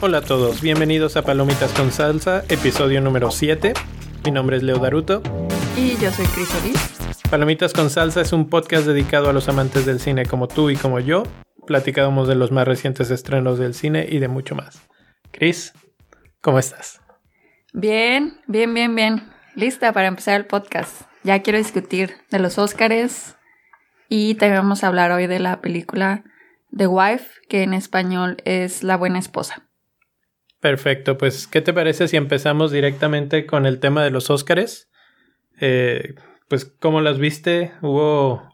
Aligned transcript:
Hola 0.00 0.18
a 0.18 0.22
todos, 0.22 0.62
bienvenidos 0.62 1.16
a 1.16 1.22
Palomitas 1.22 1.72
con 1.72 1.90
Salsa, 1.90 2.44
episodio 2.48 3.00
número 3.00 3.30
7. 3.30 3.74
Mi 4.24 4.30
nombre 4.30 4.56
es 4.56 4.62
Leo 4.62 4.78
Daruto. 4.78 5.22
Y 5.76 5.96
yo 5.96 6.10
soy 6.12 6.24
Cris 6.26 6.48
Palomitas 7.28 7.72
con 7.72 7.90
Salsa 7.90 8.20
es 8.22 8.32
un 8.32 8.48
podcast 8.48 8.86
dedicado 8.86 9.28
a 9.28 9.32
los 9.32 9.48
amantes 9.48 9.84
del 9.84 10.00
cine 10.00 10.24
como 10.24 10.48
tú 10.48 10.70
y 10.70 10.76
como 10.76 11.00
yo. 11.00 11.24
Platicamos 11.66 12.28
de 12.28 12.36
los 12.36 12.52
más 12.52 12.66
recientes 12.66 13.10
estrenos 13.10 13.58
del 13.58 13.74
cine 13.74 14.06
y 14.08 14.18
de 14.18 14.28
mucho 14.28 14.54
más. 14.54 14.88
Cris, 15.30 15.74
¿cómo 16.40 16.58
estás? 16.58 17.02
Bien, 17.74 18.40
bien, 18.46 18.72
bien, 18.72 18.94
bien. 18.94 19.37
Lista 19.58 19.92
para 19.92 20.06
empezar 20.06 20.36
el 20.36 20.46
podcast. 20.46 21.02
Ya 21.24 21.42
quiero 21.42 21.58
discutir 21.58 22.14
de 22.30 22.38
los 22.38 22.58
Óscares 22.58 23.34
y 24.08 24.36
también 24.36 24.62
vamos 24.62 24.84
a 24.84 24.86
hablar 24.86 25.10
hoy 25.10 25.26
de 25.26 25.40
la 25.40 25.60
película 25.60 26.22
The 26.76 26.86
Wife, 26.86 27.26
que 27.48 27.64
en 27.64 27.74
español 27.74 28.36
es 28.44 28.84
La 28.84 28.96
Buena 28.96 29.18
Esposa. 29.18 29.68
Perfecto, 30.60 31.18
pues 31.18 31.48
¿qué 31.48 31.60
te 31.60 31.72
parece 31.72 32.06
si 32.06 32.16
empezamos 32.16 32.70
directamente 32.70 33.46
con 33.46 33.66
el 33.66 33.80
tema 33.80 34.04
de 34.04 34.12
los 34.12 34.30
Óscares? 34.30 34.92
Eh, 35.60 36.14
pues 36.48 36.64
¿cómo 36.64 37.00
las 37.00 37.18
viste? 37.18 37.72
Hubo 37.82 38.48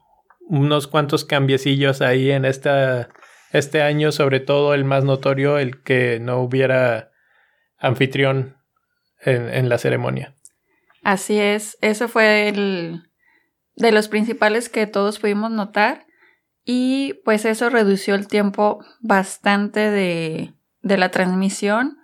unos 0.49 0.87
cuantos 0.87 1.27
cambiecillos 1.27 2.01
ahí 2.01 2.31
en 2.31 2.47
esta, 2.47 3.11
este 3.53 3.83
año, 3.83 4.11
sobre 4.11 4.41
todo 4.41 4.73
el 4.73 4.87
más 4.87 5.05
notorio, 5.05 5.59
el 5.59 5.83
que 5.83 6.19
no 6.19 6.41
hubiera 6.41 7.11
anfitrión 7.77 8.57
en, 9.21 9.51
en 9.51 9.69
la 9.69 9.77
ceremonia. 9.77 10.34
Así 11.05 11.39
es, 11.39 11.77
eso 11.83 12.09
fue 12.09 12.49
el 12.49 13.11
de 13.77 13.93
los 13.93 14.09
principales 14.09 14.69
que 14.69 14.87
todos 14.87 15.19
pudimos 15.19 15.51
notar 15.51 16.07
y 16.65 17.21
pues 17.25 17.45
eso 17.45 17.69
redució 17.69 18.15
el 18.15 18.27
tiempo 18.27 18.83
bastante 19.01 19.91
de, 19.91 20.55
de 20.81 20.97
la 20.97 21.11
transmisión 21.11 21.99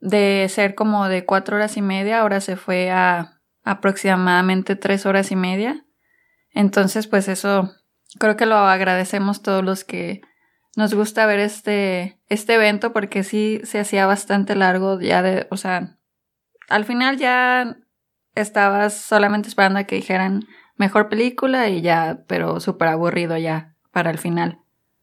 de 0.00 0.46
ser 0.48 0.76
como 0.76 1.08
de 1.08 1.24
cuatro 1.24 1.56
horas 1.56 1.76
y 1.76 1.82
media, 1.82 2.20
ahora 2.20 2.40
se 2.40 2.56
fue 2.56 2.90
a 2.90 3.40
aproximadamente 3.64 4.76
tres 4.76 5.06
horas 5.06 5.32
y 5.32 5.36
media. 5.36 5.84
Entonces, 6.52 7.08
pues 7.08 7.26
eso 7.26 7.74
creo 8.20 8.36
que 8.36 8.46
lo 8.46 8.56
agradecemos 8.56 9.42
todos 9.42 9.64
los 9.64 9.82
que 9.82 10.22
nos 10.76 10.94
gusta 10.94 11.26
ver 11.26 11.40
este, 11.40 12.20
este 12.28 12.54
evento 12.54 12.92
porque 12.92 13.24
sí 13.24 13.60
se 13.64 13.80
hacía 13.80 14.06
bastante 14.06 14.54
largo 14.54 15.00
ya 15.00 15.22
de, 15.22 15.48
o 15.50 15.56
sea, 15.56 15.98
al 16.68 16.84
final 16.84 17.16
ya 17.16 17.76
estabas 18.36 18.94
solamente 18.94 19.48
esperando 19.48 19.78
a 19.78 19.84
que 19.84 19.96
dijeran 19.96 20.44
mejor 20.76 21.08
película 21.08 21.68
y 21.68 21.80
ya, 21.82 22.20
pero 22.26 22.60
súper 22.60 22.88
aburrido 22.88 23.36
ya 23.36 23.74
para 23.92 24.10
el 24.10 24.18
final. 24.18 24.58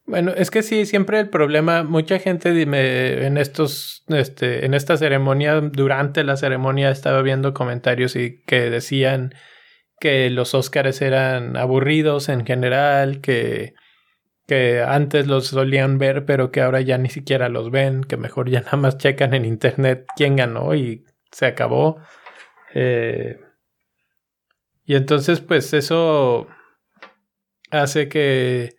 Bueno, 0.06 0.32
es 0.36 0.52
que 0.52 0.64
sí, 0.64 0.86
siempre 0.86 1.20
el 1.20 1.30
problema, 1.30 1.84
mucha 1.84 2.20
gente 2.20 2.52
dime, 2.52 3.26
en 3.26 3.38
estos, 3.38 4.04
este, 4.10 4.66
en 4.66 4.74
esta 4.74 4.98
ceremonia, 4.98 5.62
durante 5.62 6.24
la 6.24 6.36
ceremonia 6.36 6.90
estaba 6.90 7.22
viendo 7.22 7.54
comentarios 7.54 8.16
y 8.18 8.44
que 8.44 8.70
decían 8.70 9.34
que 10.00 10.30
los 10.30 10.54
Óscares 10.54 11.02
eran 11.02 11.56
aburridos 11.56 12.28
en 12.28 12.46
general, 12.46 13.22
que, 13.22 13.76
que 14.46 14.82
antes 14.82 15.26
los 15.26 15.48
solían 15.48 15.98
ver, 15.98 16.26
pero 16.26 16.52
que 16.52 16.60
ahora 16.60 16.82
ya 16.82 16.98
ni 16.98 17.10
siquiera 17.10 17.48
los 17.48 17.72
ven, 17.72 18.04
que 18.04 18.18
mejor 18.18 18.50
ya 18.50 18.60
nada 18.60 18.78
más 18.78 18.98
checan 18.98 19.34
en 19.34 19.46
internet 19.46 20.06
quién 20.18 20.36
ganó 20.36 20.76
y 20.76 21.06
se 21.32 21.46
acabó. 21.46 22.02
Eh, 22.74 23.40
y 24.86 24.96
entonces, 24.96 25.40
pues 25.40 25.74
eso 25.74 26.48
hace 27.72 28.10
que 28.10 28.76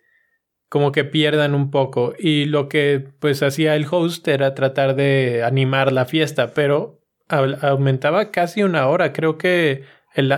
como 0.69 0.91
que 0.91 1.05
pierdan 1.05 1.55
un 1.55 1.71
poco. 1.71 2.13
Y 2.17 2.45
lo 2.45 2.67
que 2.67 3.07
pues 3.19 3.41
hacía 3.43 3.75
el 3.75 3.87
host 3.89 4.27
era 4.27 4.55
tratar 4.55 4.95
de 4.95 5.43
animar 5.43 5.91
la 5.91 6.05
fiesta, 6.05 6.53
pero 6.53 7.01
aumentaba 7.29 8.31
casi 8.31 8.63
una 8.63 8.87
hora. 8.87 9.13
Creo 9.13 9.37
que, 9.37 9.83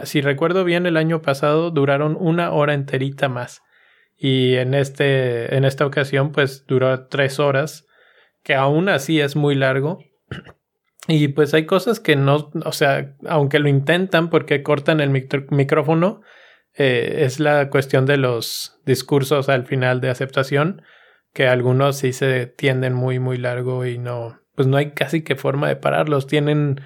si 0.04 0.22
recuerdo 0.22 0.64
bien, 0.64 0.86
el 0.86 0.98
año 0.98 1.22
pasado 1.22 1.72
duraron 1.72 2.18
una 2.20 2.52
hora 2.52 2.74
enterita 2.74 3.30
más. 3.30 3.62
Y 4.16 4.56
en, 4.56 4.74
este, 4.74 5.56
en 5.56 5.64
esta 5.64 5.86
ocasión 5.86 6.32
pues 6.32 6.66
duró 6.66 7.08
tres 7.08 7.40
horas, 7.40 7.86
que 8.44 8.56
aún 8.56 8.90
así 8.90 9.20
es 9.20 9.36
muy 9.36 9.56
largo. 9.56 10.00
Y 11.08 11.30
pues 11.30 11.54
hay 11.54 11.66
cosas 11.66 12.00
que 12.00 12.16
no, 12.16 12.52
o 12.66 12.72
sea, 12.72 13.16
aunque 13.28 13.60
lo 13.60 13.70
intentan 13.70 14.30
porque 14.30 14.62
cortan 14.62 15.00
el 15.00 15.10
micrófono, 15.10 16.22
eh, 16.74 17.24
es 17.26 17.40
la 17.40 17.70
cuestión 17.70 18.06
de 18.06 18.18
los 18.18 18.80
discursos 18.86 19.50
al 19.50 19.66
final 19.66 20.02
de 20.02 20.10
aceptación, 20.10 20.82
que 21.34 21.48
algunos 21.48 21.98
sí 21.98 22.14
se 22.14 22.48
tienden 22.48 22.94
muy, 22.94 23.20
muy 23.20 23.38
largo 23.38 23.86
y 23.86 23.98
no, 23.98 24.40
pues 24.56 24.68
no 24.68 24.78
hay 24.78 24.92
casi 24.92 25.24
que 25.24 25.36
forma 25.36 25.70
de 25.70 25.78
pararlos. 25.78 26.28
Tienen 26.28 26.82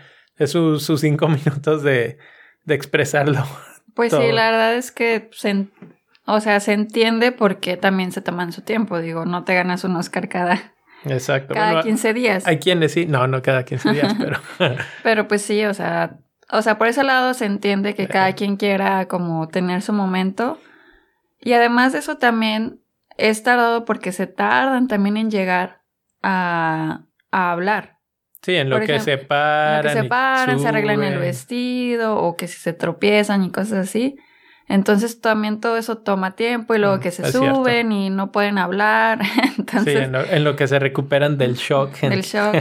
sus, 0.46 0.84
sus 0.84 1.02
cinco 1.02 1.28
minutos 1.30 1.84
de, 1.84 2.18
de 2.66 2.76
expresarlo. 2.76 3.44
Pues 3.94 4.14
sí, 4.14 4.32
la 4.32 4.52
verdad 4.52 4.76
es 4.76 4.90
que 4.90 5.30
se, 5.34 5.68
o 6.26 6.40
sea, 6.40 6.62
se 6.62 6.72
entiende 6.72 7.34
porque 7.34 7.76
también 7.76 8.14
se 8.14 8.22
toman 8.22 8.54
su 8.54 8.62
tiempo. 8.62 9.00
Digo, 9.00 9.26
no 9.26 9.44
te 9.44 9.54
ganas 9.54 9.84
un 9.84 9.98
Oscar 9.98 10.30
cada, 10.30 10.74
Exacto. 11.06 11.54
Cada 11.54 11.82
15 11.82 12.14
días. 12.14 12.48
Hay 12.48 12.60
quienes 12.60 12.94
sí, 12.94 13.06
no, 13.06 13.28
no 13.28 13.42
cada 13.42 13.64
15 13.66 13.92
días, 13.92 14.16
pero. 14.20 14.40
pero 15.04 15.28
pues 15.28 15.42
sí, 15.42 15.66
o 15.66 15.74
sea, 15.74 16.18
o 16.50 16.62
sea, 16.62 16.78
por 16.78 16.88
ese 16.88 17.04
lado 17.04 17.34
se 17.34 17.46
entiende 17.46 17.96
que 17.96 18.08
cada 18.08 18.34
quien 18.34 18.58
quiera 18.58 19.08
como 19.08 19.48
tener 19.48 19.82
su 19.82 19.94
momento. 19.94 20.60
Y 21.40 21.54
además 21.54 21.94
de 21.94 22.00
eso 22.00 22.18
también 22.18 22.82
es 23.18 23.42
tardado 23.44 23.86
porque 23.86 24.12
se 24.12 24.28
tardan 24.28 24.88
también 24.88 25.18
en 25.18 25.32
llegar 25.32 25.82
a, 26.22 27.06
a 27.32 27.52
hablar. 27.52 27.98
Sí, 28.42 28.56
en 28.56 28.70
lo 28.70 28.80
que 28.80 29.00
se 29.00 29.18
paran. 29.18 29.80
En 29.80 29.84
lo 29.86 29.94
que 29.94 30.02
se 30.02 30.10
paran, 30.10 30.60
se 30.60 30.68
arreglan 30.68 31.04
el 31.04 31.20
vestido 31.20 32.18
o 32.18 32.36
que 32.36 32.48
si 32.48 32.60
se 32.60 32.74
tropiezan 32.74 33.44
y 33.44 33.52
cosas 33.52 33.88
así. 33.88 34.18
Entonces 34.72 35.20
también 35.20 35.60
todo 35.60 35.76
eso 35.76 35.98
toma 35.98 36.36
tiempo 36.36 36.74
y 36.74 36.80
luego 36.80 36.98
mm, 36.98 37.00
que 37.02 37.12
se 37.12 37.30
suben 37.30 37.92
y 37.92 38.10
no 38.10 38.32
pueden 38.32 38.58
hablar. 38.58 39.20
Entonces, 39.58 40.08
sí, 40.10 40.18
en 40.32 40.44
lo, 40.46 40.56
que 40.56 40.68
se 40.68 40.80
recuperan 40.80 41.38
del 41.38 41.56
shock. 41.56 42.00
Del 42.00 42.22
shock. 42.24 42.56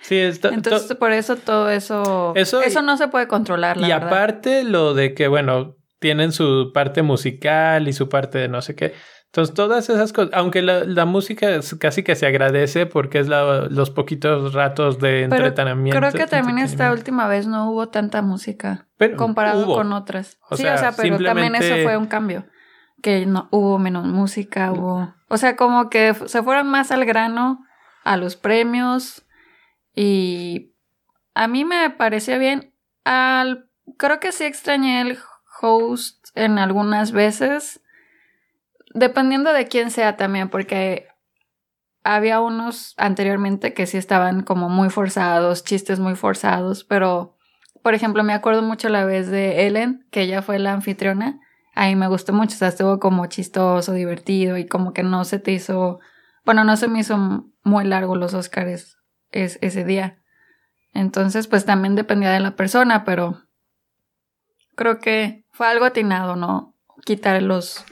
sí, 0.00 0.18
Entonces 0.18 0.96
por 0.96 1.12
eso 1.12 1.36
todo 1.36 1.68
eso, 1.68 2.32
eso, 2.36 2.62
eso 2.62 2.80
no 2.80 2.96
se 2.96 3.08
puede 3.08 3.28
controlar. 3.28 3.76
La 3.76 3.88
y 3.88 3.92
aparte 3.92 4.64
lo 4.64 4.94
de 4.94 5.12
que, 5.12 5.28
bueno, 5.28 5.76
tienen 5.98 6.32
su 6.32 6.70
parte 6.72 7.02
musical 7.02 7.86
y 7.86 7.92
su 7.92 8.08
parte 8.08 8.38
de 8.38 8.48
no 8.48 8.62
sé 8.62 8.74
qué. 8.74 8.94
Entonces, 9.26 9.54
todas 9.54 9.90
esas 9.90 10.12
cosas, 10.12 10.32
aunque 10.32 10.62
la, 10.62 11.04
música 11.04 11.48
casi 11.78 12.02
que 12.02 12.16
se 12.16 12.26
agradece 12.26 12.86
porque 12.86 13.18
es 13.18 13.28
los 13.28 13.90
poquitos 13.90 14.54
ratos 14.54 14.98
de 14.98 15.24
entretenimiento. 15.24 15.98
Creo 15.98 16.12
que 16.12 16.26
también 16.26 16.58
esta 16.58 16.90
última 16.90 17.28
vez 17.28 17.46
no 17.46 17.70
hubo 17.70 17.88
tanta 17.88 18.22
música 18.22 18.86
comparado 19.16 19.66
con 19.66 19.92
otras. 19.92 20.38
sí, 20.52 20.66
o 20.66 20.78
sea, 20.78 20.92
pero 20.96 21.18
también 21.18 21.54
eso 21.54 21.74
fue 21.82 21.96
un 21.96 22.06
cambio. 22.06 22.46
Que 23.02 23.26
no 23.26 23.48
hubo 23.50 23.78
menos 23.78 24.06
música, 24.06 24.72
hubo. 24.72 25.14
O 25.28 25.36
sea, 25.36 25.54
como 25.54 25.90
que 25.90 26.14
se 26.14 26.42
fueron 26.42 26.68
más 26.68 26.90
al 26.90 27.04
grano 27.04 27.62
a 28.04 28.16
los 28.16 28.36
premios. 28.36 29.26
Y 29.94 30.72
a 31.34 31.46
mí 31.46 31.66
me 31.66 31.90
parecía 31.90 32.38
bien. 32.38 32.72
Al, 33.04 33.68
creo 33.98 34.18
que 34.18 34.32
sí 34.32 34.44
extrañé 34.44 35.02
el 35.02 35.18
host 35.60 36.28
en 36.34 36.58
algunas 36.58 37.12
veces 37.12 37.82
dependiendo 38.96 39.52
de 39.52 39.68
quién 39.68 39.90
sea 39.90 40.16
también, 40.16 40.48
porque 40.48 41.06
había 42.02 42.40
unos 42.40 42.94
anteriormente 42.96 43.74
que 43.74 43.86
sí 43.86 43.98
estaban 43.98 44.42
como 44.42 44.68
muy 44.68 44.90
forzados, 44.90 45.64
chistes 45.64 45.98
muy 45.98 46.14
forzados, 46.14 46.84
pero 46.84 47.36
por 47.82 47.94
ejemplo 47.94 48.24
me 48.24 48.32
acuerdo 48.32 48.62
mucho 48.62 48.88
la 48.88 49.04
vez 49.04 49.28
de 49.28 49.66
Ellen, 49.66 50.06
que 50.10 50.22
ella 50.22 50.40
fue 50.40 50.58
la 50.58 50.72
anfitriona, 50.72 51.40
ahí 51.74 51.94
me 51.94 52.08
gustó 52.08 52.32
mucho, 52.32 52.54
o 52.54 52.58
sea, 52.58 52.68
estuvo 52.68 52.98
como 52.98 53.26
chistoso, 53.26 53.92
divertido 53.92 54.56
y 54.56 54.66
como 54.66 54.92
que 54.92 55.02
no 55.02 55.24
se 55.24 55.38
te 55.38 55.52
hizo, 55.52 56.00
bueno, 56.44 56.64
no 56.64 56.76
se 56.76 56.88
me 56.88 57.00
hizo 57.00 57.50
muy 57.62 57.84
largo 57.84 58.16
los 58.16 58.32
Oscars 58.34 58.96
ese 59.30 59.84
día. 59.84 60.22
Entonces, 60.94 61.46
pues 61.46 61.66
también 61.66 61.94
dependía 61.94 62.30
de 62.30 62.40
la 62.40 62.56
persona, 62.56 63.04
pero 63.04 63.42
creo 64.74 64.98
que 64.98 65.44
fue 65.50 65.66
algo 65.66 65.84
atinado, 65.84 66.36
¿no? 66.36 66.74
Quitar 67.04 67.42
los, 67.42 67.84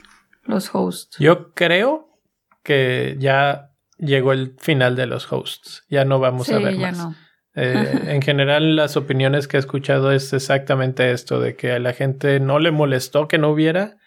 los 0.45 0.73
hosts. 0.73 1.17
Yo 1.19 1.53
creo 1.53 2.19
que 2.63 3.15
ya 3.19 3.71
llegó 3.97 4.33
el 4.33 4.55
final 4.59 4.95
de 4.95 5.07
los 5.07 5.31
hosts. 5.31 5.83
Ya 5.89 6.05
no 6.05 6.19
vamos 6.19 6.49
a 6.49 6.59
ver 6.59 6.77
más. 6.77 7.07
Eh, 7.55 8.01
en 8.07 8.21
general, 8.21 8.75
las 8.75 8.97
opiniones 8.97 9.47
que 9.47 9.57
he 9.57 9.59
escuchado 9.59 10.11
es 10.11 10.33
exactamente 10.33 11.11
esto: 11.11 11.39
de 11.39 11.55
que 11.55 11.71
a 11.71 11.79
la 11.79 11.93
gente 11.93 12.39
no 12.39 12.59
le 12.59 12.71
molestó 12.71 13.27
que 13.27 13.37
no 13.37 13.49
hubiera 13.49 13.97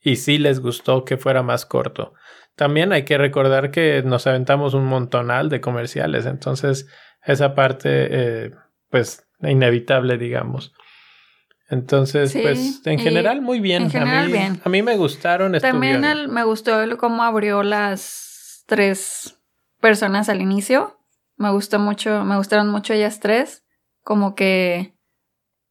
y 0.00 0.16
sí 0.16 0.38
les 0.38 0.60
gustó 0.60 1.04
que 1.04 1.16
fuera 1.16 1.42
más 1.42 1.66
corto. 1.66 2.14
También 2.54 2.92
hay 2.92 3.04
que 3.04 3.18
recordar 3.18 3.70
que 3.70 4.02
nos 4.02 4.26
aventamos 4.26 4.74
un 4.74 4.84
montonal 4.84 5.48
de 5.48 5.60
comerciales, 5.60 6.26
entonces 6.26 6.88
esa 7.24 7.54
parte, 7.54 7.88
eh, 8.10 8.50
pues, 8.90 9.28
inevitable, 9.40 10.18
digamos. 10.18 10.72
Entonces, 11.70 12.32
pues 12.40 12.80
en 12.86 12.98
general 12.98 13.42
muy 13.42 13.60
bien. 13.60 13.84
En 13.84 13.90
general 13.90 14.24
a 14.24 14.26
mí, 14.26 14.32
bien. 14.32 14.60
A 14.64 14.68
mí 14.68 14.82
me 14.82 14.96
gustaron. 14.96 15.52
También 15.60 16.02
me 16.30 16.44
gustó 16.44 16.78
cómo 16.96 17.22
abrió 17.22 17.62
las 17.62 18.64
tres 18.66 19.38
personas 19.80 20.28
al 20.28 20.40
inicio. 20.40 20.98
Me 21.36 21.50
gustó 21.50 21.78
mucho, 21.78 22.24
me 22.24 22.36
gustaron 22.36 22.70
mucho 22.70 22.94
ellas 22.94 23.20
tres. 23.20 23.64
Como 24.02 24.34
que 24.34 24.94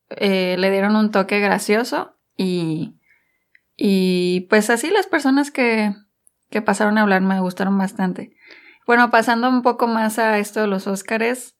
eh, 0.10 0.56
le 0.60 0.72
dieron 0.72 0.96
un 0.96 1.10
toque 1.10 1.40
gracioso 1.40 2.16
y, 2.38 3.00
y 3.76 4.42
pues 4.50 4.70
así 4.70 4.92
las 4.92 5.08
personas 5.08 5.50
que, 5.50 5.96
que 6.52 6.62
pasaron 6.62 7.00
a 7.00 7.02
hablar 7.02 7.22
me 7.22 7.40
gustaron 7.40 7.76
bastante. 7.78 8.36
Bueno, 8.86 9.10
pasando 9.10 9.50
un 9.50 9.64
poco 9.64 9.88
más 9.88 10.20
a 10.20 10.38
esto 10.38 10.62
de 10.62 10.68
los 10.68 10.86
Óscares 10.86 11.57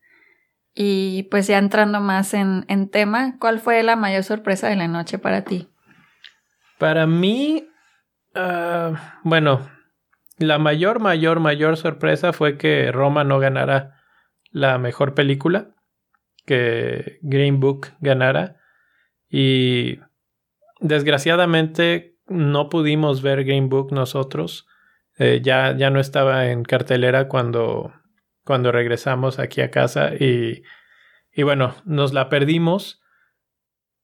y 0.80 1.24
pues 1.24 1.48
ya 1.48 1.58
entrando 1.58 2.02
más 2.02 2.36
en, 2.36 2.64
en 2.68 2.88
tema, 2.88 3.36
¿cuál 3.40 3.60
fue 3.60 3.82
la 3.82 3.96
mayor 3.96 4.24
sorpresa 4.24 4.70
de 4.70 4.76
la 4.76 4.88
noche 4.88 5.18
para 5.18 5.44
ti? 5.44 5.68
Para 6.78 7.08
mí, 7.08 7.68
ah, 8.36 9.20
bueno, 9.24 9.68
la 10.38 10.60
mayor, 10.60 11.00
mayor, 11.00 11.40
mayor 11.40 11.78
sorpresa 11.78 12.32
fue 12.32 12.60
que 12.60 12.92
Roma 12.92 13.24
no 13.24 13.40
ganara 13.40 13.96
la 14.52 14.78
mejor 14.78 15.16
película, 15.16 15.70
que 16.46 17.18
Green 17.24 17.60
Book 17.60 17.88
ganara. 18.00 18.58
Y 19.32 20.00
desgraciadamente 20.80 22.20
no 22.28 22.70
pudimos 22.70 23.24
ver 23.24 23.46
Green 23.46 23.70
Book 23.70 23.92
nosotros. 23.92 24.68
Eh, 25.18 25.42
ya, 25.44 25.76
ya 25.76 25.90
no 25.90 26.00
estaba 26.00 26.52
en 26.52 26.64
cartelera 26.64 27.28
cuando, 27.28 27.94
cuando 28.48 28.72
regresamos 28.72 29.40
aquí 29.40 29.60
a 29.60 29.70
casa 29.70 30.16
y, 30.16 30.64
y 31.34 31.44
bueno, 31.44 31.76
nos 31.84 32.14
la 32.14 32.30
perdimos. 32.30 33.02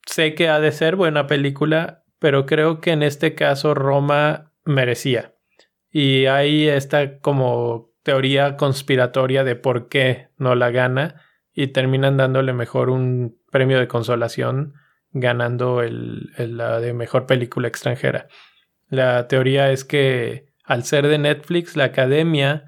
Sé 0.05 0.35
que 0.35 0.49
ha 0.49 0.59
de 0.59 0.73
ser 0.73 0.97
buena 0.97 1.27
película, 1.27 2.03
pero 2.19 2.45
creo 2.45 2.81
que 2.81 2.91
en 2.91 3.03
este 3.03 3.35
caso 3.35 3.73
Roma 3.73 4.51
merecía. 4.65 5.33
Y 5.89 6.25
hay 6.25 6.67
esta 6.67 7.19
como 7.19 7.93
teoría 8.03 8.57
conspiratoria 8.57 9.45
de 9.45 9.55
por 9.55 9.87
qué 9.87 10.27
no 10.37 10.55
la 10.55 10.71
gana 10.71 11.21
y 11.53 11.67
terminan 11.67 12.17
dándole 12.17 12.51
mejor 12.51 12.89
un 12.89 13.37
premio 13.49 13.79
de 13.79 13.87
consolación 13.87 14.73
ganando 15.11 15.81
el, 15.81 16.31
la 16.37 16.81
de 16.81 16.93
mejor 16.93 17.27
película 17.27 17.69
extranjera. 17.69 18.27
La 18.89 19.27
teoría 19.29 19.71
es 19.71 19.85
que 19.85 20.47
al 20.65 20.83
ser 20.83 21.07
de 21.07 21.17
Netflix, 21.17 21.77
la 21.77 21.85
academia 21.85 22.65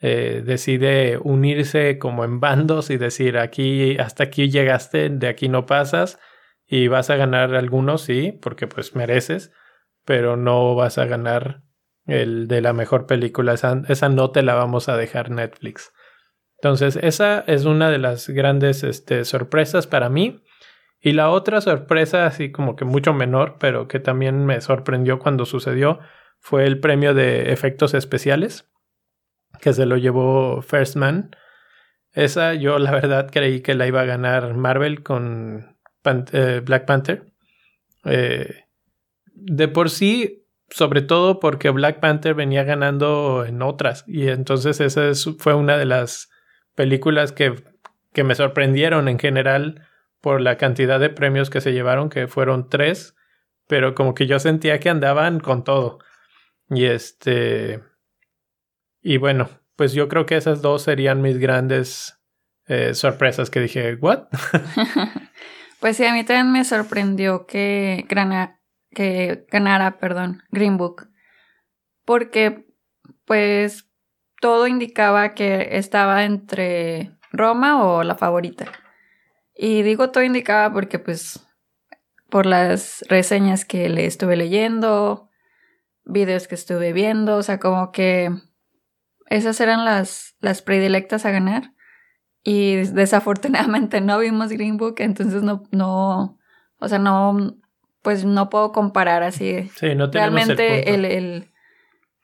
eh, 0.00 0.42
decide 0.44 1.18
unirse 1.22 1.98
como 1.98 2.24
en 2.24 2.40
bandos 2.40 2.90
y 2.90 2.96
decir 2.96 3.38
aquí 3.38 3.98
hasta 3.98 4.24
aquí 4.24 4.50
llegaste, 4.50 5.10
de 5.10 5.28
aquí 5.28 5.48
no 5.48 5.66
pasas 5.66 6.18
y 6.66 6.88
vas 6.88 7.10
a 7.10 7.16
ganar 7.16 7.54
algunos, 7.54 8.02
sí, 8.02 8.38
porque 8.40 8.66
pues 8.66 8.94
mereces, 8.94 9.52
pero 10.04 10.36
no 10.36 10.74
vas 10.74 10.98
a 10.98 11.04
ganar 11.04 11.62
el 12.06 12.48
de 12.48 12.60
la 12.60 12.72
mejor 12.72 13.06
película, 13.06 13.54
esa, 13.54 13.82
esa 13.88 14.08
no 14.08 14.30
te 14.30 14.42
la 14.42 14.54
vamos 14.54 14.88
a 14.88 14.96
dejar 14.96 15.30
Netflix. 15.30 15.92
Entonces, 16.62 16.98
esa 17.02 17.40
es 17.46 17.64
una 17.64 17.90
de 17.90 17.98
las 17.98 18.28
grandes 18.28 18.84
este, 18.84 19.24
sorpresas 19.24 19.86
para 19.86 20.10
mí. 20.10 20.42
Y 21.00 21.12
la 21.12 21.30
otra 21.30 21.62
sorpresa, 21.62 22.26
así 22.26 22.52
como 22.52 22.76
que 22.76 22.84
mucho 22.84 23.14
menor, 23.14 23.56
pero 23.58 23.88
que 23.88 23.98
también 23.98 24.44
me 24.44 24.60
sorprendió 24.60 25.18
cuando 25.18 25.46
sucedió, 25.46 26.00
fue 26.38 26.66
el 26.66 26.78
premio 26.78 27.14
de 27.14 27.50
efectos 27.52 27.94
especiales, 27.94 28.70
que 29.60 29.72
se 29.72 29.86
lo 29.86 29.96
llevó 29.96 30.62
First 30.62 30.96
Man. 30.96 31.30
Esa 32.12 32.54
yo 32.54 32.78
la 32.78 32.90
verdad 32.90 33.30
creí 33.30 33.60
que 33.60 33.74
la 33.74 33.86
iba 33.86 34.00
a 34.00 34.06
ganar 34.06 34.54
Marvel 34.54 35.02
con 35.02 35.76
eh, 36.04 36.62
Black 36.64 36.86
Panther. 36.86 37.24
Eh, 38.04 38.64
de 39.32 39.68
por 39.68 39.90
sí, 39.90 40.46
sobre 40.70 41.02
todo 41.02 41.40
porque 41.40 41.70
Black 41.70 42.00
Panther 42.00 42.34
venía 42.34 42.64
ganando 42.64 43.44
en 43.44 43.62
otras. 43.62 44.04
Y 44.06 44.28
entonces 44.28 44.80
esa 44.80 45.12
fue 45.38 45.54
una 45.54 45.76
de 45.76 45.86
las 45.86 46.30
películas 46.74 47.32
que, 47.32 47.54
que 48.12 48.24
me 48.24 48.34
sorprendieron 48.34 49.08
en 49.08 49.18
general 49.18 49.86
por 50.20 50.40
la 50.40 50.56
cantidad 50.56 51.00
de 51.00 51.10
premios 51.10 51.50
que 51.50 51.60
se 51.60 51.72
llevaron, 51.72 52.10
que 52.10 52.26
fueron 52.28 52.68
tres. 52.68 53.14
Pero 53.66 53.94
como 53.94 54.14
que 54.14 54.26
yo 54.26 54.38
sentía 54.38 54.80
que 54.80 54.90
andaban 54.90 55.40
con 55.40 55.64
todo. 55.64 55.98
Y 56.70 56.86
este. 56.86 57.82
Y 59.02 59.16
bueno, 59.16 59.48
pues 59.76 59.92
yo 59.92 60.08
creo 60.08 60.26
que 60.26 60.36
esas 60.36 60.62
dos 60.62 60.82
serían 60.82 61.22
mis 61.22 61.38
grandes 61.38 62.20
eh, 62.66 62.94
sorpresas 62.94 63.50
que 63.50 63.60
dije, 63.60 63.94
¿what? 63.94 64.28
pues 65.80 65.96
sí, 65.96 66.04
a 66.04 66.12
mí 66.12 66.22
también 66.24 66.52
me 66.52 66.64
sorprendió 66.64 67.46
que, 67.46 68.06
que 68.92 69.46
ganara, 69.50 69.98
perdón, 69.98 70.42
Green 70.50 70.76
Book. 70.76 71.08
Porque, 72.04 72.66
pues, 73.24 73.88
todo 74.40 74.66
indicaba 74.66 75.34
que 75.34 75.76
estaba 75.78 76.24
entre 76.24 77.12
Roma 77.32 77.84
o 77.84 78.02
la 78.02 78.16
favorita. 78.16 78.66
Y 79.54 79.82
digo 79.82 80.10
todo 80.10 80.24
indicaba 80.24 80.72
porque, 80.72 80.98
pues, 80.98 81.46
por 82.28 82.46
las 82.46 83.04
reseñas 83.08 83.64
que 83.64 83.88
le 83.88 84.06
estuve 84.06 84.36
leyendo, 84.36 85.28
videos 86.04 86.48
que 86.48 86.54
estuve 86.54 86.92
viendo, 86.92 87.36
o 87.36 87.42
sea, 87.42 87.58
como 87.58 87.92
que 87.92 88.30
esas 89.30 89.60
eran 89.60 89.84
las, 89.84 90.34
las 90.40 90.60
predilectas 90.60 91.24
a 91.24 91.30
ganar. 91.30 91.72
Y 92.42 92.76
desafortunadamente 92.76 94.00
no 94.00 94.18
vimos 94.18 94.50
Green 94.50 94.76
Book, 94.76 94.96
entonces 94.98 95.42
no, 95.42 95.62
no, 95.70 96.38
o 96.78 96.88
sea, 96.88 96.98
no, 96.98 97.56
pues 98.02 98.24
no 98.24 98.50
puedo 98.50 98.72
comparar 98.72 99.22
así. 99.22 99.70
Sí, 99.76 99.94
no 99.94 100.10
Realmente 100.10 100.94
el, 100.94 101.04
el, 101.04 101.50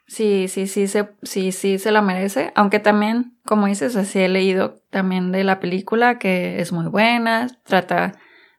sí, 0.06 0.48
sí, 0.48 0.66
sí, 0.66 0.88
se, 0.88 1.10
sí, 1.22 1.52
sí 1.52 1.78
se 1.78 1.92
la 1.92 2.02
merece. 2.02 2.52
Aunque 2.54 2.80
también, 2.80 3.38
como 3.44 3.66
dices, 3.66 3.94
así 3.96 4.18
he 4.18 4.28
leído 4.28 4.80
también 4.90 5.32
de 5.32 5.44
la 5.44 5.60
película 5.60 6.18
que 6.18 6.60
es 6.60 6.72
muy 6.72 6.86
buena, 6.86 7.48
trata 7.64 8.14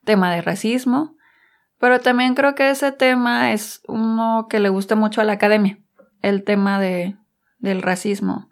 tema 0.06 0.34
de 0.34 0.42
racismo. 0.42 1.16
Pero 1.80 2.00
también 2.00 2.34
creo 2.34 2.56
que 2.56 2.70
ese 2.70 2.92
tema 2.92 3.52
es 3.52 3.82
uno 3.88 4.48
que 4.50 4.60
le 4.60 4.70
gusta 4.70 4.96
mucho 4.96 5.22
a 5.22 5.24
la 5.24 5.34
academia, 5.34 5.80
el 6.22 6.44
tema 6.44 6.80
de, 6.80 7.16
del 7.60 7.82
racismo. 7.82 8.50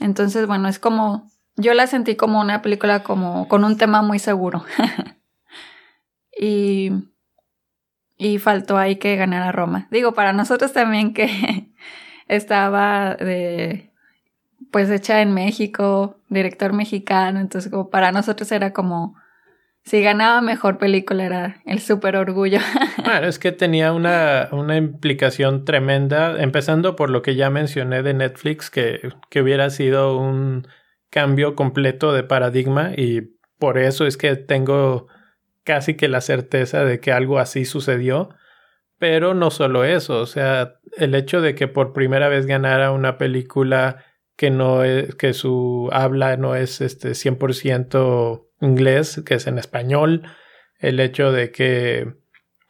Entonces, 0.00 0.46
bueno, 0.46 0.68
es 0.68 0.78
como, 0.78 1.30
yo 1.56 1.74
la 1.74 1.86
sentí 1.86 2.16
como 2.16 2.40
una 2.40 2.62
película 2.62 3.02
como 3.02 3.48
con 3.48 3.64
un 3.64 3.76
tema 3.76 4.02
muy 4.02 4.18
seguro. 4.18 4.64
y, 6.38 6.90
y 8.16 8.38
faltó 8.38 8.78
ahí 8.78 8.96
que 8.96 9.16
ganara 9.16 9.52
Roma. 9.52 9.88
Digo, 9.90 10.12
para 10.12 10.32
nosotros 10.32 10.72
también 10.72 11.14
que 11.14 11.72
estaba 12.28 13.14
de, 13.14 13.92
pues 14.70 14.90
hecha 14.90 15.22
en 15.22 15.32
México, 15.32 16.18
director 16.28 16.72
mexicano, 16.72 17.40
entonces 17.40 17.70
como 17.70 17.90
para 17.90 18.12
nosotros 18.12 18.50
era 18.52 18.72
como 18.72 19.14
si 19.86 20.02
ganaba 20.02 20.40
mejor 20.40 20.78
película 20.78 21.24
era 21.24 21.62
el 21.64 21.80
súper 21.80 22.16
orgullo. 22.16 22.58
Bueno, 23.06 23.26
es 23.28 23.38
que 23.38 23.52
tenía 23.52 23.92
una, 23.92 24.48
una, 24.52 24.76
implicación 24.76 25.64
tremenda, 25.64 26.42
empezando 26.42 26.96
por 26.96 27.10
lo 27.10 27.22
que 27.22 27.36
ya 27.36 27.50
mencioné 27.50 28.02
de 28.02 28.14
Netflix, 28.14 28.70
que, 28.70 29.12
que 29.30 29.42
hubiera 29.42 29.70
sido 29.70 30.18
un 30.18 30.66
cambio 31.08 31.54
completo 31.54 32.12
de 32.12 32.24
paradigma 32.24 32.92
y 32.96 33.32
por 33.58 33.78
eso 33.78 34.06
es 34.06 34.16
que 34.16 34.36
tengo 34.36 35.06
casi 35.64 35.94
que 35.94 36.08
la 36.08 36.20
certeza 36.20 36.84
de 36.84 37.00
que 37.00 37.12
algo 37.12 37.38
así 37.38 37.64
sucedió. 37.64 38.30
Pero 38.98 39.34
no 39.34 39.50
solo 39.50 39.84
eso, 39.84 40.20
o 40.20 40.26
sea, 40.26 40.76
el 40.96 41.14
hecho 41.14 41.42
de 41.42 41.54
que 41.54 41.68
por 41.68 41.92
primera 41.92 42.28
vez 42.28 42.46
ganara 42.46 42.92
una 42.92 43.18
película 43.18 44.04
que 44.36 44.50
no 44.50 44.84
es, 44.84 45.14
que 45.16 45.34
su 45.34 45.90
habla 45.92 46.38
no 46.38 46.54
es 46.54 46.80
este 46.80 47.10
100% 47.10 48.48
inglés, 48.62 49.22
que 49.26 49.34
es 49.34 49.46
en 49.46 49.58
español, 49.58 50.22
el 50.78 50.98
hecho 51.00 51.30
de 51.30 51.50
que 51.50 52.14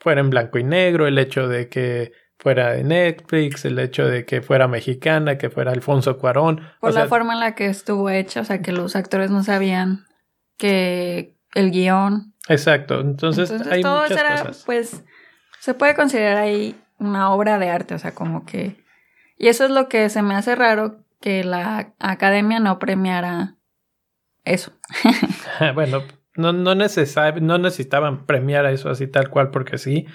fuera 0.06 0.20
en 0.20 0.30
blanco 0.30 0.56
y 0.56 0.62
negro, 0.62 1.08
el 1.08 1.18
hecho 1.18 1.48
de 1.48 1.68
que 1.68 2.12
fuera 2.38 2.70
de 2.70 2.84
Netflix, 2.84 3.64
el 3.64 3.76
hecho 3.80 4.06
de 4.06 4.24
que 4.24 4.40
fuera 4.40 4.68
mexicana, 4.68 5.36
que 5.36 5.50
fuera 5.50 5.72
Alfonso 5.72 6.16
Cuarón. 6.16 6.60
Por 6.78 6.94
la 6.94 7.08
forma 7.08 7.32
en 7.32 7.40
la 7.40 7.56
que 7.56 7.66
estuvo 7.66 8.08
hecha, 8.08 8.42
o 8.42 8.44
sea, 8.44 8.62
que 8.62 8.70
los 8.70 8.94
actores 8.94 9.32
no 9.32 9.42
sabían 9.42 10.06
que 10.58 11.34
el 11.56 11.72
guion. 11.72 12.34
Exacto, 12.48 13.00
entonces, 13.00 13.50
hay 13.68 13.82
todo 13.82 14.02
muchas 14.02 14.20
era, 14.20 14.52
pues, 14.64 15.02
se 15.58 15.74
puede 15.74 15.96
considerar 15.96 16.36
ahí 16.36 16.80
una 17.00 17.32
obra 17.32 17.58
de 17.58 17.68
arte, 17.68 17.94
o 17.94 17.98
sea, 17.98 18.14
como 18.14 18.46
que... 18.46 18.76
Y 19.36 19.48
eso 19.48 19.64
es 19.64 19.72
lo 19.72 19.88
que 19.88 20.08
se 20.08 20.22
me 20.22 20.36
hace 20.36 20.54
raro 20.54 21.00
que 21.20 21.42
la 21.42 21.94
academia 21.98 22.60
no 22.60 22.78
premiara 22.78 23.56
eso. 24.44 24.70
bueno, 25.74 26.04
no, 26.36 26.52
no, 26.52 26.74
no 26.74 27.58
necesitaban 27.58 28.26
premiar 28.26 28.66
eso 28.66 28.90
así 28.90 29.06
tal 29.06 29.30
cual 29.30 29.50
porque 29.50 29.78
sí, 29.78 30.06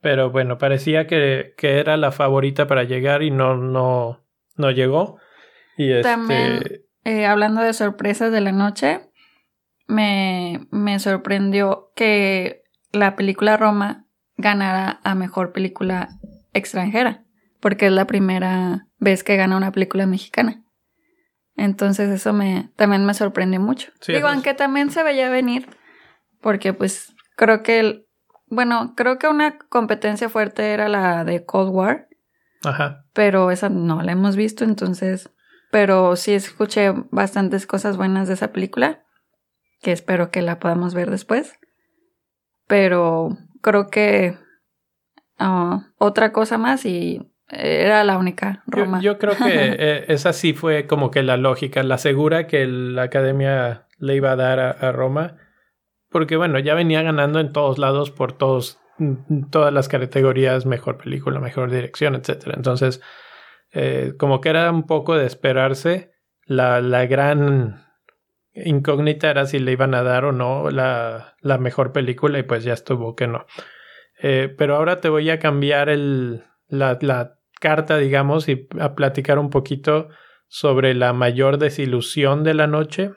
pero 0.00 0.30
bueno, 0.30 0.58
parecía 0.58 1.06
que, 1.06 1.54
que 1.56 1.78
era 1.78 1.96
la 1.96 2.12
favorita 2.12 2.66
para 2.66 2.84
llegar 2.84 3.22
y 3.22 3.30
no, 3.30 3.56
no, 3.56 4.24
no 4.56 4.70
llegó. 4.70 5.18
Y 5.76 5.90
este... 5.90 6.02
También, 6.02 6.62
eh, 7.04 7.26
hablando 7.26 7.62
de 7.62 7.72
sorpresas 7.72 8.30
de 8.32 8.40
la 8.40 8.52
noche, 8.52 9.10
me, 9.86 10.66
me 10.70 10.98
sorprendió 10.98 11.92
que 11.96 12.62
la 12.92 13.16
película 13.16 13.56
Roma 13.56 14.06
ganara 14.36 15.00
a 15.02 15.14
mejor 15.14 15.52
película 15.52 16.08
extranjera, 16.52 17.24
porque 17.60 17.86
es 17.86 17.92
la 17.92 18.06
primera 18.06 18.86
vez 18.98 19.24
que 19.24 19.36
gana 19.36 19.56
una 19.56 19.72
película 19.72 20.06
mexicana. 20.06 20.62
Entonces 21.58 22.08
eso 22.08 22.32
me 22.32 22.70
también 22.76 23.04
me 23.04 23.14
sorprendió 23.14 23.60
mucho. 23.60 23.90
Digo, 24.06 24.28
aunque 24.28 24.54
también 24.54 24.92
se 24.92 25.02
veía 25.02 25.28
venir, 25.28 25.68
porque 26.40 26.72
pues 26.72 27.16
creo 27.34 27.64
que 27.64 27.80
el, 27.80 28.06
bueno, 28.46 28.94
creo 28.96 29.18
que 29.18 29.26
una 29.26 29.58
competencia 29.58 30.28
fuerte 30.28 30.72
era 30.72 30.88
la 30.88 31.24
de 31.24 31.44
Cold 31.44 31.74
War. 31.74 32.08
Ajá. 32.64 33.04
Pero 33.12 33.50
esa 33.50 33.68
no 33.68 34.02
la 34.02 34.12
hemos 34.12 34.36
visto, 34.36 34.62
entonces, 34.62 35.30
pero 35.72 36.14
sí 36.14 36.32
escuché 36.32 36.92
bastantes 37.10 37.66
cosas 37.66 37.96
buenas 37.96 38.28
de 38.28 38.34
esa 38.34 38.52
película, 38.52 39.04
que 39.82 39.90
espero 39.90 40.30
que 40.30 40.42
la 40.42 40.60
podamos 40.60 40.94
ver 40.94 41.10
después. 41.10 41.58
Pero 42.68 43.36
creo 43.62 43.88
que 43.88 44.38
ah, 45.40 45.88
otra 45.98 46.30
cosa 46.32 46.56
más 46.56 46.86
y 46.86 47.32
era 47.48 48.04
la 48.04 48.18
única 48.18 48.62
Roma. 48.66 49.00
Yo, 49.00 49.18
creo 49.18 49.36
que 49.36 49.46
eh, 49.78 50.04
esa 50.08 50.32
sí 50.32 50.52
fue 50.52 50.86
como 50.86 51.10
que 51.10 51.22
la 51.22 51.36
lógica, 51.36 51.82
la 51.82 51.98
segura 51.98 52.46
que 52.46 52.66
la 52.66 53.02
academia 53.02 53.86
le 53.98 54.16
iba 54.16 54.32
a 54.32 54.36
dar 54.36 54.60
a, 54.60 54.92
Roma. 54.92 55.36
Porque 56.10 56.36
bueno, 56.36 56.58
ya 56.58 56.74
venía 56.74 57.02
ganando 57.02 57.40
en 57.40 57.52
todos 57.52 57.78
lados 57.78 58.10
por 58.10 58.32
todos, 58.32 58.80
todas 59.50 59.72
las 59.72 59.88
categorías, 59.88 60.66
mejor 60.66 60.98
película, 60.98 61.40
mejor 61.40 61.70
dirección, 61.70 62.14
etc. 62.14 62.54
Entonces, 62.54 63.00
eh, 63.72 64.14
como 64.18 64.40
que 64.40 64.50
era 64.50 64.70
un 64.70 64.86
poco 64.86 65.16
de 65.16 65.26
esperarse. 65.26 66.12
La, 66.44 66.80
la 66.80 67.04
gran 67.06 67.84
incógnita 68.54 69.30
era 69.30 69.44
si 69.46 69.58
le 69.58 69.72
iban 69.72 69.94
a 69.94 70.02
dar 70.02 70.24
o 70.24 70.32
no 70.32 70.70
la, 70.70 71.36
la 71.40 71.58
mejor 71.58 71.92
película 71.92 72.38
y 72.38 72.42
pues 72.42 72.64
ya 72.64 72.72
estuvo 72.72 73.14
que 73.14 73.26
no. 73.26 73.46
Eh, 74.20 74.52
pero 74.56 74.76
ahora 74.76 75.00
te 75.00 75.10
voy 75.10 75.28
a 75.30 75.38
cambiar 75.38 75.88
el, 75.90 76.44
la, 76.68 76.98
la 77.00 77.37
carta, 77.58 77.98
digamos, 77.98 78.48
y 78.48 78.68
a 78.80 78.94
platicar 78.94 79.38
un 79.38 79.50
poquito 79.50 80.08
sobre 80.48 80.94
la 80.94 81.12
mayor 81.12 81.58
desilusión 81.58 82.44
de 82.44 82.54
la 82.54 82.66
noche. 82.66 83.12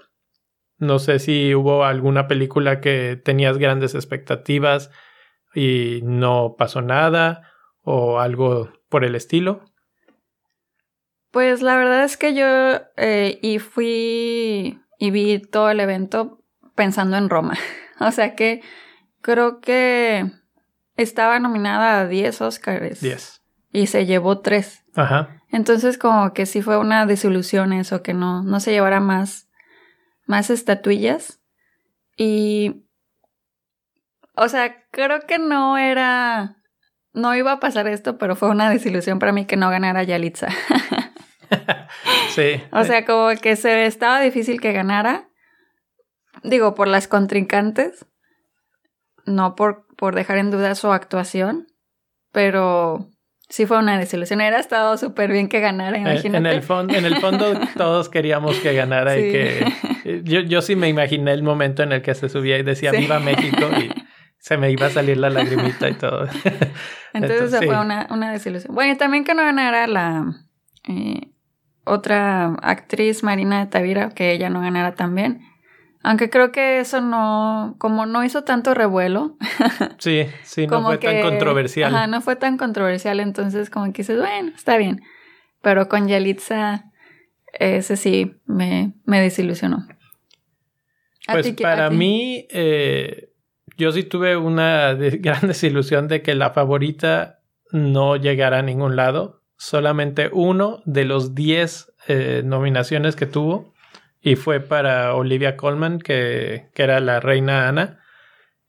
No 0.78 1.00
sé 1.00 1.20
si 1.20 1.56
hubo 1.56 1.86
alguna 1.86 2.28
película 2.28 2.82
que 2.82 3.20
tenías 3.24 3.58
grandes 3.58 3.96
expectativas 3.96 4.92
y 5.54 6.02
no 6.04 6.56
pasó 6.58 6.82
nada 6.82 7.52
o 7.82 8.20
algo 8.20 8.72
por 8.90 9.04
el 9.06 9.16
estilo. 9.16 9.64
Pues 11.32 11.62
la 11.62 11.78
verdad 11.78 12.04
es 12.04 12.18
que 12.18 12.34
yo 12.34 12.46
eh, 12.98 13.40
y 13.42 13.60
fui 13.60 14.82
y 14.98 15.12
vi 15.12 15.40
todo 15.40 15.70
el 15.70 15.80
evento 15.80 16.44
pensando 16.76 17.16
en 17.18 17.30
Roma. 17.30 17.58
o 18.00 18.12
sea 18.12 18.36
que 18.36 18.62
creo 19.22 19.62
que 19.62 20.26
estaba 20.98 21.40
nominada 21.40 22.02
a 22.02 22.08
10 22.08 22.42
Oscars. 22.42 23.02
10 23.02 23.41
y 23.72 23.88
se 23.88 24.06
llevó 24.06 24.40
tres. 24.40 24.84
Ajá. 24.96 25.42
Entonces 25.52 25.98
como 25.98 26.34
que 26.34 26.46
sí 26.46 26.62
fue 26.62 26.78
una 26.78 27.06
desilusión 27.06 27.74
eso, 27.74 28.02
que 28.04 28.14
no, 28.14 28.44
no 28.44 28.60
se 28.60 28.72
llevara 28.72 29.00
más, 29.00 29.50
más 30.26 30.50
estatuillas. 30.50 31.42
Y, 32.16 32.86
o 34.36 34.48
sea, 34.48 34.86
creo 34.92 35.22
que 35.22 35.40
no 35.40 35.78
era, 35.78 36.58
no 37.14 37.36
iba 37.36 37.54
a 37.54 37.60
pasar 37.60 37.88
esto, 37.88 38.18
pero 38.18 38.36
fue 38.36 38.50
una 38.50 38.70
desilusión 38.70 39.20
para 39.20 39.32
mí 39.32 39.46
que 39.46 39.58
no 39.58 39.70
ganara 39.70 40.04
Yalitza. 40.04 40.50
sí. 42.30 42.64
O 42.72 42.84
sea, 42.84 43.06
como 43.06 43.30
que 43.42 43.56
se 43.56 43.86
estaba 43.86 44.22
difícil 44.22 44.62
que 44.62 44.72
ganara. 44.72 45.30
Digo, 46.44 46.76
por 46.76 46.88
las 46.88 47.08
contrincantes, 47.08 48.06
no 49.26 49.56
por, 49.56 49.86
por 49.96 50.16
dejar 50.16 50.38
en 50.38 50.50
duda 50.50 50.76
su 50.76 50.92
actuación, 50.92 51.68
pero 52.32 53.10
sí 53.52 53.66
fue 53.66 53.78
una 53.78 54.00
desilusión. 54.00 54.42
Era 54.42 54.60
estado 54.60 54.98
súper 54.98 55.32
bien 55.32 55.48
que 55.48 55.60
ganara, 55.60 55.98
imagínate. 55.98 56.38
En 56.38 56.46
el, 56.48 56.64
fondo, 56.64 56.96
en 56.96 57.06
el 57.06 57.18
fondo 57.18 57.54
todos 57.78 58.10
queríamos 58.10 58.58
que 58.58 58.74
ganara 58.74 59.18
y 59.18 59.32
que... 59.32 59.74
Eh, 60.06 60.22
yo, 60.24 60.40
yo 60.40 60.62
sí 60.62 60.76
me 60.76 60.90
imaginé 60.90 61.32
el 61.34 61.44
momento 61.44 61.84
en 61.84 61.92
el 61.92 62.02
que 62.02 62.16
se 62.16 62.30
subía 62.30 62.58
y 62.58 62.64
decía 62.64 62.92
Viva 62.92 63.20
México 63.20 63.68
y 63.78 63.92
se 64.40 64.58
me 64.58 64.72
iba 64.72 64.88
a 64.88 64.90
salir 64.90 65.18
la 65.18 65.30
lagrimita 65.30 65.90
y 65.90 65.94
todo. 65.94 66.28
Entonces, 67.14 67.64
fue 67.64 67.80
una, 67.80 68.08
una, 68.10 68.32
desilusión. 68.32 68.74
Bueno, 68.74 68.94
y 68.94 68.98
también 68.98 69.24
que 69.24 69.36
no 69.36 69.44
ganara 69.44 69.86
la 69.86 70.34
eh, 70.88 71.30
otra 71.84 72.56
actriz, 72.62 73.22
Marina 73.22 73.60
de 73.60 73.66
Tavira, 73.68 74.10
que 74.10 74.32
ella 74.32 74.50
no 74.50 74.62
ganara 74.62 74.96
también. 74.96 75.42
Aunque 76.04 76.30
creo 76.30 76.52
que 76.52 76.80
eso 76.80 77.00
no, 77.02 77.76
como 77.78 78.06
no 78.06 78.24
hizo 78.24 78.44
tanto 78.44 78.74
revuelo. 78.74 79.38
sí, 80.00 80.26
sí, 80.44 80.68
no 80.68 80.84
fue 80.84 80.98
tan 80.98 81.22
controversial. 81.22 81.94
Ajá, 81.94 82.08
no 82.08 82.22
fue 82.22 82.36
tan 82.36 82.58
controversial, 82.58 83.20
entonces 83.20 83.70
como 83.70 83.86
que 83.94 84.02
dices, 84.02 84.18
bueno, 84.20 84.52
está 84.56 84.78
bien. 84.78 85.02
Pero 85.62 85.90
con 85.90 86.08
Yalitza, 86.08 86.86
ese 87.54 87.98
sí 87.98 88.36
me, 88.46 88.94
me 89.06 89.22
desilusionó. 89.22 89.88
Pues 91.28 91.54
para 91.54 91.90
mí, 91.92 92.48
eh, 92.50 93.30
yo 93.78 93.92
sí 93.92 94.04
tuve 94.04 94.38
una 94.38 94.94
gran 94.96 95.48
desilusión 95.48 96.08
de 96.08 96.22
que 96.22 96.34
la 96.34 96.50
favorita 96.50 97.42
no 97.72 98.16
llegara 98.16 98.60
a 98.60 98.64
ningún 98.64 98.96
lado. 98.96 99.44
Solamente 99.58 100.30
uno 100.34 100.82
de 100.86 101.06
los 101.06 101.36
10 101.36 101.94
eh, 102.08 102.42
nominaciones 102.44 103.16
que 103.16 103.28
tuvo 103.28 103.74
y 104.22 104.36
fue 104.36 104.60
para 104.60 105.16
Olivia 105.16 105.58
Colman, 105.58 106.00
que, 106.00 106.70
que, 106.74 106.84
era 106.84 107.00
la 107.00 107.20
reina 107.20 107.68
Ana, 107.68 108.00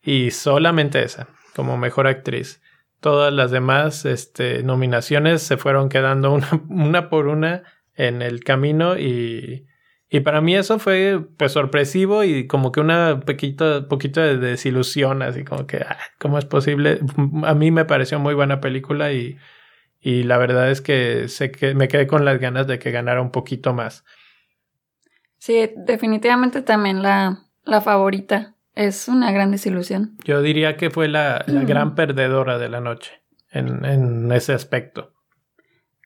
y 0.03 0.31
solamente 0.31 1.03
esa, 1.03 1.29
como 1.55 1.77
mejor 1.77 2.07
actriz. 2.07 2.63
Todas 3.01 3.33
las 3.33 3.51
demás 3.51 4.05
este, 4.05 4.63
nominaciones 4.63 5.43
se 5.43 5.57
fueron 5.57 5.89
quedando 5.89 6.33
una, 6.33 6.49
una 6.69 7.11
por 7.11 7.29
una 7.29 7.65
en 7.95 8.23
el 8.23 8.43
camino 8.43 8.99
y, 8.99 9.67
y, 10.09 10.21
para 10.21 10.41
mí 10.41 10.57
eso 10.57 10.79
fue 10.79 11.21
pues 11.37 11.53
sorpresivo 11.53 12.25
y 12.25 12.47
como 12.47 12.73
que 12.73 12.81
una 12.81 13.21
poquito, 13.21 13.87
poquito 13.89 14.21
de 14.21 14.39
desilusión, 14.39 15.23
así 15.23 15.45
como 15.45 15.67
que, 15.67 15.79
ah, 15.79 15.99
¿cómo 16.19 16.39
es 16.39 16.47
posible? 16.47 17.01
A 17.45 17.55
mí 17.55 17.71
me 17.71 17.85
pareció 17.85 18.19
muy 18.19 18.35
buena 18.35 18.61
película 18.61 19.13
y, 19.13 19.37
y 20.01 20.23
la 20.23 20.39
verdad 20.39 20.71
es 20.71 20.81
que, 20.81 21.29
sé 21.29 21.51
que 21.53 21.75
me 21.75 21.89
quedé 21.89 22.07
con 22.07 22.25
las 22.25 22.39
ganas 22.39 22.67
de 22.67 22.79
que 22.79 22.91
ganara 22.91 23.21
un 23.21 23.31
poquito 23.31 23.75
más. 23.75 24.05
Sí, 25.43 25.73
definitivamente 25.77 26.63
también 26.63 27.03
la, 27.03 27.47
la 27.65 27.81
favorita. 27.81 28.55
Es 28.77 29.09
una 29.09 29.33
gran 29.33 29.51
desilusión. 29.51 30.17
Yo 30.23 30.41
diría 30.41 30.77
que 30.77 30.89
fue 30.89 31.09
la, 31.09 31.45
gran 31.49 31.97
perdedora 31.97 32.59
de 32.59 32.69
la 32.69 32.81
noche 32.81 33.25
en, 33.51 33.85
en, 33.85 34.31
ese 34.31 34.53
aspecto. 34.53 35.15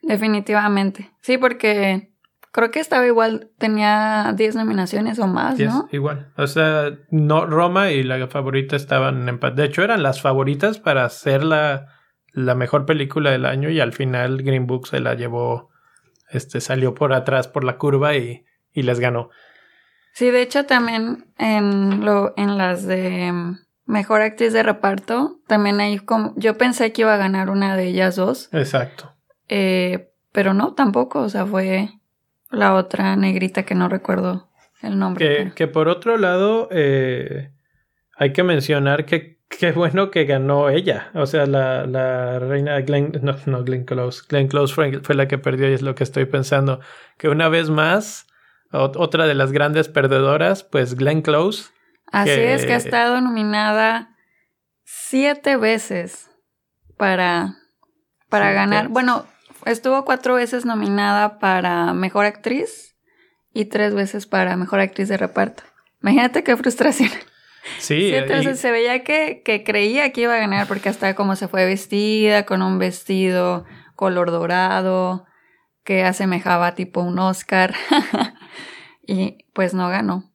Definitivamente. 0.00 1.10
Sí, 1.20 1.36
porque 1.36 2.14
creo 2.50 2.70
que 2.70 2.80
estaba 2.80 3.06
igual, 3.06 3.50
tenía 3.58 4.32
10 4.34 4.56
nominaciones 4.56 5.18
o 5.18 5.26
más, 5.26 5.58
¿no? 5.58 5.86
Igual. 5.92 6.32
O 6.38 6.46
sea, 6.46 6.96
no, 7.10 7.44
Roma 7.44 7.90
y 7.90 8.04
la 8.04 8.28
favorita 8.28 8.74
estaban 8.74 9.20
en 9.20 9.28
empate. 9.28 9.60
De 9.60 9.68
hecho, 9.68 9.82
eran 9.82 10.02
las 10.02 10.22
favoritas 10.22 10.78
para 10.78 11.06
ser 11.10 11.44
la, 11.44 11.88
la 12.32 12.54
mejor 12.54 12.86
película 12.86 13.32
del 13.32 13.44
año 13.44 13.68
y 13.68 13.80
al 13.80 13.92
final 13.92 14.42
Green 14.42 14.66
Book 14.66 14.86
se 14.86 15.00
la 15.00 15.12
llevó, 15.12 15.68
este, 16.30 16.62
salió 16.62 16.94
por 16.94 17.12
atrás 17.12 17.48
por 17.48 17.64
la 17.64 17.76
curva 17.76 18.16
y 18.16 18.45
y 18.76 18.82
les 18.82 19.00
ganó. 19.00 19.30
Sí, 20.12 20.30
de 20.30 20.42
hecho 20.42 20.66
también 20.66 21.26
en 21.38 22.04
lo 22.04 22.32
en 22.36 22.56
las 22.56 22.86
de 22.86 23.32
mm, 23.32 23.58
mejor 23.86 24.20
actriz 24.20 24.52
de 24.52 24.62
reparto, 24.62 25.40
también 25.48 25.80
hay 25.80 25.98
como 25.98 26.34
yo 26.36 26.56
pensé 26.56 26.92
que 26.92 27.02
iba 27.02 27.14
a 27.14 27.18
ganar 27.18 27.50
una 27.50 27.76
de 27.76 27.88
ellas 27.88 28.14
dos. 28.14 28.48
Exacto. 28.52 29.16
Eh, 29.48 30.10
pero 30.32 30.54
no, 30.54 30.74
tampoco, 30.74 31.20
o 31.20 31.28
sea, 31.28 31.46
fue 31.46 31.88
la 32.50 32.74
otra 32.74 33.16
negrita 33.16 33.64
que 33.64 33.74
no 33.74 33.88
recuerdo 33.88 34.48
el 34.82 34.98
nombre. 34.98 35.52
Que, 35.54 35.66
por 35.66 35.88
otro 35.88 36.18
lado, 36.18 36.68
eh, 36.70 37.50
hay 38.16 38.32
que 38.32 38.42
mencionar 38.42 39.06
que 39.06 39.38
qué 39.48 39.72
bueno 39.72 40.10
que 40.10 40.24
ganó 40.24 40.68
ella. 40.68 41.10
O 41.14 41.26
sea, 41.26 41.46
la, 41.46 41.86
la 41.86 42.38
reina 42.38 42.80
Glenn, 42.80 43.12
no, 43.22 43.36
no 43.46 43.64
Glenn 43.64 43.84
Close, 43.84 44.24
Glenn 44.28 44.48
Close 44.48 44.74
fue, 44.74 45.00
fue, 45.02 45.14
la 45.14 45.28
que 45.28 45.38
perdió 45.38 45.70
y 45.70 45.74
es 45.74 45.82
lo 45.82 45.94
que 45.94 46.04
estoy 46.04 46.26
pensando. 46.26 46.80
Que 47.16 47.28
una 47.28 47.48
vez 47.48 47.70
más 47.70 48.26
otra 48.78 49.26
de 49.26 49.34
las 49.34 49.52
grandes 49.52 49.88
perdedoras, 49.88 50.62
pues 50.62 50.94
Glenn 50.94 51.22
Close. 51.22 51.70
Así 52.12 52.30
es, 52.30 52.64
que 52.64 52.72
ha 52.72 52.76
estado 52.76 53.20
nominada 53.20 54.16
siete 54.84 55.56
veces 55.56 56.30
para, 56.96 57.56
para 58.28 58.52
ganar. 58.52 58.88
Bueno, 58.88 59.26
estuvo 59.64 60.04
cuatro 60.04 60.34
veces 60.34 60.64
nominada 60.64 61.38
para 61.38 61.92
Mejor 61.92 62.26
Actriz 62.26 62.96
y 63.52 63.66
tres 63.66 63.94
veces 63.94 64.26
para 64.26 64.56
Mejor 64.56 64.80
Actriz 64.80 65.08
de 65.08 65.16
Reparto. 65.16 65.62
Imagínate 66.02 66.44
qué 66.44 66.56
frustración. 66.56 67.10
Sí. 67.78 68.14
entonces 68.14 68.60
se 68.60 68.70
veía 68.70 69.02
que, 69.02 69.42
que 69.44 69.64
creía 69.64 70.12
que 70.12 70.20
iba 70.20 70.34
a 70.36 70.38
ganar 70.38 70.68
porque 70.68 70.88
hasta 70.88 71.14
como 71.14 71.34
se 71.34 71.48
fue 71.48 71.64
vestida, 71.64 72.46
con 72.46 72.62
un 72.62 72.78
vestido 72.78 73.64
color 73.96 74.30
dorado, 74.30 75.26
que 75.86 76.02
asemejaba 76.02 76.74
tipo 76.74 77.00
un 77.00 77.18
Oscar. 77.18 77.74
y 79.06 79.38
pues 79.54 79.72
no 79.72 79.88
ganó. 79.88 80.30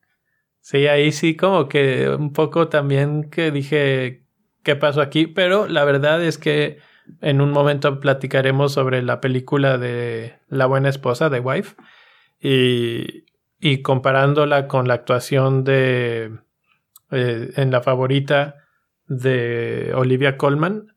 Sí, 0.62 0.88
ahí 0.88 1.12
sí 1.12 1.36
como 1.36 1.68
que 1.68 2.10
un 2.10 2.34
poco 2.34 2.70
también 2.70 3.30
que 3.30 3.52
dije, 3.52 4.24
qué 4.64 4.76
pasó 4.76 5.02
aquí, 5.02 5.28
pero 5.28 5.68
la 5.68 5.84
verdad 5.84 6.24
es 6.24 6.38
que 6.38 6.80
en 7.20 7.42
un 7.42 7.52
momento 7.52 8.00
platicaremos 8.00 8.74
sobre 8.74 9.04
la 9.04 9.20
película 9.20 9.78
de 9.78 10.40
La 10.48 10.68
buena 10.68 10.90
esposa 10.90 11.30
de 11.30 11.40
Wife 11.40 11.76
y, 12.40 13.26
y 13.60 13.82
comparándola 13.82 14.68
con 14.68 14.88
la 14.88 14.94
actuación 14.94 15.64
de 15.64 16.32
eh, 17.12 17.52
en 17.58 17.72
la 17.72 17.82
favorita 17.82 18.56
de 19.06 19.92
Olivia 19.96 20.38
Colman, 20.38 20.96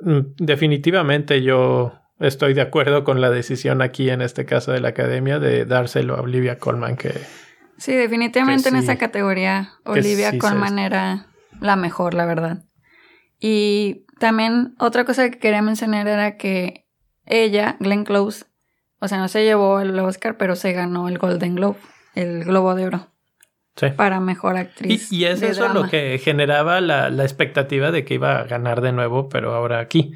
mm, 0.00 0.20
definitivamente 0.38 1.42
yo 1.42 2.00
estoy 2.20 2.54
de 2.54 2.60
acuerdo 2.60 3.04
con 3.04 3.20
la 3.20 3.30
decisión 3.30 3.82
aquí 3.82 4.10
en 4.10 4.22
este 4.22 4.44
caso 4.44 4.72
de 4.72 4.80
la 4.80 4.88
academia 4.88 5.38
de 5.38 5.64
dárselo 5.64 6.16
a 6.16 6.20
Olivia 6.20 6.58
Colman 6.58 6.96
que 6.96 7.12
sí 7.76 7.94
definitivamente 7.94 8.68
en 8.68 8.76
esa 8.76 8.96
categoría 8.96 9.72
Olivia 9.84 10.38
Colman 10.38 10.78
era 10.78 11.26
la 11.60 11.76
mejor 11.76 12.14
la 12.14 12.26
verdad 12.26 12.64
y 13.40 14.06
también 14.18 14.74
otra 14.78 15.04
cosa 15.04 15.28
que 15.28 15.38
quería 15.38 15.62
mencionar 15.62 16.06
era 16.06 16.36
que 16.36 16.86
ella 17.26 17.76
Glenn 17.80 18.04
Close 18.04 18.44
o 19.00 19.08
sea 19.08 19.18
no 19.18 19.28
se 19.28 19.44
llevó 19.44 19.80
el 19.80 19.98
Oscar 19.98 20.36
pero 20.36 20.56
se 20.56 20.72
ganó 20.72 21.08
el 21.08 21.18
Golden 21.18 21.56
Globe 21.56 21.78
el 22.14 22.44
Globo 22.44 22.74
de 22.74 22.86
Oro 22.86 23.10
Sí. 23.76 23.88
para 23.96 24.20
mejor 24.20 24.56
actriz. 24.56 25.10
Y, 25.10 25.24
es 25.24 25.42
eso 25.42 25.66
lo 25.66 25.88
que 25.88 26.20
generaba 26.22 26.80
la, 26.80 27.10
la, 27.10 27.24
expectativa 27.24 27.90
de 27.90 28.04
que 28.04 28.14
iba 28.14 28.38
a 28.38 28.44
ganar 28.44 28.80
de 28.82 28.92
nuevo, 28.92 29.28
pero 29.28 29.52
ahora 29.52 29.80
aquí. 29.80 30.14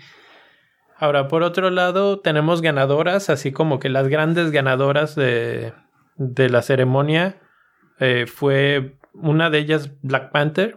Ahora, 1.01 1.29
por 1.29 1.45
otro 1.45 1.71
lado, 1.71 2.19
tenemos 2.19 2.61
ganadoras, 2.61 3.31
así 3.31 3.53
como 3.53 3.79
que 3.79 3.89
las 3.89 4.09
grandes 4.09 4.51
ganadoras 4.51 5.15
de, 5.15 5.73
de 6.17 6.51
la 6.51 6.61
ceremonia 6.61 7.41
eh, 8.01 8.27
fue 8.27 8.99
una 9.13 9.49
de 9.49 9.59
ellas 9.59 9.93
Black 10.03 10.33
Panther, 10.33 10.77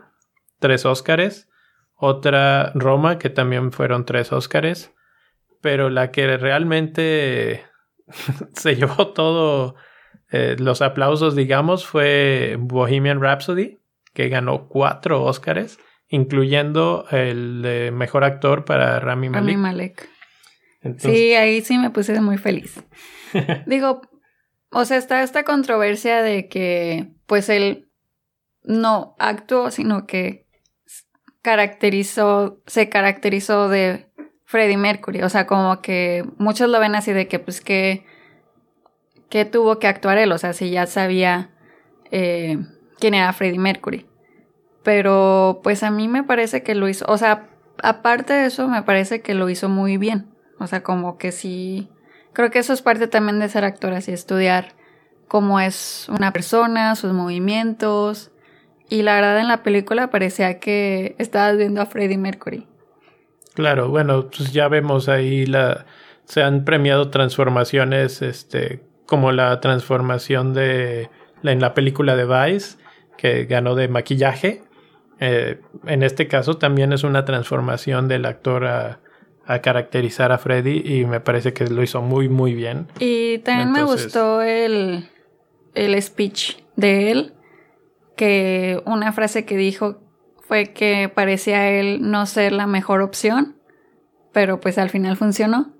tres 0.60 0.86
Óscares, 0.86 1.50
otra 1.96 2.72
Roma, 2.76 3.18
que 3.18 3.32
también 3.32 3.72
fueron 3.72 4.06
tres 4.06 4.32
Óscares, 4.32 4.94
pero 5.60 5.90
la 5.90 6.12
que 6.12 6.38
realmente 6.38 7.66
se 8.54 8.76
llevó 8.76 9.08
todo 9.14 9.74
eh, 10.30 10.56
los 10.60 10.84
aplausos, 10.84 11.36
digamos, 11.36 11.88
fue 11.88 12.58
Bohemian 12.60 13.22
Rhapsody, 13.22 13.80
que 14.14 14.30
ganó 14.30 14.68
cuatro 14.68 15.24
Óscares 15.24 15.80
incluyendo 16.12 17.06
el 17.10 17.62
de 17.62 17.90
mejor 17.92 18.26
actor 18.26 18.66
para 18.66 19.00
Rami 19.00 19.30
Malek. 19.30 19.48
Rami 19.48 19.58
Malek. 19.58 20.10
Sí, 20.98 21.34
ahí 21.34 21.62
sí 21.62 21.78
me 21.78 21.90
puse 21.90 22.20
muy 22.20 22.38
feliz. 22.38 22.84
Digo, 23.66 24.02
o 24.72 24.84
sea, 24.86 24.98
está 24.98 25.24
esta 25.24 25.44
controversia 25.44 26.22
de 26.22 26.50
que, 26.50 27.14
pues 27.28 27.48
él 27.50 27.90
no 28.64 29.16
actuó, 29.20 29.72
sino 29.72 30.06
que 30.06 30.48
caracterizó, 31.42 32.62
se 32.68 32.90
caracterizó 32.90 33.70
de 33.70 34.12
Freddie 34.46 34.78
Mercury. 34.78 35.22
O 35.22 35.30
sea, 35.30 35.48
como 35.48 35.82
que 35.82 36.26
muchos 36.38 36.70
lo 36.70 36.80
ven 36.80 36.96
así 36.96 37.14
de 37.14 37.30
que, 37.30 37.40
pues, 37.40 37.62
que, 37.62 38.06
que 39.30 39.46
tuvo 39.46 39.80
que 39.80 39.88
actuar 39.88 40.18
él. 40.18 40.34
O 40.34 40.38
sea, 40.38 40.52
si 40.52 40.72
ya 40.72 40.88
sabía 40.88 41.52
eh, 42.12 42.58
quién 43.00 43.14
era 43.14 43.32
Freddie 43.32 43.60
Mercury. 43.60 44.11
Pero 44.84 45.62
pues 45.64 45.84
a 45.84 45.92
mí 45.92 46.08
me 46.08 46.24
parece 46.24 46.64
que 46.64 46.76
lo 46.76 46.88
hizo, 46.90 47.06
o 47.08 47.18
sea, 47.18 47.50
aparte 47.84 48.34
de 48.34 48.46
eso, 48.48 48.68
me 48.68 48.84
parece 48.84 49.22
que 49.22 49.34
lo 49.34 49.50
hizo 49.50 49.70
muy 49.70 49.98
bien. 49.98 50.28
O 50.60 50.68
sea, 50.68 50.84
como 50.84 51.18
que 51.18 51.32
sí, 51.32 51.90
creo 52.34 52.52
que 52.52 52.60
eso 52.60 52.74
es 52.74 52.82
parte 52.82 53.08
también 53.08 53.40
de 53.40 53.50
ser 53.50 53.64
actor, 53.64 53.94
así 53.94 54.12
estudiar 54.12 54.74
cómo 55.28 55.60
es 55.60 56.08
una 56.10 56.32
persona, 56.34 56.96
sus 56.96 57.14
movimientos. 57.14 58.32
Y 58.90 59.04
la 59.04 59.16
verdad 59.16 59.40
en 59.40 59.48
la 59.48 59.64
película 59.64 60.10
parecía 60.10 60.60
que 60.60 61.16
estabas 61.18 61.58
viendo 61.58 61.82
a 61.82 61.86
Freddie 61.86 62.18
Mercury. 62.18 62.68
Claro, 63.54 63.90
bueno, 63.90 64.30
pues 64.30 64.52
ya 64.52 64.68
vemos 64.68 65.10
ahí 65.10 65.46
la 65.46 65.86
se 66.26 66.44
han 66.44 66.64
premiado 66.64 67.10
transformaciones 67.10 68.22
este 68.22 68.84
como 69.06 69.32
la 69.32 69.60
transformación 69.60 70.54
de 70.54 71.10
en 71.44 71.60
la 71.60 71.74
película 71.74 72.16
de 72.16 72.26
Vice 72.26 72.78
que 73.18 73.46
ganó 73.46 73.76
de 73.76 73.88
maquillaje 73.88 74.64
eh, 75.24 75.62
en 75.86 76.02
este 76.02 76.28
caso 76.28 76.58
también 76.58 76.94
es 76.94 77.04
una 77.04 77.26
transformación 77.26 78.08
del 78.08 78.26
actor 78.26 78.66
a, 78.66 79.00
caracterizar 79.62 80.32
a 80.32 80.38
Freddy 80.38 80.82
y 80.86 81.04
me 81.04 81.20
parece 81.20 81.52
que 81.52 81.68
lo 81.68 81.84
hizo 81.84 82.02
muy 82.02 82.30
muy 82.30 82.54
bien. 82.54 82.88
Y 83.00 83.40
también 83.40 83.74
me 83.74 83.84
gustó 83.84 84.42
el, 84.42 85.10
el 85.74 86.02
speech 86.02 86.60
de 86.78 87.12
él, 87.12 87.34
que 88.16 88.82
una 88.86 89.12
frase 89.12 89.44
que 89.44 89.58
dijo 89.58 90.00
fue 90.48 90.72
que 90.72 91.12
parecía 91.14 91.70
él 91.70 92.10
no 92.10 92.26
ser 92.28 92.54
la 92.54 92.66
mejor 92.66 93.02
opción, 93.02 93.58
pero 94.32 94.62
pues 94.62 94.78
al 94.78 94.90
final 94.90 95.18
funcionó. 95.18 95.74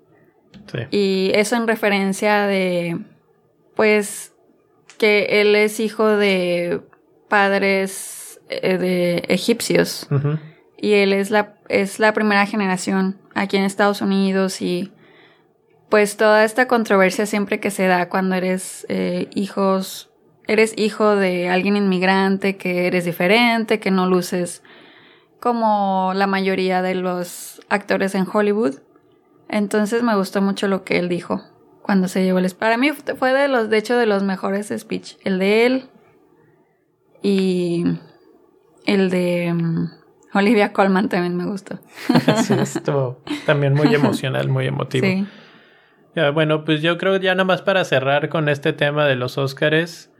Sí. 0.70 0.80
Y 0.90 1.32
eso 1.34 1.56
en 1.56 1.66
referencia 1.66 2.46
de, 2.46 2.98
pues, 3.74 4.34
que 4.98 5.40
él 5.40 5.56
es 5.56 5.80
hijo 5.80 6.08
de 6.08 6.82
padres 7.30 8.21
de 8.60 9.24
egipcios. 9.28 10.08
Y 10.76 10.94
él 10.94 11.12
es 11.12 11.30
la, 11.30 11.54
es 11.68 11.98
la 11.98 12.12
primera 12.12 12.46
generación 12.46 13.18
aquí 13.34 13.56
en 13.56 13.64
Estados 13.64 14.00
Unidos 14.00 14.60
y 14.60 14.92
pues 15.88 16.16
toda 16.16 16.44
esta 16.44 16.66
controversia 16.68 17.26
siempre 17.26 17.60
que 17.60 17.70
se 17.70 17.86
da 17.86 18.08
cuando 18.08 18.34
eres 18.34 18.86
eh, 18.88 19.28
hijos, 19.34 20.10
eres 20.46 20.72
hijo 20.76 21.16
de 21.16 21.50
alguien 21.50 21.76
inmigrante, 21.76 22.56
que 22.56 22.86
eres 22.86 23.04
diferente, 23.04 23.78
que 23.78 23.90
no 23.90 24.06
luces 24.06 24.62
como 25.38 26.12
la 26.14 26.26
mayoría 26.26 26.82
de 26.82 26.94
los 26.94 27.60
actores 27.68 28.14
en 28.14 28.26
Hollywood. 28.32 28.76
Entonces 29.48 30.02
me 30.02 30.16
gustó 30.16 30.40
mucho 30.40 30.66
lo 30.66 30.82
que 30.82 30.98
él 30.98 31.08
dijo 31.08 31.42
cuando 31.82 32.08
se 32.08 32.24
llevó 32.24 32.38
el 32.38 32.50
Para 32.54 32.78
mí 32.78 32.90
fue 32.92 33.32
de 33.32 33.48
los, 33.48 33.68
de 33.68 33.76
hecho, 33.76 33.98
de 33.98 34.06
los 34.06 34.22
mejores 34.22 34.72
speech. 34.74 35.16
El 35.24 35.38
de 35.38 35.66
él 35.66 35.90
y 37.22 37.84
el 38.86 39.10
de 39.10 39.52
mm, 39.52 39.90
Olivia 40.34 40.72
Colman 40.72 41.08
también 41.08 41.36
me 41.36 41.44
gustó. 41.44 41.78
sí, 42.44 42.54
estuvo 42.54 43.20
también 43.46 43.74
muy 43.74 43.94
emocional, 43.94 44.48
muy 44.48 44.66
emotivo. 44.66 45.06
Sí. 45.06 45.26
bueno, 46.34 46.64
pues 46.64 46.82
yo 46.82 46.98
creo 46.98 47.16
ya 47.16 47.34
nada 47.34 47.44
más 47.44 47.62
para 47.62 47.84
cerrar 47.84 48.28
con 48.28 48.48
este 48.48 48.72
tema 48.72 49.06
de 49.06 49.16
los 49.16 49.38
Óscares, 49.38 50.10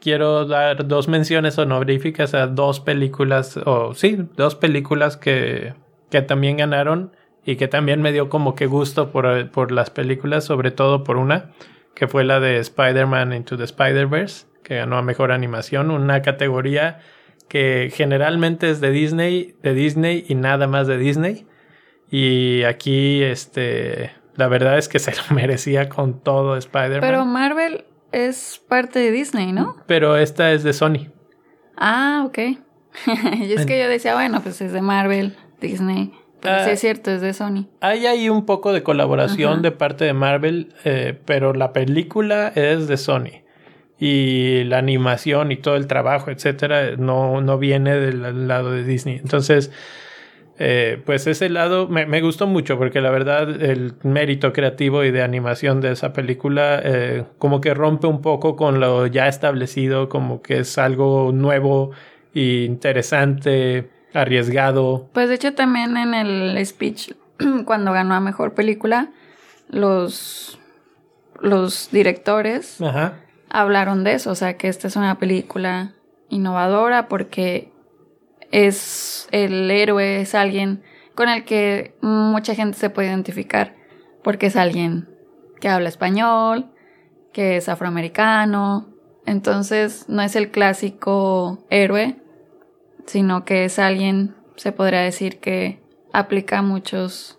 quiero 0.00 0.46
dar 0.46 0.88
dos 0.88 1.06
menciones 1.08 1.58
honoríficas 1.58 2.34
a 2.34 2.48
dos 2.48 2.80
películas, 2.80 3.56
o 3.56 3.94
sí, 3.94 4.18
dos 4.36 4.56
películas 4.56 5.16
que, 5.16 5.74
que 6.10 6.22
también 6.22 6.56
ganaron 6.56 7.12
y 7.44 7.56
que 7.56 7.68
también 7.68 8.02
me 8.02 8.12
dio 8.12 8.28
como 8.28 8.54
que 8.54 8.66
gusto 8.66 9.10
por, 9.10 9.50
por 9.50 9.70
las 9.70 9.90
películas, 9.90 10.44
sobre 10.44 10.72
todo 10.72 11.04
por 11.04 11.16
una, 11.16 11.52
que 11.94 12.08
fue 12.08 12.24
la 12.24 12.40
de 12.40 12.58
Spider-Man 12.58 13.32
Into 13.32 13.56
the 13.56 13.64
Spider-Verse, 13.64 14.46
que 14.64 14.76
ganó 14.76 14.96
a 14.96 15.02
Mejor 15.02 15.30
Animación, 15.30 15.90
una 15.90 16.22
categoría 16.22 17.00
que 17.52 17.92
generalmente 17.94 18.70
es 18.70 18.80
de 18.80 18.90
Disney, 18.90 19.56
de 19.62 19.74
Disney 19.74 20.24
y 20.26 20.36
nada 20.36 20.66
más 20.66 20.86
de 20.86 20.96
Disney. 20.96 21.46
Y 22.10 22.62
aquí, 22.62 23.22
este, 23.22 24.10
la 24.36 24.48
verdad 24.48 24.78
es 24.78 24.88
que 24.88 24.98
se 24.98 25.10
lo 25.10 25.22
merecía 25.34 25.90
con 25.90 26.20
todo 26.20 26.56
Spider-Man. 26.56 27.00
Pero 27.02 27.26
Marvel 27.26 27.84
es 28.10 28.58
parte 28.66 29.00
de 29.00 29.10
Disney, 29.10 29.52
¿no? 29.52 29.76
Pero 29.86 30.16
esta 30.16 30.50
es 30.52 30.62
de 30.62 30.72
Sony. 30.72 31.10
Ah, 31.76 32.24
ok. 32.24 32.38
y 33.38 33.52
es 33.52 33.66
que 33.66 33.78
yo 33.78 33.86
decía, 33.86 34.14
bueno, 34.14 34.40
pues 34.40 34.62
es 34.62 34.72
de 34.72 34.80
Marvel, 34.80 35.36
Disney. 35.60 36.10
Pero 36.40 36.54
sí 36.64 36.70
ah, 36.70 36.72
es 36.72 36.80
cierto, 36.80 37.10
es 37.10 37.20
de 37.20 37.34
Sony. 37.34 37.68
Hay 37.82 38.06
ahí 38.06 38.30
un 38.30 38.46
poco 38.46 38.72
de 38.72 38.82
colaboración 38.82 39.60
de 39.60 39.72
parte 39.72 40.06
de 40.06 40.14
Marvel, 40.14 40.74
eh, 40.84 41.20
pero 41.26 41.52
la 41.52 41.74
película 41.74 42.48
es 42.54 42.88
de 42.88 42.96
Sony 42.96 43.42
y 44.04 44.64
la 44.64 44.78
animación 44.78 45.52
y 45.52 45.56
todo 45.58 45.76
el 45.76 45.86
trabajo, 45.86 46.32
etcétera, 46.32 46.96
no, 46.96 47.40
no 47.40 47.56
viene 47.56 47.94
del 47.94 48.48
lado 48.48 48.72
de 48.72 48.82
Disney. 48.82 49.18
Entonces, 49.18 49.70
eh, 50.58 51.00
pues 51.06 51.28
ese 51.28 51.48
lado 51.48 51.86
me, 51.86 52.20
gustó 52.20 52.48
mucho 52.48 52.76
porque 52.78 53.00
la 53.00 53.10
verdad 53.12 53.62
el 53.62 53.94
mérito 54.02 54.52
creativo 54.52 55.04
y 55.04 55.12
de 55.12 55.22
animación 55.22 55.80
de 55.80 55.92
esa 55.92 56.12
película 56.12 56.80
eh, 56.82 57.26
como 57.38 57.60
que 57.60 57.74
rompe 57.74 58.08
un 58.08 58.22
poco 58.22 58.56
con 58.56 58.80
lo 58.80 59.06
ya 59.06 59.28
establecido, 59.28 60.08
como 60.08 60.42
que 60.42 60.58
es 60.58 60.78
algo 60.78 61.30
nuevo 61.32 61.92
e 62.34 62.64
interesante, 62.64 63.88
arriesgado. 64.14 65.10
Pues 65.12 65.28
de 65.28 65.36
hecho 65.36 65.54
también 65.54 65.96
en 65.96 66.14
el 66.14 66.66
speech 66.66 67.12
cuando 67.66 67.92
ganó 67.92 68.14
a 68.14 68.20
mejor 68.20 68.54
película 68.54 69.12
los 69.68 70.58
los 71.40 71.88
directores 71.92 72.80
Ajá 72.80 73.21
hablaron 73.52 74.02
de 74.02 74.14
eso, 74.14 74.30
o 74.30 74.34
sea 74.34 74.56
que 74.56 74.68
esta 74.68 74.88
es 74.88 74.96
una 74.96 75.18
película 75.18 75.92
innovadora 76.30 77.06
porque 77.06 77.70
es 78.50 79.28
el 79.30 79.70
héroe, 79.70 80.22
es 80.22 80.34
alguien 80.34 80.82
con 81.14 81.28
el 81.28 81.44
que 81.44 81.94
mucha 82.00 82.54
gente 82.54 82.78
se 82.78 82.90
puede 82.90 83.08
identificar, 83.08 83.76
porque 84.24 84.46
es 84.46 84.56
alguien 84.56 85.08
que 85.60 85.68
habla 85.68 85.90
español, 85.90 86.70
que 87.32 87.58
es 87.58 87.68
afroamericano, 87.68 88.88
entonces 89.26 90.06
no 90.08 90.22
es 90.22 90.34
el 90.34 90.50
clásico 90.50 91.64
héroe, 91.68 92.16
sino 93.06 93.44
que 93.44 93.66
es 93.66 93.78
alguien 93.78 94.34
se 94.56 94.72
podría 94.72 95.00
decir 95.00 95.40
que 95.40 95.82
aplica 96.12 96.58
a 96.58 96.62
muchos. 96.62 97.38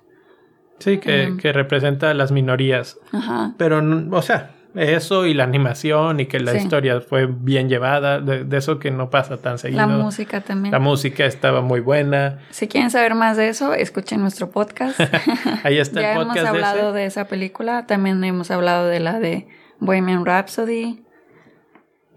Sí, 0.78 1.00
que, 1.00 1.38
que 1.42 1.54
representa 1.54 2.12
a 2.12 2.14
las 2.14 2.32
minorías. 2.32 3.00
Ajá. 3.12 3.54
Pero, 3.58 3.82
o 4.12 4.22
sea, 4.22 4.53
eso 4.76 5.26
y 5.26 5.34
la 5.34 5.44
animación 5.44 6.20
y 6.20 6.26
que 6.26 6.40
la 6.40 6.56
historia 6.56 7.02
fue 7.02 7.28
bien 7.28 7.70
llevada, 7.70 8.20
de, 8.20 8.58
eso 8.58 8.80
que 8.80 8.92
no 8.92 9.10
pasa 9.10 9.38
tan 9.38 9.58
seguido. 9.58 9.82
La 9.82 9.88
música 9.88 10.42
también. 10.42 10.72
La 10.72 10.80
música 10.80 11.26
estaba 11.26 11.62
muy 11.62 11.80
buena. 11.80 12.40
Si 12.50 12.68
quieren 12.68 12.90
saber 12.90 13.14
más 13.16 13.38
de 13.38 13.50
eso, 13.50 13.74
escuchen 13.74 14.22
nuestro 14.22 14.50
podcast. 14.50 15.00
Ahí 15.64 15.78
está 15.78 16.02
ya 16.02 16.14
el 16.14 16.18
podcast. 16.20 16.38
hemos 16.38 16.50
hablado 16.50 16.94
de, 16.94 17.06
esa 17.06 17.28
película, 17.28 17.86
también 17.86 18.24
hemos 18.24 18.50
hablado 18.52 18.88
de 18.88 19.00
la 19.00 19.20
de 19.20 19.48
Bohemian 19.80 20.26
Rhapsody. 20.26 21.04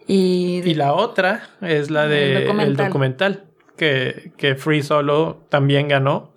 Y, 0.07 0.62
y 0.64 0.75
la 0.75 0.95
otra 0.95 1.42
es 1.61 1.90
la 1.90 2.07
de 2.07 2.49
el 2.49 2.77
documental, 2.77 3.45
que, 3.77 4.33
que 4.37 4.55
Free 4.55 4.83
Solo 4.83 5.45
también 5.49 5.88
ganó. 5.88 6.33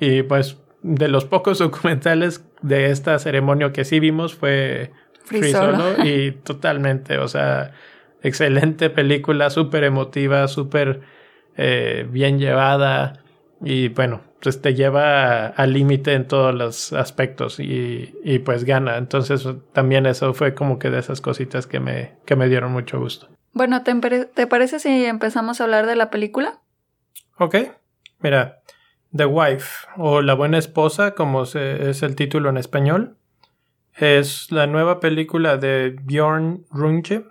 Y 0.00 0.22
pues 0.22 0.58
de 0.82 1.08
los 1.08 1.24
pocos 1.24 1.58
documentales 1.60 2.44
de 2.60 2.90
esta 2.90 3.18
ceremonia 3.18 3.72
que 3.72 3.84
sí 3.84 4.00
vimos 4.00 4.34
fue 4.34 4.90
Free, 5.24 5.52
Solo. 5.52 6.04
y 6.04 6.32
totalmente, 6.32 7.18
o 7.18 7.28
sea, 7.28 7.72
excelente 8.22 8.90
película, 8.90 9.50
súper 9.50 9.84
emotiva, 9.84 10.48
súper 10.48 11.00
eh, 11.56 12.06
bien 12.10 12.38
llevada 12.38 13.22
y 13.64 13.88
bueno, 13.88 14.22
pues 14.40 14.60
te 14.60 14.74
lleva 14.74 15.46
al 15.46 15.72
límite 15.72 16.14
en 16.14 16.26
todos 16.26 16.54
los 16.54 16.92
aspectos 16.92 17.60
y, 17.60 18.14
y, 18.24 18.40
pues 18.40 18.64
gana. 18.64 18.96
Entonces 18.96 19.46
también 19.72 20.06
eso 20.06 20.34
fue 20.34 20.54
como 20.54 20.78
que 20.78 20.90
de 20.90 20.98
esas 20.98 21.20
cositas 21.20 21.66
que 21.68 21.78
me, 21.78 22.14
que 22.26 22.34
me 22.34 22.48
dieron 22.48 22.72
mucho 22.72 22.98
gusto. 22.98 23.28
Bueno, 23.52 23.82
¿te, 23.84 23.94
¿te 24.26 24.46
parece 24.46 24.80
si 24.80 25.04
empezamos 25.04 25.60
a 25.60 25.64
hablar 25.64 25.86
de 25.86 25.94
la 25.94 26.10
película? 26.10 26.60
Ok, 27.38 27.56
mira, 28.20 28.62
The 29.14 29.26
Wife 29.26 29.86
o 29.96 30.22
La 30.22 30.34
Buena 30.34 30.58
Esposa, 30.58 31.14
como 31.14 31.44
se, 31.44 31.90
es 31.90 32.02
el 32.02 32.16
título 32.16 32.50
en 32.50 32.56
español, 32.56 33.16
es 33.94 34.50
la 34.50 34.66
nueva 34.66 35.00
película 35.00 35.56
de 35.56 35.96
Bjorn 36.02 36.64
Runge, 36.70 37.24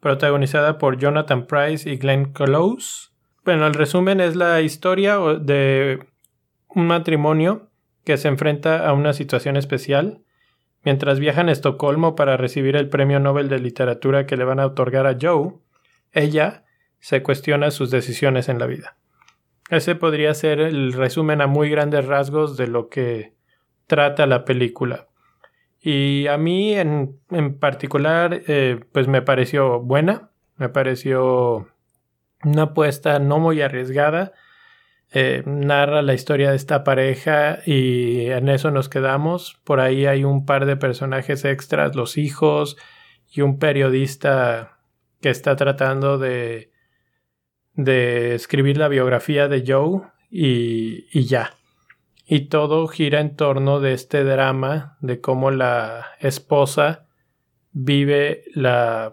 protagonizada 0.00 0.78
por 0.78 0.98
Jonathan 0.98 1.46
Price 1.46 1.88
y 1.88 1.96
Glenn 1.96 2.32
Close. 2.32 3.10
Bueno, 3.44 3.66
el 3.66 3.74
resumen 3.74 4.20
es 4.20 4.36
la 4.36 4.60
historia 4.60 5.18
de 5.40 6.00
un 6.68 6.86
matrimonio 6.86 7.70
que 8.04 8.16
se 8.16 8.28
enfrenta 8.28 8.86
a 8.88 8.92
una 8.92 9.12
situación 9.12 9.56
especial 9.56 10.22
mientras 10.84 11.20
viajan 11.20 11.48
a 11.48 11.52
Estocolmo 11.52 12.16
para 12.16 12.36
recibir 12.36 12.76
el 12.76 12.88
premio 12.88 13.20
Nobel 13.20 13.48
de 13.48 13.60
Literatura 13.60 14.26
que 14.26 14.36
le 14.36 14.44
van 14.44 14.58
a 14.58 14.66
otorgar 14.66 15.06
a 15.06 15.16
Joe. 15.20 15.54
Ella 16.12 16.64
se 16.98 17.22
cuestiona 17.22 17.70
sus 17.70 17.90
decisiones 17.90 18.48
en 18.48 18.58
la 18.58 18.66
vida. 18.66 18.96
Ese 19.70 19.94
podría 19.94 20.34
ser 20.34 20.60
el 20.60 20.92
resumen 20.92 21.40
a 21.40 21.46
muy 21.46 21.70
grandes 21.70 22.04
rasgos 22.06 22.56
de 22.56 22.66
lo 22.66 22.88
que 22.88 23.34
trata 23.86 24.26
la 24.26 24.44
película. 24.44 25.08
Y 25.82 26.28
a 26.28 26.38
mí 26.38 26.74
en, 26.74 27.18
en 27.30 27.58
particular, 27.58 28.42
eh, 28.46 28.80
pues 28.92 29.08
me 29.08 29.20
pareció 29.20 29.80
buena, 29.80 30.30
me 30.56 30.68
pareció 30.68 31.66
una 32.44 32.62
apuesta 32.62 33.18
no 33.18 33.40
muy 33.40 33.60
arriesgada. 33.60 34.32
Eh, 35.14 35.42
narra 35.44 36.00
la 36.00 36.14
historia 36.14 36.50
de 36.50 36.56
esta 36.56 36.84
pareja 36.84 37.58
y 37.66 38.26
en 38.26 38.48
eso 38.48 38.70
nos 38.70 38.88
quedamos. 38.88 39.60
Por 39.64 39.80
ahí 39.80 40.06
hay 40.06 40.24
un 40.24 40.46
par 40.46 40.66
de 40.66 40.76
personajes 40.76 41.44
extras, 41.44 41.96
los 41.96 42.16
hijos 42.16 42.76
y 43.28 43.42
un 43.42 43.58
periodista 43.58 44.78
que 45.20 45.30
está 45.30 45.56
tratando 45.56 46.16
de, 46.16 46.70
de 47.74 48.34
escribir 48.34 48.78
la 48.78 48.88
biografía 48.88 49.48
de 49.48 49.64
Joe 49.66 50.02
y, 50.30 51.06
y 51.12 51.24
ya. 51.24 51.54
Y 52.24 52.48
todo 52.48 52.86
gira 52.86 53.20
en 53.20 53.36
torno 53.36 53.80
de 53.80 53.92
este 53.92 54.24
drama 54.24 54.96
de 55.00 55.20
cómo 55.20 55.50
la 55.50 56.06
esposa 56.20 57.06
vive 57.72 58.44
la 58.54 59.12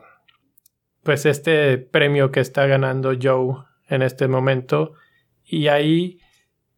pues 1.03 1.25
este 1.25 1.77
premio 1.77 2.31
que 2.31 2.39
está 2.39 2.67
ganando 2.67 3.13
Joe 3.19 3.63
en 3.87 4.01
este 4.01 4.27
momento 4.27 4.93
y 5.43 5.67
ahí 5.67 6.19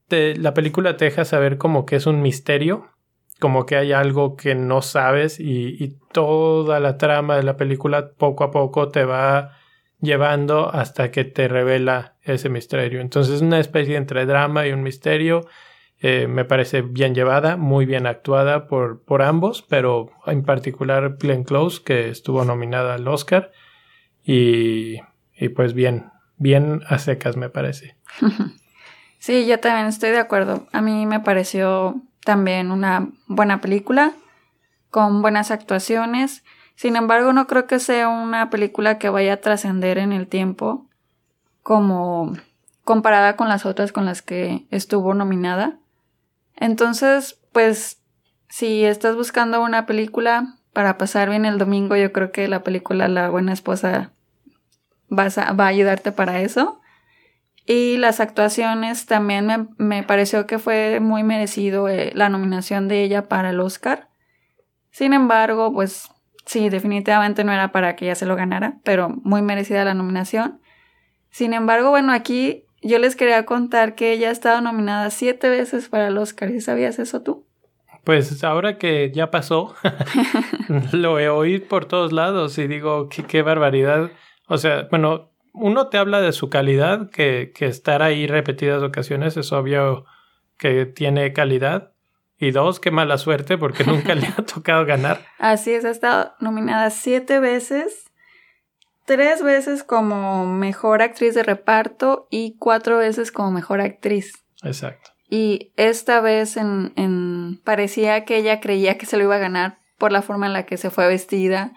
la 0.09 0.53
película 0.53 0.95
te 0.95 1.05
deja 1.05 1.25
saber 1.25 1.57
como 1.57 1.85
que 1.85 1.95
es 1.95 2.05
un 2.05 2.21
misterio 2.21 2.91
como 3.39 3.65
que 3.65 3.75
hay 3.75 3.91
algo 3.91 4.37
que 4.37 4.53
no 4.53 4.83
sabes 4.83 5.39
y, 5.39 5.83
y, 5.83 5.97
toda 6.11 6.79
la 6.79 6.97
trama 6.97 7.37
de 7.37 7.43
la 7.43 7.57
película 7.57 8.11
poco 8.11 8.43
a 8.43 8.51
poco 8.51 8.89
te 8.89 9.03
va 9.03 9.57
llevando 9.99 10.69
hasta 10.71 11.09
que 11.09 11.23
te 11.23 11.47
revela 11.47 12.17
ese 12.21 12.49
misterio. 12.49 13.01
Entonces 13.01 13.35
es 13.35 13.41
una 13.41 13.59
especie 13.59 13.95
entre 13.95 14.27
drama 14.27 14.67
y 14.67 14.71
un 14.71 14.83
misterio 14.83 15.47
eh, 16.01 16.27
me 16.27 16.45
parece 16.45 16.81
bien 16.81 17.13
llevada, 17.13 17.57
muy 17.57 17.85
bien 17.85 18.07
actuada 18.07 18.67
por, 18.67 19.03
por 19.03 19.21
ambos, 19.21 19.61
pero 19.61 20.09
en 20.25 20.43
particular 20.43 21.17
Glenn 21.19 21.43
Close, 21.43 21.81
que 21.83 22.09
estuvo 22.09 22.43
nominada 22.43 22.95
al 22.95 23.07
Oscar. 23.07 23.51
Y, 24.23 24.97
y 25.35 25.49
pues 25.49 25.73
bien, 25.73 26.11
bien 26.37 26.81
a 26.87 26.97
secas 26.99 27.37
me 27.37 27.49
parece. 27.49 27.95
Sí, 29.21 29.45
yo 29.45 29.59
también 29.59 29.85
estoy 29.85 30.09
de 30.09 30.17
acuerdo. 30.17 30.65
A 30.71 30.81
mí 30.81 31.05
me 31.05 31.19
pareció 31.19 32.01
también 32.25 32.71
una 32.71 33.09
buena 33.27 33.61
película, 33.61 34.13
con 34.89 35.21
buenas 35.21 35.51
actuaciones. 35.51 36.43
Sin 36.73 36.95
embargo, 36.95 37.31
no 37.31 37.45
creo 37.45 37.67
que 37.67 37.77
sea 37.77 38.09
una 38.09 38.49
película 38.49 38.97
que 38.97 39.09
vaya 39.09 39.33
a 39.33 39.37
trascender 39.37 39.99
en 39.99 40.11
el 40.11 40.27
tiempo 40.27 40.87
como 41.61 42.33
comparada 42.83 43.35
con 43.35 43.47
las 43.47 43.67
otras 43.67 43.91
con 43.91 44.05
las 44.05 44.23
que 44.23 44.65
estuvo 44.71 45.13
nominada. 45.13 45.77
Entonces, 46.61 47.41
pues, 47.51 48.03
si 48.47 48.85
estás 48.85 49.15
buscando 49.15 49.63
una 49.63 49.87
película 49.87 50.59
para 50.73 50.95
pasar 50.99 51.27
bien 51.27 51.43
el 51.43 51.57
domingo, 51.57 51.95
yo 51.95 52.13
creo 52.13 52.31
que 52.31 52.47
la 52.47 52.61
película 52.61 53.07
La 53.07 53.31
Buena 53.31 53.51
Esposa 53.51 54.13
va 55.11 55.25
a 55.25 55.67
ayudarte 55.67 56.11
para 56.11 56.39
eso. 56.41 56.79
Y 57.65 57.97
las 57.97 58.19
actuaciones 58.19 59.07
también 59.07 59.69
me, 59.77 60.03
pareció 60.03 60.45
que 60.45 60.59
fue 60.59 60.99
muy 60.99 61.23
merecido 61.23 61.89
eh, 61.89 62.11
la 62.13 62.29
nominación 62.29 62.87
de 62.87 63.03
ella 63.03 63.27
para 63.27 63.49
el 63.49 63.59
Oscar. 63.59 64.09
Sin 64.91 65.13
embargo, 65.13 65.73
pues 65.73 66.11
sí, 66.45 66.69
definitivamente 66.69 67.43
no 67.43 67.53
era 67.53 67.71
para 67.71 67.95
que 67.95 68.05
ella 68.05 68.15
se 68.15 68.27
lo 68.27 68.35
ganara, 68.35 68.77
pero 68.83 69.09
muy 69.09 69.41
merecida 69.41 69.83
la 69.83 69.95
nominación. 69.95 70.61
Sin 71.31 71.53
embargo, 71.55 71.89
bueno, 71.89 72.13
aquí 72.13 72.65
yo 72.81 72.99
les 72.99 73.15
quería 73.15 73.45
contar 73.45 73.95
que 73.95 74.11
ella 74.13 74.29
ha 74.29 74.31
estado 74.31 74.61
nominada 74.61 75.09
siete 75.09 75.49
veces 75.49 75.89
para 75.89 76.07
el 76.07 76.17
Oscar. 76.17 76.51
¿Y 76.51 76.61
sabías 76.61 76.99
eso 76.99 77.21
tú? 77.21 77.45
Pues 78.03 78.43
ahora 78.43 78.77
que 78.77 79.11
ya 79.13 79.29
pasó, 79.29 79.75
lo 80.91 81.19
he 81.19 81.29
oído 81.29 81.67
por 81.67 81.85
todos 81.85 82.11
lados 82.11 82.57
y 82.57 82.67
digo, 82.67 83.09
qué, 83.09 83.23
qué, 83.23 83.43
barbaridad. 83.43 84.09
O 84.47 84.57
sea, 84.57 84.87
bueno, 84.89 85.31
uno 85.53 85.87
te 85.89 85.99
habla 85.99 86.19
de 86.19 86.31
su 86.31 86.49
calidad, 86.49 87.11
que, 87.11 87.51
que 87.53 87.67
estar 87.67 88.01
ahí 88.01 88.25
repetidas 88.25 88.81
ocasiones 88.81 89.37
es 89.37 89.51
obvio 89.51 90.05
que 90.57 90.87
tiene 90.87 91.33
calidad. 91.33 91.93
Y 92.39 92.49
dos, 92.49 92.79
qué 92.79 92.89
mala 92.89 93.19
suerte 93.19 93.59
porque 93.59 93.83
nunca 93.83 94.15
le 94.15 94.25
ha 94.25 94.35
tocado 94.53 94.83
ganar. 94.85 95.23
Así 95.37 95.71
es, 95.71 95.85
ha 95.85 95.91
estado 95.91 96.33
nominada 96.39 96.89
siete 96.89 97.39
veces 97.39 98.10
tres 99.05 99.43
veces 99.43 99.83
como 99.83 100.45
mejor 100.45 101.01
actriz 101.01 101.35
de 101.35 101.43
reparto 101.43 102.27
y 102.29 102.55
cuatro 102.57 102.97
veces 102.97 103.31
como 103.31 103.51
mejor 103.51 103.81
actriz. 103.81 104.33
Exacto. 104.63 105.11
Y 105.29 105.71
esta 105.77 106.19
vez 106.19 106.57
en, 106.57 107.61
parecía 107.63 108.25
que 108.25 108.37
ella 108.37 108.59
creía 108.59 108.97
que 108.97 109.05
se 109.05 109.17
lo 109.17 109.23
iba 109.23 109.35
a 109.35 109.39
ganar 109.39 109.79
por 109.97 110.11
la 110.11 110.21
forma 110.21 110.47
en 110.47 110.53
la 110.53 110.65
que 110.65 110.75
se 110.75 110.89
fue 110.89 111.07
vestida, 111.07 111.71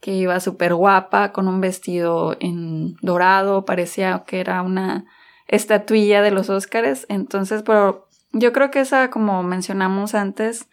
que 0.00 0.12
iba 0.12 0.38
súper 0.40 0.74
guapa, 0.74 1.32
con 1.32 1.48
un 1.48 1.60
vestido 1.60 2.36
en 2.38 2.96
dorado, 3.00 3.64
parecía 3.64 4.24
que 4.26 4.40
era 4.40 4.60
una 4.60 5.06
estatuilla 5.46 6.20
de 6.20 6.32
los 6.32 6.50
Óscares. 6.50 7.06
Entonces, 7.08 7.62
pero 7.62 8.08
yo 8.32 8.52
creo 8.52 8.70
que 8.70 8.80
esa, 8.80 9.08
como 9.10 9.42
mencionamos 9.42 10.14
antes, 10.14 10.68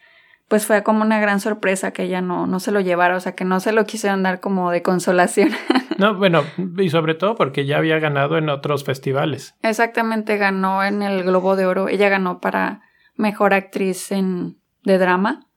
pues 0.47 0.65
fue 0.65 0.83
como 0.83 1.01
una 1.01 1.19
gran 1.19 1.39
sorpresa 1.39 1.91
que 1.91 2.03
ella 2.03 2.21
no, 2.21 2.47
no 2.47 2.59
se 2.59 2.71
lo 2.71 2.81
llevara, 2.81 3.15
o 3.15 3.19
sea, 3.19 3.33
que 3.33 3.45
no 3.45 3.59
se 3.59 3.71
lo 3.71 3.85
quisieron 3.85 4.23
dar 4.23 4.39
como 4.39 4.71
de 4.71 4.81
consolación. 4.81 5.49
no, 5.97 6.15
bueno, 6.15 6.43
y 6.77 6.89
sobre 6.89 7.15
todo 7.15 7.35
porque 7.35 7.65
ya 7.65 7.77
había 7.77 7.99
ganado 7.99 8.37
en 8.37 8.49
otros 8.49 8.83
festivales. 8.83 9.55
Exactamente, 9.61 10.37
ganó 10.37 10.83
en 10.83 11.01
el 11.01 11.23
Globo 11.23 11.55
de 11.55 11.65
Oro, 11.65 11.87
ella 11.87 12.09
ganó 12.09 12.39
para 12.39 12.81
Mejor 13.15 13.53
Actriz 13.53 14.11
en, 14.11 14.57
de 14.83 14.97
Drama. 14.97 15.47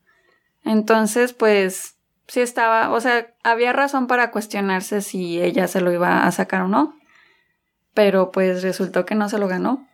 Entonces, 0.64 1.32
pues 1.32 1.96
sí 2.26 2.40
estaba, 2.40 2.90
o 2.90 3.00
sea, 3.00 3.34
había 3.44 3.72
razón 3.72 4.06
para 4.06 4.30
cuestionarse 4.30 5.00
si 5.00 5.40
ella 5.40 5.68
se 5.68 5.80
lo 5.80 5.92
iba 5.92 6.26
a 6.26 6.32
sacar 6.32 6.62
o 6.62 6.68
no, 6.68 6.94
pero 7.94 8.30
pues 8.30 8.62
resultó 8.62 9.04
que 9.04 9.14
no 9.14 9.28
se 9.28 9.38
lo 9.38 9.48
ganó. 9.48 9.86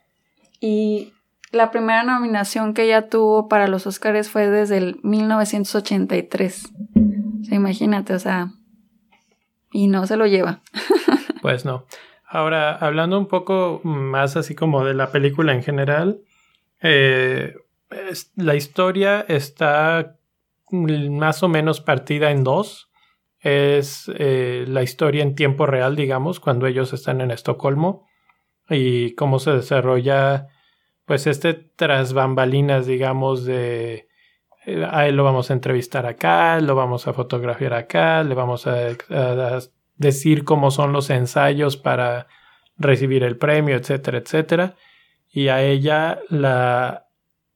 Y 0.60 1.12
la 1.52 1.70
primera 1.70 2.02
nominación 2.02 2.74
que 2.74 2.84
ella 2.84 3.08
tuvo 3.08 3.48
para 3.48 3.68
los 3.68 3.86
Oscars 3.86 4.28
fue 4.28 4.48
desde 4.48 4.78
el 4.78 4.98
1983. 5.02 6.72
O 7.40 7.44
sea, 7.44 7.56
imagínate, 7.56 8.14
o 8.14 8.18
sea, 8.18 8.52
y 9.70 9.88
no 9.88 10.06
se 10.06 10.16
lo 10.16 10.26
lleva. 10.26 10.62
pues 11.42 11.64
no. 11.64 11.86
Ahora, 12.26 12.74
hablando 12.74 13.18
un 13.18 13.26
poco 13.26 13.82
más 13.84 14.36
así 14.36 14.54
como 14.54 14.84
de 14.84 14.94
la 14.94 15.12
película 15.12 15.52
en 15.52 15.62
general, 15.62 16.22
eh, 16.80 17.54
la 18.36 18.54
historia 18.54 19.20
está 19.28 20.16
más 20.70 21.42
o 21.42 21.48
menos 21.48 21.82
partida 21.82 22.30
en 22.30 22.44
dos. 22.44 22.90
Es 23.40 24.10
eh, 24.14 24.64
la 24.66 24.82
historia 24.82 25.22
en 25.22 25.34
tiempo 25.34 25.66
real, 25.66 25.96
digamos, 25.96 26.40
cuando 26.40 26.66
ellos 26.66 26.94
están 26.94 27.20
en 27.20 27.30
Estocolmo 27.30 28.06
y 28.70 29.14
cómo 29.14 29.38
se 29.38 29.50
desarrolla, 29.50 30.48
pues, 31.06 31.26
este 31.26 31.54
tras 31.54 32.12
bambalinas, 32.12 32.86
digamos, 32.86 33.44
de 33.44 34.08
eh, 34.64 34.86
a 34.88 35.06
él 35.06 35.16
lo 35.16 35.24
vamos 35.24 35.50
a 35.50 35.54
entrevistar 35.54 36.06
acá, 36.06 36.60
lo 36.60 36.74
vamos 36.74 37.06
a 37.08 37.12
fotografiar 37.12 37.74
acá, 37.74 38.22
le 38.22 38.34
vamos 38.34 38.66
a, 38.66 38.88
decir 39.96 40.44
cómo 40.44 40.70
son 40.70 40.92
los 40.92 41.10
ensayos 41.10 41.76
para 41.76 42.26
recibir 42.76 43.22
el 43.22 43.36
premio, 43.36 43.76
etcétera, 43.76 44.18
etcétera. 44.18 44.74
Y 45.30 45.48
a 45.48 45.62
ella 45.62 46.20
la, 46.28 47.06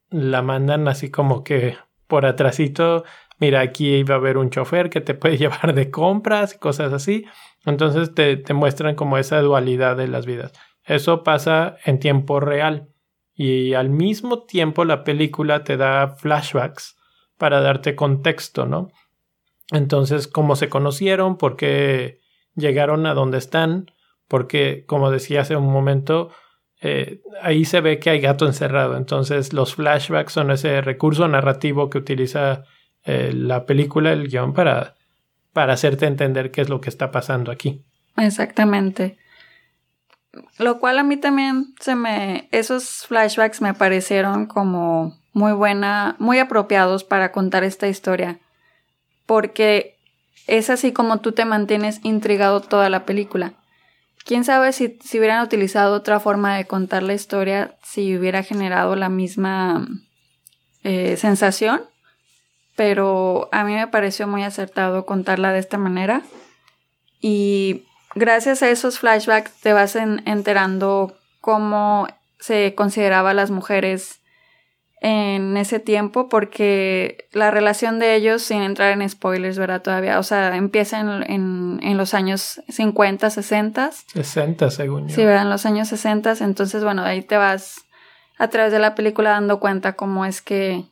la 0.09 0.41
mandan 0.41 0.87
así 0.87 1.11
como 1.11 1.43
que 1.43 1.77
por 2.07 2.25
atrásito, 2.25 3.03
mira, 3.39 3.61
aquí 3.61 3.95
iba 3.95 4.15
a 4.15 4.17
haber 4.17 4.37
un 4.37 4.49
chofer 4.49 4.89
que 4.89 5.01
te 5.01 5.13
puede 5.13 5.37
llevar 5.37 5.73
de 5.73 5.91
compras 5.91 6.55
y 6.55 6.59
cosas 6.59 6.93
así. 6.93 7.25
Entonces 7.65 8.13
te, 8.13 8.37
te 8.37 8.53
muestran 8.53 8.95
como 8.95 9.17
esa 9.17 9.41
dualidad 9.41 9.97
de 9.97 10.07
las 10.07 10.25
vidas. 10.25 10.53
Eso 10.85 11.23
pasa 11.23 11.77
en 11.85 11.99
tiempo 11.99 12.39
real. 12.39 12.89
Y 13.37 13.75
al 13.75 13.89
mismo 13.89 14.43
tiempo 14.43 14.83
la 14.83 15.03
película 15.03 15.63
te 15.63 15.77
da 15.77 16.07
flashbacks 16.09 16.97
para 17.37 17.61
darte 17.61 17.95
contexto, 17.95 18.65
¿no? 18.65 18.89
Entonces, 19.71 20.27
cómo 20.27 20.55
se 20.55 20.69
conocieron, 20.69 21.37
por 21.37 21.55
qué 21.55 22.19
llegaron 22.55 23.05
a 23.05 23.13
donde 23.13 23.37
están, 23.37 23.91
porque, 24.27 24.85
como 24.87 25.11
decía 25.11 25.41
hace 25.41 25.55
un 25.55 25.71
momento, 25.71 26.31
eh, 26.81 27.21
ahí 27.41 27.63
se 27.65 27.81
ve 27.81 27.99
que 27.99 28.09
hay 28.09 28.19
gato 28.19 28.47
encerrado. 28.47 28.97
Entonces, 28.97 29.53
los 29.53 29.75
flashbacks 29.75 30.33
son 30.33 30.49
ese 30.49 30.81
recurso 30.81 31.27
narrativo 31.27 31.89
que 31.89 31.99
utiliza 31.99 32.63
eh, 33.03 33.31
la 33.33 33.65
película, 33.65 34.13
el 34.13 34.29
guion, 34.29 34.53
para, 34.53 34.95
para 35.53 35.73
hacerte 35.73 36.07
entender 36.07 36.49
qué 36.49 36.61
es 36.61 36.69
lo 36.69 36.81
que 36.81 36.89
está 36.89 37.11
pasando 37.11 37.51
aquí. 37.51 37.83
Exactamente. 38.17 39.17
Lo 40.57 40.79
cual 40.79 40.99
a 40.99 41.03
mí 41.03 41.17
también 41.17 41.73
se 41.79 41.95
me. 41.95 42.47
Esos 42.51 43.05
flashbacks 43.07 43.61
me 43.61 43.73
parecieron 43.73 44.45
como 44.45 45.17
muy 45.33 45.53
buena, 45.53 46.15
muy 46.19 46.39
apropiados 46.39 47.03
para 47.03 47.31
contar 47.31 47.63
esta 47.63 47.87
historia. 47.87 48.39
Porque 49.25 49.97
es 50.47 50.69
así 50.69 50.93
como 50.93 51.19
tú 51.19 51.31
te 51.31 51.45
mantienes 51.45 51.99
intrigado 52.03 52.61
toda 52.61 52.89
la 52.89 53.05
película. 53.05 53.53
Quién 54.25 54.43
sabe 54.43 54.73
si, 54.73 54.97
si 55.03 55.19
hubieran 55.19 55.43
utilizado 55.43 55.95
otra 55.95 56.19
forma 56.19 56.57
de 56.57 56.65
contar 56.65 57.03
la 57.03 57.13
historia, 57.13 57.77
si 57.83 58.17
hubiera 58.17 58.43
generado 58.43 58.95
la 58.95 59.09
misma 59.09 59.87
eh, 60.83 61.15
sensación. 61.17 61.81
Pero 62.75 63.49
a 63.51 63.63
mí 63.63 63.73
me 63.73 63.87
pareció 63.87 64.27
muy 64.27 64.43
acertado 64.43 65.05
contarla 65.05 65.51
de 65.51 65.59
esta 65.59 65.77
manera. 65.77 66.21
Y 67.21 67.85
gracias 68.17 68.63
a 68.63 68.69
esos 68.69 68.99
flashbacks 68.99 69.51
te 69.61 69.73
vas 69.73 69.95
enterando 69.95 71.15
cómo 71.41 72.07
se 72.39 72.75
consideraba 72.75 73.31
a 73.31 73.33
las 73.33 73.51
mujeres 73.51 74.21
en 74.99 75.57
ese 75.57 75.79
tiempo 75.79 76.27
porque 76.27 77.27
la 77.31 77.51
relación 77.51 77.99
de 77.99 78.15
ellos, 78.15 78.41
sin 78.41 78.63
entrar 78.63 78.91
en 78.91 79.07
spoilers, 79.07 79.59
¿verdad? 79.59 79.81
Todavía, 79.81 80.17
o 80.17 80.23
sea, 80.23 80.55
empieza 80.55 80.99
en, 80.99 81.79
en, 81.81 81.97
los 81.97 82.15
años 82.15 82.61
50, 82.67 83.29
60. 83.29 83.91
60, 83.91 84.71
según 84.71 85.07
yo. 85.07 85.15
Sí, 85.15 85.23
¿verdad? 85.23 85.43
En 85.43 85.49
los 85.51 85.65
años 85.67 85.87
60, 85.89 86.37
entonces, 86.41 86.83
bueno, 86.83 87.03
ahí 87.03 87.21
te 87.21 87.37
vas 87.37 87.85
a 88.39 88.47
través 88.47 88.71
de 88.71 88.79
la 88.79 88.95
película 88.95 89.31
dando 89.31 89.59
cuenta 89.59 89.93
cómo 89.93 90.25
es 90.25 90.41
que, 90.41 90.85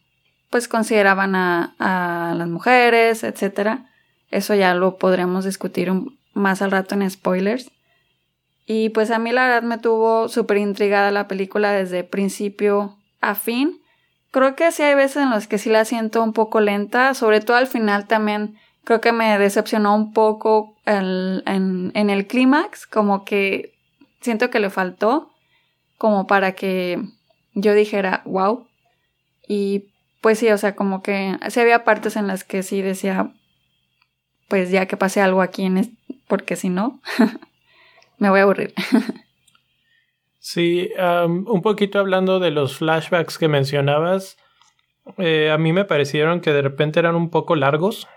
pues, 0.51 0.67
consideraban 0.67 1.35
a, 1.35 1.75
a 1.79 2.35
las 2.35 2.47
mujeres, 2.47 3.23
etcétera. 3.23 3.89
Eso 4.29 4.53
ya 4.53 4.75
lo 4.75 4.97
podremos 4.97 5.45
discutir 5.45 5.91
más 6.35 6.61
al 6.61 6.69
rato 6.69 6.93
en 6.93 7.09
spoilers. 7.09 7.71
Y 8.67 8.89
pues 8.89 9.09
a 9.09 9.17
mí 9.17 9.31
la 9.31 9.47
verdad 9.47 9.63
me 9.63 9.79
tuvo 9.79 10.29
súper 10.29 10.57
intrigada 10.57 11.09
la 11.09 11.27
película 11.27 11.71
desde 11.71 12.03
principio 12.03 12.97
a 13.21 13.33
fin 13.33 13.81
Creo 14.35 14.53
que 14.57 14.69
sí 14.73 14.83
hay 14.83 14.95
veces 14.95 15.23
en 15.23 15.29
las 15.29 15.47
que 15.47 15.57
sí 15.57 15.69
la 15.69 15.85
siento 15.85 16.21
un 16.21 16.33
poco 16.33 16.59
lenta, 16.59 17.13
sobre 17.13 17.39
todo 17.39 17.55
al 17.55 17.67
final 17.67 18.05
también 18.05 18.57
creo 18.83 18.99
que 18.99 19.13
me 19.13 19.39
decepcionó 19.39 19.95
un 19.95 20.11
poco 20.11 20.75
en, 20.85 21.93
el 21.95 22.27
clímax, 22.27 22.85
como 22.85 23.23
que 23.23 23.73
siento 24.19 24.49
que 24.49 24.59
le 24.59 24.69
faltó 24.69 25.31
como 25.97 26.27
para 26.27 26.51
que 26.51 27.01
yo 27.53 27.73
dijera, 27.73 28.23
wow. 28.25 28.67
Y 29.47 29.85
pues 30.19 30.39
sí, 30.39 30.49
o 30.49 30.57
sea, 30.57 30.75
como 30.75 31.01
que 31.01 31.37
sí 31.47 31.61
había 31.61 31.85
partes 31.85 32.17
en 32.17 32.27
las 32.27 32.43
que 32.43 32.61
sí 32.61 32.81
decía, 32.81 33.31
pues 34.47 34.69
ya 34.71 34.86
que 34.86 34.97
pase 34.97 35.21
algo 35.21 35.41
aquí, 35.41 35.63
en 35.63 35.97
porque 36.27 36.55
si 36.55 36.69
no, 36.69 36.99
me 38.17 38.29
voy 38.29 38.39
a 38.39 38.43
aburrir. 38.43 38.73
Sí, 40.39 40.91
un 40.99 41.62
poquito 41.63 41.97
hablando 41.97 42.39
de 42.39 42.51
los 42.51 42.77
flashbacks 42.77 43.39
que 43.39 43.47
mencionabas, 43.47 44.38
eh, 45.17 45.49
a 45.51 45.58
mí 45.58 45.73
me 45.73 45.86
parecieron 45.86 46.41
que 46.41 46.51
de 46.51 46.62
repente 46.62 46.99
eran 46.99 47.15
un 47.15 47.29
poco 47.29 47.55
largos. 47.55 48.08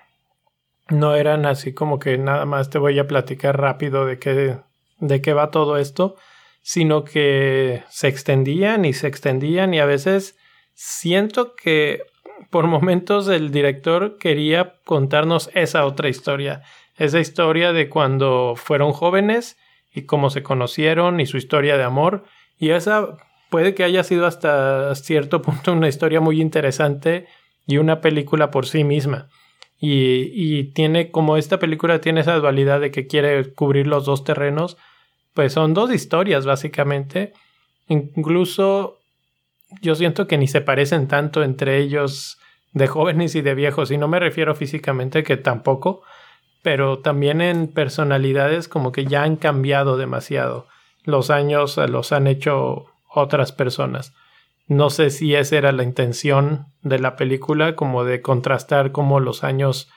No 0.89 1.15
eran 1.15 1.47
así 1.47 1.75
como 1.75 1.99
que 1.99 2.17
nada 2.19 2.45
más 2.47 2.71
te 2.71 2.79
voy 2.79 2.99
a 2.99 3.07
platicar 3.07 3.59
rápido 3.59 4.07
de 4.07 4.19
qué, 4.19 4.59
de 4.99 5.23
qué 5.23 5.33
va 5.33 5.51
todo 5.51 5.77
esto, 5.77 6.17
sino 6.63 7.05
que 7.05 7.83
se 7.89 8.09
extendían 8.09 8.85
y 8.85 8.93
se 8.93 9.07
extendían 9.07 9.75
y 9.75 9.81
a 9.81 9.87
veces 9.87 10.39
siento 10.75 11.55
que 11.55 12.03
por 12.51 12.67
momentos 12.67 13.29
el 13.29 13.51
director 13.51 14.19
quería 14.19 14.77
contarnos 14.85 15.51
esa 15.55 15.85
otra 15.85 16.09
historia, 16.09 16.63
esa 16.97 17.21
historia 17.21 17.73
de 17.73 17.89
cuando 17.89 18.55
fueron 18.57 18.93
jóvenes 18.93 19.57
y 19.95 20.03
cómo 20.03 20.31
se 20.31 20.43
conocieron 20.43 21.21
y 21.21 21.27
su 21.27 21.37
historia 21.37 21.77
de 21.77 21.85
amor. 21.85 22.25
Y 22.59 22.71
esa 22.71 23.17
puede 23.51 23.75
que 23.75 23.85
haya 23.85 24.03
sido 24.05 24.27
hasta 24.27 24.95
cierto 24.95 25.43
punto 25.43 25.73
una 25.73 25.89
historia 25.89 26.21
muy 26.21 26.41
interesante 26.41 27.27
y 27.67 27.79
una 27.79 28.01
película 28.01 28.51
por 28.51 28.67
sí 28.67 28.85
misma. 28.85 29.29
Y, 29.81 30.33
y 30.35 30.65
tiene, 30.73 31.11
como 31.11 31.37
esta 31.37 31.59
película 31.59 32.01
tiene 32.01 32.23
esa 32.23 32.35
dualidad 32.37 32.81
de 32.81 32.91
que 32.91 33.07
quiere 33.07 33.53
cubrir 33.53 33.87
los 33.87 34.07
dos 34.07 34.25
terrenos, 34.25 34.77
pues 35.35 35.53
son 35.53 35.75
dos 35.75 35.93
historias 35.93 36.47
básicamente. 36.47 37.33
Incluso 37.87 38.98
yo 39.81 39.95
siento 39.95 40.27
que 40.27 40.39
ni 40.39 40.49
se 40.49 40.61
parecen 40.61 41.09
tanto 41.09 41.43
entre 41.43 41.79
ellos 41.79 42.39
de 42.73 42.87
jóvenes 42.87 43.35
y 43.35 43.41
de 43.41 43.55
viejos, 43.55 43.91
y 43.91 43.99
no 43.99 44.09
me 44.09 44.21
refiero 44.21 44.55
físicamente 44.55 45.23
que 45.23 45.37
tampoco, 45.37 46.03
pero 46.63 46.99
también 46.99 47.41
en 47.41 47.69
personalidades 47.69 48.69
como 48.69 48.93
que 48.93 49.05
ya 49.05 49.23
han 49.23 49.37
cambiado 49.37 49.97
demasiado. 49.97 50.67
Los 51.05 51.31
años 51.31 51.77
los 51.77 52.13
han 52.13 52.27
hecho 52.27 52.87
otras 53.09 53.53
personas. 53.53 54.15
No 54.67 54.91
sé 54.91 55.11
si 55.11 55.35
esa 55.35 55.57
era 55.57 55.73
la 55.73 55.83
intención 55.83 56.67
de 56.83 56.99
la 56.99 57.17
película, 57.17 57.75
como 57.75 58.05
de 58.05 58.21
contrastar 58.21 58.93
cómo 58.93 59.19
los 59.19 59.43
años 59.45 59.91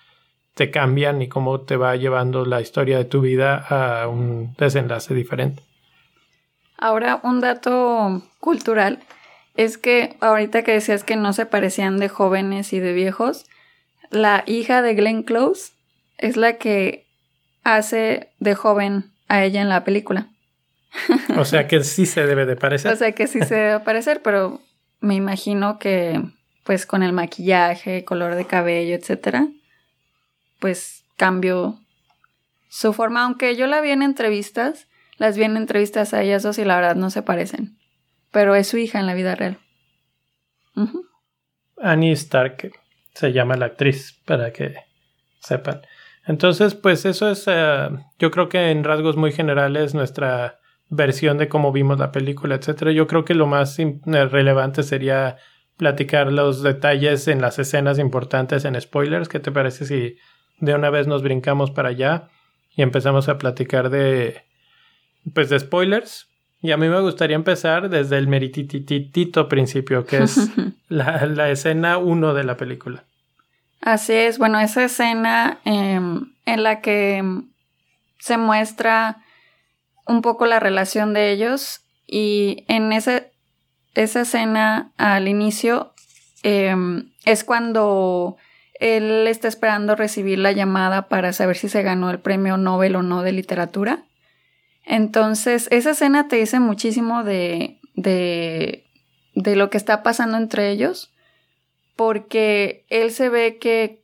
te 0.56 0.72
cambian 0.72 1.22
y 1.22 1.28
cómo 1.28 1.62
te 1.62 1.76
va 1.76 1.96
llevando 1.96 2.46
la 2.46 2.62
historia 2.62 2.98
de 2.98 3.06
tu 3.06 3.22
vida 3.22 3.58
a 3.58 4.08
un 4.08 4.54
desenlace 4.58 5.14
diferente. 5.14 5.64
Ahora, 6.78 7.20
un 7.24 7.42
dato 7.42 8.22
cultural 8.40 9.00
es 9.56 9.78
que 9.78 10.16
ahorita 10.22 10.64
que 10.64 10.72
decías 10.74 11.04
que 11.04 11.16
no 11.16 11.34
se 11.34 11.46
parecían 11.46 11.98
de 11.98 12.10
jóvenes 12.10 12.74
y 12.74 12.80
de 12.80 12.94
viejos, 12.94 13.46
la 14.10 14.44
hija 14.46 14.82
de 14.82 14.94
Glenn 14.96 15.24
Close 15.24 15.74
es 16.18 16.38
la 16.38 16.58
que 16.58 17.08
hace 17.64 18.32
de 18.40 18.56
joven 18.56 19.12
a 19.28 19.44
ella 19.44 19.62
en 19.62 19.70
la 19.70 19.84
película. 19.84 20.28
O 21.38 21.46
sea 21.46 21.68
que 21.68 21.84
sí 21.84 22.06
se 22.06 22.26
debe 22.26 22.46
de 22.46 22.56
parecer. 22.56 22.92
o 22.92 22.96
sea 22.96 23.14
que 23.14 23.28
sí 23.28 23.40
se 23.42 23.56
debe 23.56 23.80
parecer, 23.80 24.22
pero 24.22 24.62
me 25.00 25.16
imagino 25.16 25.80
que 25.80 26.22
pues 26.64 26.86
con 26.86 27.02
el 27.02 27.14
maquillaje, 27.14 28.06
color 28.06 28.36
de 28.36 28.46
cabello, 28.46 28.96
etcétera, 28.96 29.48
pues 30.60 31.04
cambió 31.18 31.80
su 32.70 32.94
forma, 32.94 33.24
aunque 33.24 33.56
yo 33.56 33.68
la 33.68 33.82
vi 33.82 33.92
en 33.92 34.04
entrevistas, 34.04 34.88
las 35.18 35.38
vi 35.38 35.44
en 35.44 35.58
entrevistas 35.58 36.14
a 36.14 36.22
ellas 36.22 36.44
dos 36.44 36.58
y 36.58 36.66
la 36.66 36.76
verdad 36.76 36.96
no 36.96 37.10
se 37.10 37.22
parecen, 37.22 37.78
pero 38.32 38.56
es 38.56 38.68
su 38.68 38.78
hija 38.78 39.00
en 39.00 39.06
la 39.06 39.14
vida 39.14 39.36
real. 39.36 39.60
Annie 41.78 42.12
Stark 42.14 42.72
se 43.14 43.34
llama 43.34 43.56
la 43.56 43.68
actriz, 43.68 44.20
para 44.26 44.52
que 44.52 44.76
sepan. 45.40 45.82
Entonces, 46.26 46.76
pues 46.76 47.06
eso 47.06 47.30
es, 47.30 47.46
eh, 47.48 47.90
yo 48.20 48.32
creo 48.32 48.48
que 48.48 48.72
en 48.72 48.84
rasgos 48.84 49.18
muy 49.18 49.32
generales 49.32 49.94
nuestra 49.94 50.60
versión 50.90 51.38
de 51.38 51.48
cómo 51.48 51.72
vimos 51.72 52.00
la 52.00 52.12
película, 52.12 52.56
etcétera. 52.56 52.92
Yo 52.92 53.08
creo 53.08 53.26
que 53.26 53.34
lo 53.34 53.48
más 53.48 53.80
eh, 53.80 54.00
relevante 54.06 54.84
sería 54.84 55.38
platicar 55.78 56.32
los 56.32 56.62
detalles 56.62 57.28
en 57.28 57.42
las 57.42 57.58
escenas 57.60 57.98
importantes 57.98 58.66
en 58.66 58.80
spoilers. 58.80 59.30
¿Qué 59.30 59.40
te 59.40 59.52
parece 59.52 59.86
si 59.86 60.18
de 60.60 60.76
una 60.76 60.90
vez 60.90 61.08
nos 61.08 61.24
brincamos 61.24 61.72
para 61.72 61.90
allá 61.90 62.30
y 62.76 62.84
empezamos 62.84 63.28
a 63.30 63.38
platicar 63.38 63.90
de 63.90 64.44
pues 65.34 65.50
de 65.50 65.60
spoilers. 65.60 66.31
Y 66.62 66.72
a 66.72 66.78
mí 66.78 66.88
me 66.90 67.02
gustaría 67.02 67.36
empezar 67.36 67.90
desde 67.90 68.18
el 68.18 68.28
meritititito 68.28 69.50
principio, 69.50 70.06
que 70.06 70.24
es 70.24 70.50
la, 70.90 71.26
la 71.26 71.50
escena 71.50 71.98
1 71.98 72.34
de 72.34 72.44
la 72.44 72.58
película. 72.58 73.04
Así 73.82 74.14
es, 74.14 74.38
bueno, 74.38 74.60
esa 74.60 74.84
escena 74.84 75.60
em, 75.66 76.34
en 76.46 76.64
la 76.64 76.82
que 76.82 77.24
se 78.20 78.38
muestra 78.38 79.18
un 80.06 80.22
poco 80.22 80.46
la 80.46 80.60
relación 80.60 81.14
de 81.14 81.32
ellos 81.32 81.82
y 82.06 82.64
en 82.68 82.94
ese, 82.94 83.32
esa 83.96 84.22
escena 84.22 84.92
al 84.98 85.28
inicio 85.28 85.94
em, 86.44 87.10
es 87.26 87.44
cuando 87.44 88.38
él 88.80 89.26
está 89.28 89.48
esperando 89.48 89.96
recibir 89.96 90.38
la 90.38 90.52
llamada 90.52 91.08
para 91.08 91.34
saber 91.34 91.58
si 91.58 91.68
se 91.68 91.82
ganó 91.82 92.12
el 92.12 92.20
premio 92.20 92.58
Nobel 92.58 92.96
o 92.96 93.02
no 93.02 93.24
de 93.24 93.32
literatura. 93.32 94.04
Entonces, 94.86 95.68
esa 95.72 95.92
escena 95.92 96.28
te 96.28 96.38
dice 96.38 96.60
muchísimo 96.60 97.24
de, 97.24 97.80
de, 97.96 98.86
de 99.36 99.56
lo 99.56 99.70
que 99.70 99.78
está 99.78 100.04
pasando 100.04 100.38
entre 100.38 100.70
ellos, 100.70 101.14
porque 101.96 102.86
él 102.90 103.12
se 103.12 103.30
ve 103.30 103.58
que 103.58 104.02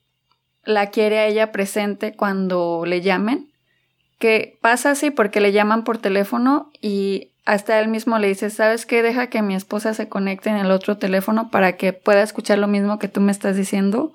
la 0.64 0.88
quiere 0.88 1.20
a 1.20 1.28
ella 1.28 1.52
presente 1.52 2.14
cuando 2.14 2.84
le 2.86 3.02
llamen, 3.02 3.52
que 4.20 4.58
pasa 4.62 4.92
así 4.92 5.12
porque 5.12 5.42
le 5.42 5.52
llaman 5.52 5.84
por 5.84 5.98
teléfono 5.98 6.72
y 6.82 7.32
hasta 7.46 7.80
él 7.80 7.88
mismo 7.88 8.20
le 8.20 8.28
dice, 8.28 8.50
¿sabes 8.50 8.86
qué? 8.86 9.02
Deja 9.02 9.28
que 9.28 9.42
mi 9.42 9.56
esposa 9.56 9.94
se 9.94 10.10
conecte 10.10 10.50
en 10.50 10.58
el 10.58 10.70
otro 10.70 10.98
teléfono 10.98 11.50
para 11.50 11.78
que 11.78 11.94
pueda 11.94 12.22
escuchar 12.22 12.58
lo 12.58 12.68
mismo 12.68 13.00
que 13.00 13.08
tú 13.08 13.22
me 13.22 13.32
estás 13.32 13.56
diciendo. 13.56 14.14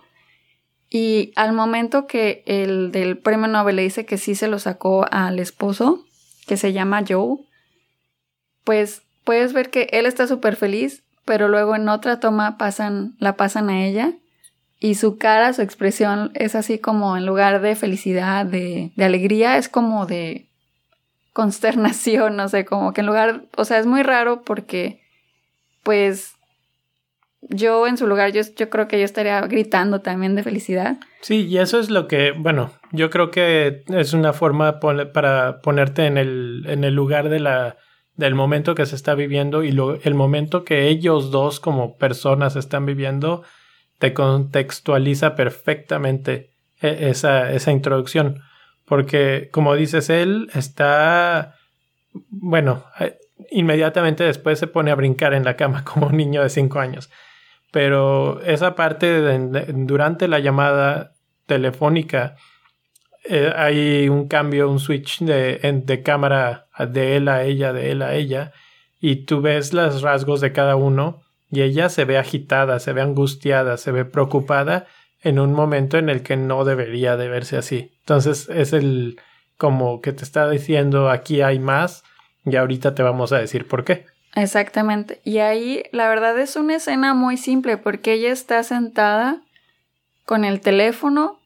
Y 0.91 1.33
al 1.37 1.55
momento 1.55 2.07
que 2.07 2.43
el 2.45 2.93
del 2.93 3.17
premio 3.17 3.49
Nobel 3.49 3.77
le 3.77 3.83
dice 3.83 4.05
que 4.05 4.19
sí 4.19 4.35
se 4.35 4.49
lo 4.49 4.59
sacó 4.59 5.07
al 5.11 5.39
esposo, 5.39 6.05
que 6.47 6.57
se 6.57 6.73
llama 6.73 7.05
Joe, 7.07 7.39
pues 8.65 9.03
puedes 9.25 9.53
ver 9.53 9.71
que 9.71 9.89
él 9.93 10.07
está 10.07 10.27
súper 10.27 10.57
feliz, 10.57 11.03
pero 11.25 11.49
luego 11.49 11.77
en 11.77 11.89
otra 11.89 12.21
toma 12.21 12.59
pasan, 12.59 13.15
la 13.19 13.37
pasan 13.37 13.71
a 13.71 13.85
ella 13.85 14.15
y 14.81 14.97
su 14.97 15.17
cara, 15.17 15.53
su 15.53 15.63
expresión 15.63 16.33
es 16.35 16.55
así 16.55 16.79
como 16.79 17.17
en 17.17 17.25
lugar 17.25 17.61
de 17.61 17.77
felicidad, 17.77 18.45
de, 18.45 18.91
de 18.97 19.05
alegría, 19.05 19.57
es 19.57 19.69
como 19.69 20.07
de 20.07 20.49
consternación, 21.33 22.37
no 22.37 22.49
sé, 22.49 22.65
como 22.65 22.93
que 22.93 23.03
en 23.03 23.07
lugar, 23.07 23.45
o 23.57 23.65
sea, 23.65 23.79
es 23.79 23.87
muy 23.87 24.03
raro 24.03 24.43
porque 24.43 25.01
pues 25.83 26.32
yo 27.49 27.87
en 27.87 27.97
su 27.97 28.07
lugar, 28.07 28.33
yo, 28.33 28.43
yo 28.57 28.71
creo 28.71 28.89
que 28.89 28.99
yo 28.99 29.05
estaría 29.05 29.41
gritando 29.43 30.01
también 30.01 30.35
de 30.35 30.43
felicidad. 30.43 30.97
Sí, 31.21 31.47
y 31.47 31.59
eso 31.59 31.81
es 31.81 31.91
lo 31.91 32.07
que, 32.07 32.33
bueno, 32.33 32.71
yo 32.93 33.11
creo 33.11 33.31
que 33.31 33.83
es 33.89 34.13
una 34.13 34.33
forma 34.33 34.79
para 34.81 35.61
ponerte 35.61 36.07
en 36.07 36.19
el, 36.19 36.65
en 36.69 36.85
el 36.85 36.95
lugar 36.95 37.29
de 37.29 37.41
la, 37.41 37.77
del 38.17 38.35
momento 38.35 38.75
que 38.75 38.87
se 38.87 38.95
está 38.95 39.15
viviendo 39.15 39.65
y 39.65 39.77
el 40.05 40.15
momento 40.15 40.65
que 40.65 40.89
ellos 40.89 41.31
dos 41.31 41.59
como 41.59 41.97
personas 41.97 42.55
están 42.57 42.87
viviendo, 42.87 43.43
te 43.99 44.15
contextualiza 44.15 45.35
perfectamente 45.35 46.51
e, 46.81 47.11
esa, 47.11 47.53
esa 47.53 47.73
introducción. 47.73 48.41
Porque, 48.85 49.49
como 49.53 49.75
dices, 49.75 50.11
él 50.11 50.49
está, 50.55 51.57
bueno, 52.13 52.85
eh, 53.01 53.17
inmediatamente 53.51 54.25
después 54.25 54.59
se 54.59 54.67
pone 54.67 54.91
a 54.91 54.97
brincar 54.97 55.35
en 55.35 55.45
la 55.45 55.57
cama 55.57 55.85
como 55.93 56.07
un 56.07 56.17
niño 56.17 56.43
de 56.43 56.51
cinco 56.51 56.79
años 56.79 57.11
pero 57.73 58.41
esa 58.43 58.77
parte 58.77 59.21
durante 59.75 60.29
la 60.29 60.39
llamada 60.39 61.15
telefónica 61.47 62.37
eh, 63.25 63.53
hay 63.57 64.09
un 64.09 64.29
cambio, 64.29 64.71
un 64.71 64.79
switch 64.79 65.21
de, 65.21 65.59
de, 65.85 66.03
cámara 66.03 66.69
de 66.79 67.17
él 67.17 67.29
a 67.29 67.43
ella, 67.45 67.73
de 67.73 67.91
él 67.91 68.03
a 68.03 68.15
ella, 68.15 68.53
y 69.01 69.25
tú 69.25 69.41
ves 69.41 69.73
los 69.73 70.03
rasgos 70.03 70.41
de 70.41 70.53
cada 70.53 70.77
uno 70.77 71.23
y 71.51 71.63
ella 71.63 71.89
se 71.89 72.05
ve 72.05 72.19
agitada, 72.19 72.79
se 72.79 72.93
ve 72.93 73.01
angustiada, 73.01 73.77
se 73.77 73.91
ve 73.91 74.05
preocupada 74.05 74.87
en 75.23 75.39
un 75.39 75.53
momento 75.53 75.99
en 75.99 76.09
el 76.09 76.23
que 76.23 76.37
no 76.37 76.65
debería 76.65 77.17
de 77.17 77.29
verse 77.29 77.57
así. 77.57 77.93
Entonces 78.01 78.49
es 78.49 78.73
el 78.73 79.19
como 79.57 80.01
que 80.01 80.13
te 80.13 80.25
está 80.25 80.49
diciendo 80.51 81.09
aquí 81.09 81.41
hay 81.41 81.59
más 81.59 82.05
y 82.45 82.57
ahorita 82.57 82.95
te 82.95 83.03
vamos 83.03 83.33
a 83.33 83.39
decir 83.39 83.67
por 83.67 83.85
qué. 83.85 84.07
Exactamente. 84.35 85.21
Y 85.25 85.39
ahí 85.39 85.83
la 85.93 86.09
verdad 86.09 86.39
es 86.39 86.57
una 86.57 86.77
escena 86.77 87.15
muy 87.15 87.37
simple 87.37 87.77
porque 87.77 88.15
ella 88.15 88.33
está 88.33 88.63
sentada 88.63 89.43
con 90.25 90.45
el 90.45 90.61
teléfono 90.61 91.39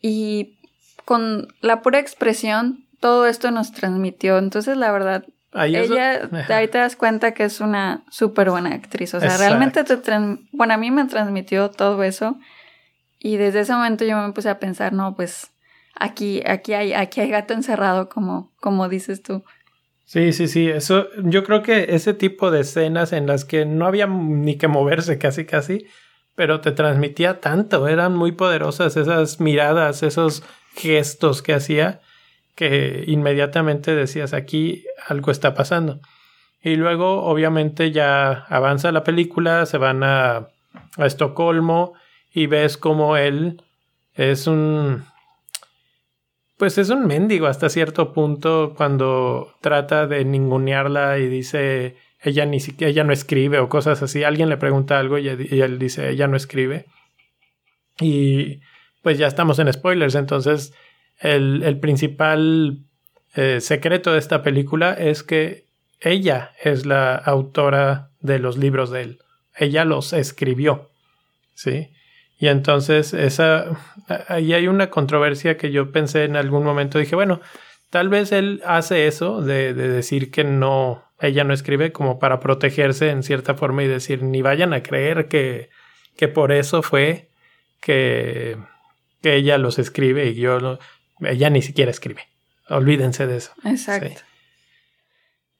y 0.00 0.58
con 1.04 1.48
la 1.60 1.82
pura 1.82 1.98
expresión 1.98 2.84
todo 3.00 3.26
esto 3.26 3.50
nos 3.50 3.72
transmitió. 3.72 4.38
Entonces 4.38 4.76
la 4.76 4.92
verdad, 4.92 5.24
ella, 5.52 6.28
ahí 6.48 6.68
te 6.68 6.78
das 6.78 6.96
cuenta 6.96 7.32
que 7.32 7.44
es 7.44 7.60
una 7.60 8.04
súper 8.10 8.50
buena 8.50 8.70
actriz. 8.70 9.14
O 9.14 9.20
sea, 9.20 9.36
realmente 9.36 9.82
te 9.84 9.96
bueno, 10.52 10.74
a 10.74 10.76
mí 10.76 10.90
me 10.90 11.06
transmitió 11.06 11.70
todo 11.70 12.02
eso. 12.04 12.38
Y 13.18 13.36
desde 13.36 13.60
ese 13.60 13.72
momento 13.72 14.04
yo 14.04 14.16
me 14.18 14.32
puse 14.32 14.48
a 14.48 14.58
pensar, 14.60 14.92
no, 14.92 15.16
pues 15.16 15.50
aquí, 15.94 16.42
aquí 16.46 16.74
hay, 16.74 16.92
aquí 16.92 17.20
hay 17.20 17.30
gato 17.30 17.54
encerrado, 17.54 18.08
como, 18.08 18.52
como 18.60 18.88
dices 18.88 19.22
tú. 19.22 19.42
Sí, 20.06 20.32
sí, 20.32 20.46
sí, 20.46 20.68
eso, 20.68 21.08
yo 21.24 21.42
creo 21.42 21.62
que 21.62 21.94
ese 21.96 22.14
tipo 22.14 22.52
de 22.52 22.60
escenas 22.60 23.12
en 23.12 23.26
las 23.26 23.44
que 23.44 23.66
no 23.66 23.86
había 23.86 24.06
ni 24.06 24.56
que 24.56 24.68
moverse 24.68 25.18
casi, 25.18 25.46
casi, 25.46 25.86
pero 26.36 26.60
te 26.60 26.70
transmitía 26.70 27.40
tanto, 27.40 27.88
eran 27.88 28.14
muy 28.14 28.30
poderosas 28.30 28.96
esas 28.96 29.40
miradas, 29.40 30.04
esos 30.04 30.44
gestos 30.76 31.42
que 31.42 31.54
hacía, 31.54 32.00
que 32.54 33.02
inmediatamente 33.08 33.96
decías 33.96 34.32
aquí 34.32 34.84
algo 35.08 35.32
está 35.32 35.54
pasando. 35.54 35.98
Y 36.62 36.76
luego, 36.76 37.24
obviamente, 37.24 37.90
ya 37.90 38.46
avanza 38.48 38.92
la 38.92 39.02
película, 39.02 39.66
se 39.66 39.78
van 39.78 40.04
a, 40.04 40.48
Estocolmo 40.98 41.94
y 42.32 42.46
ves 42.46 42.76
como 42.76 43.16
él 43.16 43.62
es 44.14 44.46
un 44.46 45.04
pues 46.56 46.78
es 46.78 46.90
un 46.90 47.06
mendigo 47.06 47.46
hasta 47.46 47.68
cierto 47.68 48.12
punto 48.12 48.74
cuando 48.76 49.54
trata 49.60 50.06
de 50.06 50.24
ningunearla 50.24 51.18
y 51.18 51.28
dice 51.28 51.96
ella 52.22 52.46
ni 52.46 52.60
siquiera 52.60 52.90
ella 52.90 53.04
no 53.04 53.12
escribe 53.12 53.58
o 53.58 53.68
cosas 53.68 54.02
así. 54.02 54.24
Alguien 54.24 54.48
le 54.48 54.56
pregunta 54.56 54.98
algo 54.98 55.18
y, 55.18 55.28
él 55.28 55.78
dice 55.78 56.10
ella 56.10 56.26
no 56.28 56.36
escribe. 56.36 56.86
Y 58.00 58.60
pues 59.02 59.18
ya 59.18 59.26
estamos 59.26 59.58
en 59.58 59.72
spoilers, 59.72 60.14
entonces 60.14 60.72
el, 61.20 61.78
principal 61.80 62.78
eh, 63.34 63.60
secreto 63.60 64.12
de 64.12 64.18
esta 64.18 64.42
película 64.42 64.92
es 64.92 65.22
que 65.22 65.64
ella 66.00 66.52
es 66.62 66.86
la 66.86 67.14
autora 67.14 68.10
de 68.20 68.38
los 68.38 68.58
libros 68.58 68.90
de 68.90 69.02
él. 69.02 69.18
Ella 69.54 69.84
los 69.84 70.12
escribió. 70.12 70.90
¿Sí? 71.54 71.88
Y 72.38 72.48
entonces 72.48 73.14
esa, 73.14 73.64
ahí 74.28 74.52
hay 74.52 74.68
una 74.68 74.90
controversia 74.90 75.56
que 75.56 75.70
yo 75.70 75.90
pensé 75.90 76.24
en 76.24 76.36
algún 76.36 76.64
momento, 76.64 76.98
dije, 76.98 77.16
bueno, 77.16 77.40
tal 77.90 78.08
vez 78.08 78.32
él 78.32 78.62
hace 78.66 79.06
eso 79.06 79.40
de, 79.40 79.72
de 79.72 79.88
decir 79.88 80.30
que 80.30 80.44
no, 80.44 81.02
ella 81.20 81.44
no 81.44 81.54
escribe 81.54 81.92
como 81.92 82.18
para 82.18 82.40
protegerse 82.40 83.10
en 83.10 83.22
cierta 83.22 83.54
forma 83.54 83.82
y 83.82 83.88
decir, 83.88 84.22
ni 84.22 84.42
vayan 84.42 84.74
a 84.74 84.82
creer 84.82 85.28
que, 85.28 85.70
que 86.16 86.28
por 86.28 86.52
eso 86.52 86.82
fue 86.82 87.30
que, 87.80 88.58
que 89.22 89.36
ella 89.36 89.58
los 89.58 89.78
escribe 89.78 90.26
y 90.26 90.34
yo, 90.34 90.78
ella 91.20 91.50
ni 91.50 91.62
siquiera 91.62 91.90
escribe. 91.90 92.28
Olvídense 92.68 93.26
de 93.26 93.36
eso. 93.36 93.52
Exacto. 93.64 94.20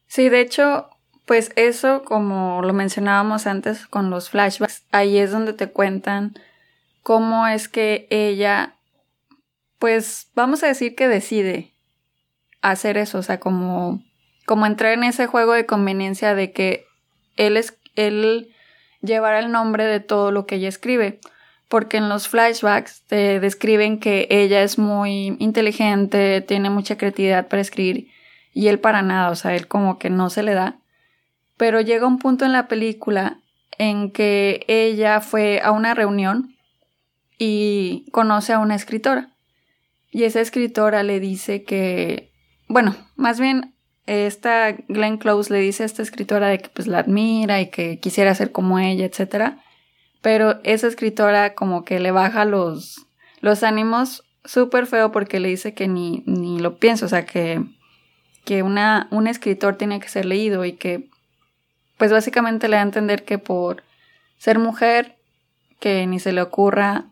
sí, 0.08 0.28
de 0.28 0.40
hecho, 0.40 0.90
pues 1.24 1.52
eso, 1.56 2.02
como 2.04 2.62
lo 2.62 2.72
mencionábamos 2.72 3.46
antes 3.46 3.86
con 3.86 4.10
los 4.10 4.28
flashbacks, 4.28 4.84
ahí 4.92 5.18
es 5.18 5.30
donde 5.30 5.52
te 5.52 5.68
cuentan 5.68 6.34
cómo 7.06 7.46
es 7.46 7.68
que 7.68 8.08
ella, 8.10 8.74
pues 9.78 10.32
vamos 10.34 10.64
a 10.64 10.66
decir 10.66 10.96
que 10.96 11.06
decide 11.06 11.70
hacer 12.62 12.98
eso, 12.98 13.18
o 13.18 13.22
sea, 13.22 13.38
como, 13.38 14.02
como 14.44 14.66
entrar 14.66 14.90
en 14.94 15.04
ese 15.04 15.28
juego 15.28 15.52
de 15.52 15.66
conveniencia 15.66 16.34
de 16.34 16.50
que 16.50 16.84
él, 17.36 17.56
es, 17.56 17.78
él 17.94 18.52
llevará 19.02 19.38
el 19.38 19.52
nombre 19.52 19.84
de 19.84 20.00
todo 20.00 20.32
lo 20.32 20.46
que 20.46 20.56
ella 20.56 20.68
escribe. 20.68 21.20
Porque 21.68 21.98
en 21.98 22.08
los 22.08 22.26
flashbacks 22.26 23.02
te 23.06 23.38
describen 23.38 24.00
que 24.00 24.26
ella 24.28 24.64
es 24.64 24.76
muy 24.76 25.36
inteligente, 25.38 26.40
tiene 26.40 26.70
mucha 26.70 26.98
creatividad 26.98 27.46
para 27.46 27.62
escribir 27.62 28.08
y 28.52 28.66
él 28.66 28.80
para 28.80 29.02
nada, 29.02 29.30
o 29.30 29.36
sea, 29.36 29.54
él 29.54 29.68
como 29.68 30.00
que 30.00 30.10
no 30.10 30.28
se 30.28 30.42
le 30.42 30.54
da. 30.54 30.80
Pero 31.56 31.80
llega 31.80 32.08
un 32.08 32.18
punto 32.18 32.44
en 32.44 32.52
la 32.52 32.66
película 32.66 33.38
en 33.78 34.10
que 34.10 34.64
ella 34.66 35.20
fue 35.20 35.60
a 35.62 35.70
una 35.70 35.94
reunión 35.94 36.55
y 37.38 38.06
conoce 38.12 38.52
a 38.52 38.58
una 38.58 38.74
escritora. 38.74 39.30
Y 40.10 40.24
esa 40.24 40.40
escritora 40.40 41.02
le 41.02 41.20
dice 41.20 41.64
que, 41.64 42.32
bueno, 42.68 42.96
más 43.16 43.38
bien 43.38 43.74
esta 44.06 44.72
Glenn 44.88 45.18
Close 45.18 45.52
le 45.52 45.60
dice 45.60 45.82
a 45.82 45.86
esta 45.86 46.02
escritora 46.02 46.48
de 46.48 46.58
que 46.58 46.68
pues 46.68 46.86
la 46.86 47.00
admira 47.00 47.60
y 47.60 47.70
que 47.70 47.98
quisiera 47.98 48.34
ser 48.34 48.52
como 48.52 48.78
ella, 48.78 49.04
etc. 49.04 49.54
Pero 50.22 50.60
esa 50.62 50.86
escritora 50.86 51.54
como 51.54 51.84
que 51.84 52.00
le 52.00 52.12
baja 52.12 52.44
los, 52.44 53.06
los 53.40 53.62
ánimos 53.62 54.24
súper 54.44 54.86
feo 54.86 55.10
porque 55.10 55.40
le 55.40 55.48
dice 55.48 55.74
que 55.74 55.88
ni, 55.88 56.22
ni 56.26 56.60
lo 56.60 56.78
piensa, 56.78 57.06
o 57.06 57.08
sea 57.08 57.26
que, 57.26 57.62
que 58.44 58.62
una, 58.62 59.08
un 59.10 59.26
escritor 59.26 59.76
tiene 59.76 59.98
que 59.98 60.08
ser 60.08 60.24
leído 60.24 60.64
y 60.64 60.72
que 60.72 61.10
pues 61.98 62.12
básicamente 62.12 62.68
le 62.68 62.76
da 62.76 62.82
a 62.82 62.84
entender 62.84 63.24
que 63.24 63.38
por 63.38 63.82
ser 64.38 64.58
mujer, 64.58 65.16
que 65.80 66.06
ni 66.06 66.20
se 66.20 66.32
le 66.32 66.42
ocurra 66.42 67.06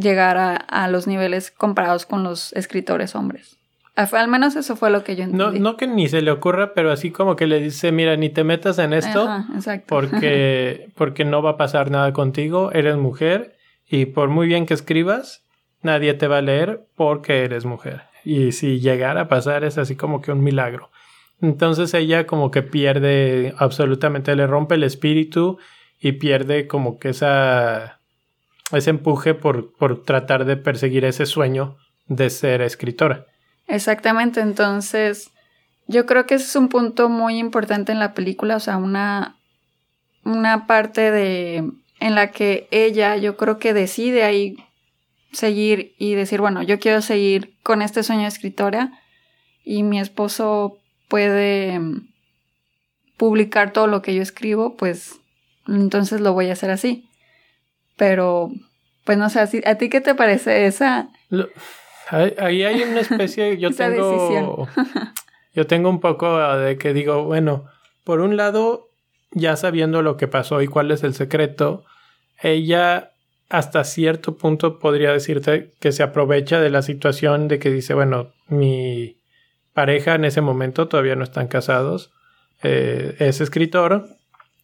llegar 0.00 0.36
a, 0.38 0.88
los 0.88 1.06
niveles 1.06 1.50
comparados 1.50 2.06
con 2.06 2.24
los 2.24 2.52
escritores 2.54 3.14
hombres. 3.14 3.56
Al 3.94 4.28
menos 4.28 4.56
eso 4.56 4.76
fue 4.76 4.90
lo 4.90 5.04
que 5.04 5.14
yo 5.14 5.24
entendí. 5.24 5.58
No, 5.58 5.72
no 5.72 5.76
que 5.76 5.86
ni 5.86 6.08
se 6.08 6.22
le 6.22 6.30
ocurra, 6.30 6.72
pero 6.74 6.90
así 6.90 7.10
como 7.10 7.36
que 7.36 7.46
le 7.46 7.60
dice, 7.60 7.92
mira, 7.92 8.16
ni 8.16 8.30
te 8.30 8.44
metas 8.44 8.78
en 8.78 8.92
esto, 8.92 9.28
porque, 9.86 10.88
porque 10.96 11.24
no 11.24 11.42
va 11.42 11.50
a 11.50 11.56
pasar 11.56 11.90
nada 11.90 12.12
contigo, 12.12 12.72
eres 12.72 12.96
mujer 12.96 13.56
y 13.86 14.06
por 14.06 14.28
muy 14.28 14.46
bien 14.46 14.64
que 14.64 14.74
escribas, 14.74 15.44
nadie 15.82 16.14
te 16.14 16.28
va 16.28 16.38
a 16.38 16.42
leer 16.42 16.86
porque 16.94 17.44
eres 17.44 17.64
mujer. 17.64 18.02
Y 18.24 18.52
si 18.52 18.80
llegara 18.80 19.22
a 19.22 19.28
pasar 19.28 19.64
es 19.64 19.76
así 19.78 19.96
como 19.96 20.22
que 20.22 20.32
un 20.32 20.42
milagro. 20.42 20.90
Entonces 21.42 21.92
ella 21.94 22.26
como 22.26 22.50
que 22.50 22.62
pierde 22.62 23.54
absolutamente, 23.58 24.36
le 24.36 24.46
rompe 24.46 24.74
el 24.74 24.84
espíritu 24.84 25.58
y 25.98 26.12
pierde 26.12 26.66
como 26.66 26.98
que 26.98 27.10
esa 27.10 27.99
ese 28.72 28.90
empuje 28.90 29.34
por, 29.34 29.72
por 29.76 30.02
tratar 30.02 30.44
de 30.44 30.56
perseguir 30.56 31.04
ese 31.04 31.26
sueño 31.26 31.76
de 32.06 32.30
ser 32.30 32.62
escritora. 32.62 33.26
Exactamente, 33.66 34.40
entonces 34.40 35.30
yo 35.86 36.06
creo 36.06 36.26
que 36.26 36.34
ese 36.34 36.44
es 36.44 36.56
un 36.56 36.68
punto 36.68 37.08
muy 37.08 37.38
importante 37.38 37.92
en 37.92 37.98
la 37.98 38.14
película, 38.14 38.56
o 38.56 38.60
sea, 38.60 38.76
una, 38.76 39.36
una 40.24 40.66
parte 40.66 41.10
de 41.10 41.70
en 42.00 42.14
la 42.14 42.30
que 42.30 42.66
ella 42.70 43.16
yo 43.16 43.36
creo 43.36 43.58
que 43.58 43.74
decide 43.74 44.24
ahí 44.24 44.56
seguir 45.32 45.94
y 45.98 46.14
decir, 46.14 46.40
bueno, 46.40 46.62
yo 46.62 46.78
quiero 46.80 47.02
seguir 47.02 47.54
con 47.62 47.82
este 47.82 48.02
sueño 48.02 48.22
de 48.22 48.28
escritora 48.28 48.92
y 49.64 49.82
mi 49.82 50.00
esposo 50.00 50.78
puede 51.08 51.78
mm, 51.78 52.08
publicar 53.16 53.72
todo 53.72 53.86
lo 53.86 54.02
que 54.02 54.14
yo 54.14 54.22
escribo, 54.22 54.76
pues 54.76 55.20
entonces 55.68 56.20
lo 56.20 56.32
voy 56.32 56.48
a 56.48 56.54
hacer 56.54 56.70
así. 56.70 57.09
Pero, 58.00 58.50
pues 59.04 59.18
no 59.18 59.28
sé, 59.28 59.40
¿a 59.40 59.74
ti 59.74 59.90
qué 59.90 60.00
te 60.00 60.14
parece 60.14 60.64
esa? 60.64 61.10
ahí 62.08 62.62
hay 62.62 62.82
una 62.82 63.00
especie, 63.00 63.58
yo 63.58 63.70
tengo, 63.76 64.66
yo 65.54 65.66
tengo 65.66 65.90
un 65.90 66.00
poco 66.00 66.40
de 66.56 66.78
que 66.78 66.94
digo, 66.94 67.24
bueno, 67.24 67.66
por 68.02 68.22
un 68.22 68.38
lado, 68.38 68.88
ya 69.32 69.54
sabiendo 69.56 70.00
lo 70.00 70.16
que 70.16 70.28
pasó 70.28 70.62
y 70.62 70.66
cuál 70.66 70.90
es 70.92 71.02
el 71.02 71.12
secreto, 71.12 71.84
ella 72.42 73.10
hasta 73.50 73.84
cierto 73.84 74.38
punto 74.38 74.78
podría 74.78 75.12
decirte 75.12 75.72
que 75.78 75.92
se 75.92 76.02
aprovecha 76.02 76.58
de 76.58 76.70
la 76.70 76.80
situación 76.80 77.48
de 77.48 77.58
que 77.58 77.70
dice, 77.70 77.92
bueno, 77.92 78.32
mi 78.48 79.18
pareja 79.74 80.14
en 80.14 80.24
ese 80.24 80.40
momento 80.40 80.88
todavía 80.88 81.16
no 81.16 81.24
están 81.24 81.48
casados, 81.48 82.12
eh, 82.62 83.16
es 83.18 83.42
escritor 83.42 84.06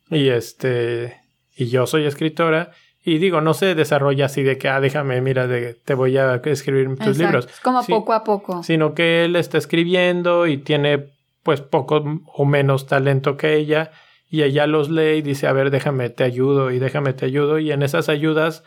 y 0.08 0.30
este 0.30 1.20
y 1.54 1.66
yo 1.66 1.86
soy 1.86 2.06
escritora 2.06 2.72
y 3.08 3.18
digo, 3.18 3.40
no 3.40 3.54
se 3.54 3.76
desarrolla 3.76 4.26
así 4.26 4.42
de 4.42 4.58
que, 4.58 4.68
ah, 4.68 4.80
déjame, 4.80 5.20
mira, 5.20 5.46
de, 5.46 5.74
te 5.74 5.94
voy 5.94 6.18
a 6.18 6.42
escribir 6.44 6.92
tus 6.98 7.16
libros. 7.16 7.46
Es 7.46 7.60
como 7.60 7.80
poco 7.84 8.12
a 8.12 8.24
poco. 8.24 8.64
Sino 8.64 8.94
que 8.94 9.24
él 9.24 9.36
está 9.36 9.58
escribiendo 9.58 10.48
y 10.48 10.56
tiene 10.56 11.10
pues 11.44 11.60
poco 11.60 12.02
o 12.26 12.44
menos 12.44 12.88
talento 12.88 13.36
que 13.36 13.54
ella 13.54 13.92
y 14.28 14.42
ella 14.42 14.66
los 14.66 14.90
lee 14.90 15.18
y 15.18 15.22
dice, 15.22 15.46
a 15.46 15.52
ver, 15.52 15.70
déjame, 15.70 16.10
te 16.10 16.24
ayudo 16.24 16.72
y 16.72 16.80
déjame, 16.80 17.12
te 17.12 17.26
ayudo 17.26 17.60
y 17.60 17.70
en 17.70 17.84
esas 17.84 18.08
ayudas 18.08 18.64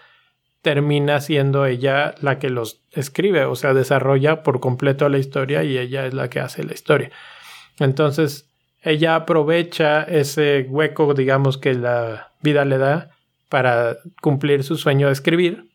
termina 0.61 1.19
siendo 1.19 1.65
ella 1.65 2.15
la 2.21 2.39
que 2.39 2.49
los 2.49 2.81
escribe, 2.93 3.43
o 3.43 3.57
sea, 3.57 3.73
desarrolla 3.73 4.41
por 4.41 4.61
completo 4.61 5.09
la 5.09 5.17
historia 5.17 5.65
y 5.65 5.77
ella 5.77 6.05
es 6.05 6.13
la 6.13 6.29
que 6.29 6.39
hace 6.39 6.63
la 6.63 6.73
historia. 6.73 7.11
Entonces, 7.77 8.49
ella 8.83 9.15
aprovecha 9.15 10.03
ese 10.03 10.65
hueco, 10.69 11.13
digamos, 11.13 11.57
que 11.57 11.73
la 11.73 12.31
vida 12.41 12.63
le 12.63 12.77
da 12.77 13.18
para 13.49 13.97
cumplir 14.21 14.63
su 14.63 14.77
sueño 14.77 15.07
de 15.07 15.13
escribir 15.13 15.65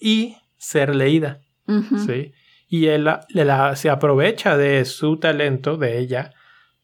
y 0.00 0.36
ser 0.56 0.94
leída. 0.94 1.40
¿sí? 2.06 2.32
Y 2.68 2.86
él 2.86 3.08
se 3.74 3.90
aprovecha 3.90 4.56
de 4.56 4.84
su 4.84 5.18
talento, 5.18 5.76
de 5.76 5.98
ella, 5.98 6.32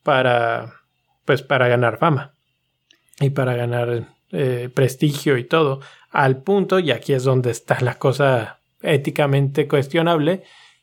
para, 0.03 0.75
pues, 1.25 1.43
para 1.43 1.69
ganar 1.69 1.99
fama 1.99 2.33
y 3.21 3.31
para 3.31 3.55
ganar 3.55 4.09
eh, 4.33 4.69
prestigio 4.75 5.37
y 5.39 5.45
todo 5.45 5.81
al 6.11 6.43
punto, 6.43 6.79
y 6.79 6.91
aquí 6.91 7.15
es 7.15 7.25
donde 7.25 7.51
está 7.51 7.81
la 7.81 7.95
cosa 7.95 8.61
éticamente 8.83 9.67
cuestionable, 9.67 10.43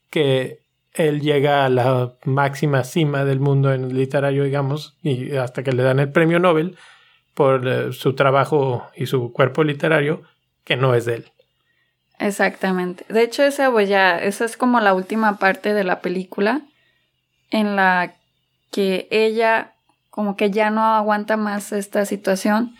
que 0.09 0.61
él 0.93 1.21
llega 1.21 1.65
a 1.65 1.69
la 1.69 2.13
máxima 2.25 2.83
cima 2.83 3.25
del 3.25 3.39
mundo 3.39 3.71
en 3.71 3.85
el 3.85 3.95
literario, 3.95 4.43
digamos, 4.43 4.97
y 5.03 5.35
hasta 5.35 5.63
que 5.63 5.71
le 5.71 5.83
dan 5.83 5.99
el 5.99 6.11
premio 6.11 6.39
Nobel 6.39 6.77
por 7.39 7.65
eh, 7.65 7.93
su 7.93 8.15
trabajo 8.15 8.85
y 8.93 9.05
su 9.05 9.31
cuerpo 9.31 9.63
literario, 9.63 10.23
que 10.65 10.75
no 10.75 10.93
es 10.93 11.05
de 11.05 11.15
él. 11.15 11.31
Exactamente. 12.19 13.05
De 13.07 13.23
hecho, 13.23 13.43
esa, 13.43 13.71
ya, 13.83 14.19
esa 14.19 14.43
es 14.43 14.57
como 14.57 14.81
la 14.81 14.93
última 14.93 15.37
parte 15.37 15.73
de 15.73 15.85
la 15.85 16.01
película 16.01 16.59
en 17.49 17.77
la 17.77 18.13
que 18.71 19.07
ella 19.09 19.71
como 20.09 20.35
que 20.35 20.51
ya 20.51 20.69
no 20.69 20.83
aguanta 20.83 21.37
más 21.37 21.71
esta 21.71 22.05
situación 22.05 22.75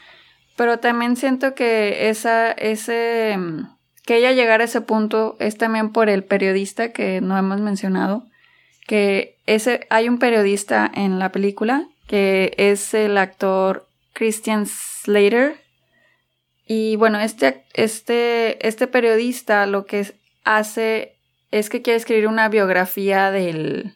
pero 0.60 0.78
también 0.78 1.16
siento 1.16 1.55
que 1.55 2.10
esa, 2.10 2.51
ese, 2.51 3.38
que 4.05 4.18
ella 4.18 4.34
llegara 4.34 4.62
a 4.62 4.66
ese 4.66 4.82
punto 4.82 5.38
es 5.39 5.57
también 5.57 5.93
por 5.93 6.10
el 6.10 6.26
periodista 6.26 6.91
que 6.91 7.22
no 7.22 7.38
hemos 7.38 7.62
mencionado, 7.62 8.26
que 8.86 9.38
ese, 9.45 9.88
hay 9.89 10.10
un 10.10 10.20
periodista 10.20 10.91
en 10.93 11.18
la 11.18 11.32
película 11.32 11.88
que 12.07 12.55
es 12.57 12.93
el 12.93 13.18
actor 13.18 13.88
Christian 14.14 14.66
Slater. 14.66 15.60
Y 16.66 16.95
bueno, 16.97 17.20
este, 17.20 17.66
este, 17.74 18.66
este 18.68 18.88
periodista 18.88 19.66
lo 19.66 19.86
que 19.86 20.14
hace 20.43 21.18
es 21.51 21.70
que 21.70 21.82
quiere 21.82 21.97
escribir 21.97 22.28
una 22.28 22.49
biografía 22.49 23.32
del, 23.32 23.95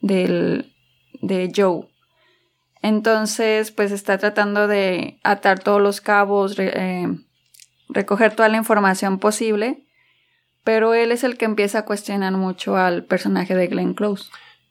del, 0.00 0.72
de 1.20 1.52
Joe. 1.54 1.88
Entonces, 2.82 3.70
pues 3.70 3.92
está 3.92 4.16
tratando 4.16 4.66
de 4.66 5.18
atar 5.22 5.58
todos 5.58 5.82
los 5.82 6.00
cabos, 6.00 6.58
eh, 6.58 7.06
recoger 7.88 8.34
toda 8.34 8.48
la 8.48 8.56
información 8.56 9.18
posible, 9.18 9.84
pero 10.64 10.94
él 10.94 11.12
es 11.12 11.24
el 11.24 11.36
que 11.36 11.44
empieza 11.44 11.80
a 11.80 11.84
cuestionar 11.84 12.32
mucho 12.32 12.76
al 12.76 13.04
personaje 13.04 13.54
de 13.54 13.66
Glenn 13.66 13.94
Close. 13.94 14.30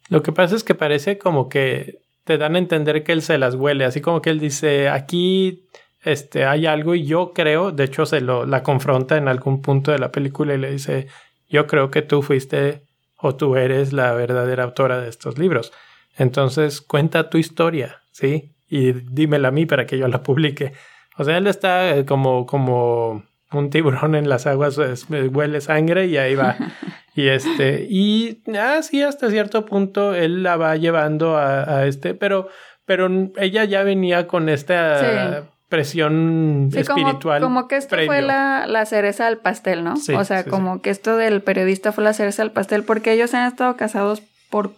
Lo 0.10 0.24
que 0.24 0.32
pasa 0.32 0.56
es 0.56 0.64
que 0.64 0.74
parece 0.74 1.20
como 1.20 1.50
que 1.50 2.02
te 2.30 2.38
dan 2.38 2.56
a 2.56 2.60
entender 2.60 3.04
que 3.04 3.12
él 3.12 3.24
se 3.24 3.40
las 3.40 3.56
huele, 3.56 3.86
así 3.86 4.02
como 4.02 4.22
que 4.22 4.30
él 4.30 4.40
dice, 4.40 4.88
aquí 4.88 5.66
este, 6.04 6.46
hay 6.46 6.68
algo 6.68 6.94
y 6.94 7.04
yo 7.04 7.34
creo, 7.34 7.72
de 7.72 7.86
hecho 7.86 8.06
se 8.06 8.22
lo 8.22 8.46
la 8.46 8.62
confronta 8.62 9.18
en 9.18 9.28
algún 9.28 9.64
punto 9.64 9.92
de 9.92 9.98
la 9.98 10.12
película 10.12 10.54
y 10.54 10.60
le 10.60 10.70
dice, 10.70 11.08
yo 11.48 11.66
creo 11.66 11.90
que 11.90 12.04
tú 12.04 12.22
fuiste 12.22 12.84
o 13.18 13.34
tú 13.34 13.56
eres 13.56 13.94
la 13.94 14.14
verdadera 14.14 14.64
autora 14.64 15.02
de 15.02 15.10
estos 15.10 15.40
libros. 15.40 15.74
Entonces 16.20 16.82
cuenta 16.82 17.32
tu 17.32 17.40
historia, 17.40 18.04
¿sí? 18.12 18.52
Y 18.68 18.92
dímela 18.92 19.48
a 19.48 19.52
mí 19.52 19.66
para 19.66 19.88
que 19.88 19.98
yo 19.98 20.08
la 20.08 20.22
publique. 20.22 20.74
O 21.18 21.24
sea, 21.24 21.36
él 21.36 21.48
está 21.48 22.06
como, 22.06 22.46
como 22.46 23.24
un 23.52 23.70
tiburón 23.70 24.16
en 24.16 24.30
las 24.30 24.48
aguas, 24.48 24.78
huele 25.10 25.62
sangre 25.62 26.08
y 26.08 26.18
ahí 26.18 26.36
va. 26.36 26.56
y 27.16 27.28
este, 27.28 27.88
y 27.90 28.42
así 28.58 29.02
ah, 29.02 29.10
hasta 29.10 29.30
cierto 29.30 29.66
punto 29.66 30.14
él 30.14 30.44
la 30.44 30.58
va 30.58 30.76
llevando 30.76 31.38
a, 31.38 31.86
este, 31.86 32.14
pero, 32.14 32.48
pero 32.86 33.10
ella 33.38 33.64
ya 33.66 33.84
venía 33.84 34.28
con 34.28 34.50
esta 34.50 35.46
presión 35.68 36.70
espiritual. 36.76 37.42
Como, 37.42 37.68
que 37.68 37.78
esto 37.78 37.96
fue 38.06 38.22
la, 38.22 38.66
la, 38.68 38.86
cereza 38.86 39.26
del 39.26 39.38
pastel, 39.38 39.84
¿no? 39.84 39.94
o 39.94 40.24
sea, 40.24 40.44
como 40.44 40.82
que 40.82 40.90
esto 40.90 41.16
del 41.18 41.42
periodista 41.42 41.92
fue 41.92 42.04
la 42.04 42.14
cereza 42.14 42.44
del 42.44 42.52
pastel, 42.52 42.84
porque 42.84 43.14
ellos 43.14 43.34
han 43.34 43.48
estado 43.48 43.78
casados 43.78 44.24
por 44.50 44.74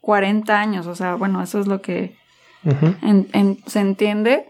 40 0.00 0.58
años, 0.58 0.86
o 0.86 0.94
sea, 0.94 1.14
bueno, 1.14 1.42
eso 1.42 1.60
es 1.60 1.66
lo 1.66 1.82
que 1.82 2.16
se 3.66 3.80
entiende. 3.80 4.46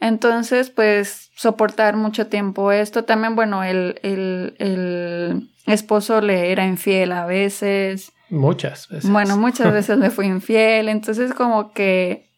Entonces, 0.00 0.70
pues, 0.70 1.30
soportar 1.34 1.96
mucho 1.96 2.28
tiempo 2.28 2.72
esto. 2.72 3.04
También, 3.04 3.34
bueno, 3.34 3.64
el, 3.64 3.98
el, 4.02 4.54
el 4.58 5.50
esposo 5.66 6.20
le 6.20 6.52
era 6.52 6.66
infiel 6.66 7.12
a 7.12 7.26
veces. 7.26 8.12
Muchas 8.30 8.88
veces. 8.88 9.10
Bueno, 9.10 9.36
muchas 9.36 9.72
veces 9.72 9.98
le 9.98 10.10
fue 10.10 10.26
infiel. 10.26 10.88
Entonces, 10.88 11.34
como 11.34 11.72
que 11.72 12.28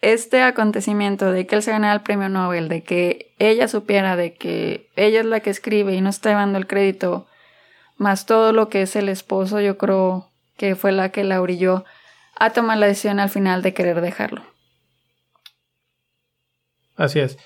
este 0.00 0.42
acontecimiento 0.42 1.32
de 1.32 1.46
que 1.46 1.56
él 1.56 1.62
se 1.62 1.70
ganara 1.70 1.94
el 1.94 2.02
premio 2.02 2.28
Nobel, 2.28 2.68
de 2.68 2.82
que 2.82 3.34
ella 3.38 3.68
supiera 3.68 4.16
de 4.16 4.34
que 4.34 4.90
ella 4.96 5.20
es 5.20 5.26
la 5.26 5.40
que 5.40 5.50
escribe 5.50 5.94
y 5.94 6.00
no 6.00 6.10
está 6.10 6.30
llevando 6.30 6.58
el 6.58 6.66
crédito, 6.66 7.26
más 7.96 8.26
todo 8.26 8.52
lo 8.52 8.68
que 8.68 8.82
es 8.82 8.94
el 8.94 9.08
esposo, 9.08 9.60
yo 9.60 9.78
creo 9.78 10.30
que 10.56 10.74
fue 10.74 10.92
la 10.92 11.10
que 11.10 11.24
la 11.24 11.40
orilló 11.40 11.84
a 12.38 12.50
tomar 12.50 12.78
la 12.78 12.86
decisión 12.86 13.20
al 13.20 13.30
final 13.30 13.62
de 13.62 13.74
querer 13.74 14.00
dejarlo. 14.00 14.42
Así 16.96 17.20
es. 17.20 17.38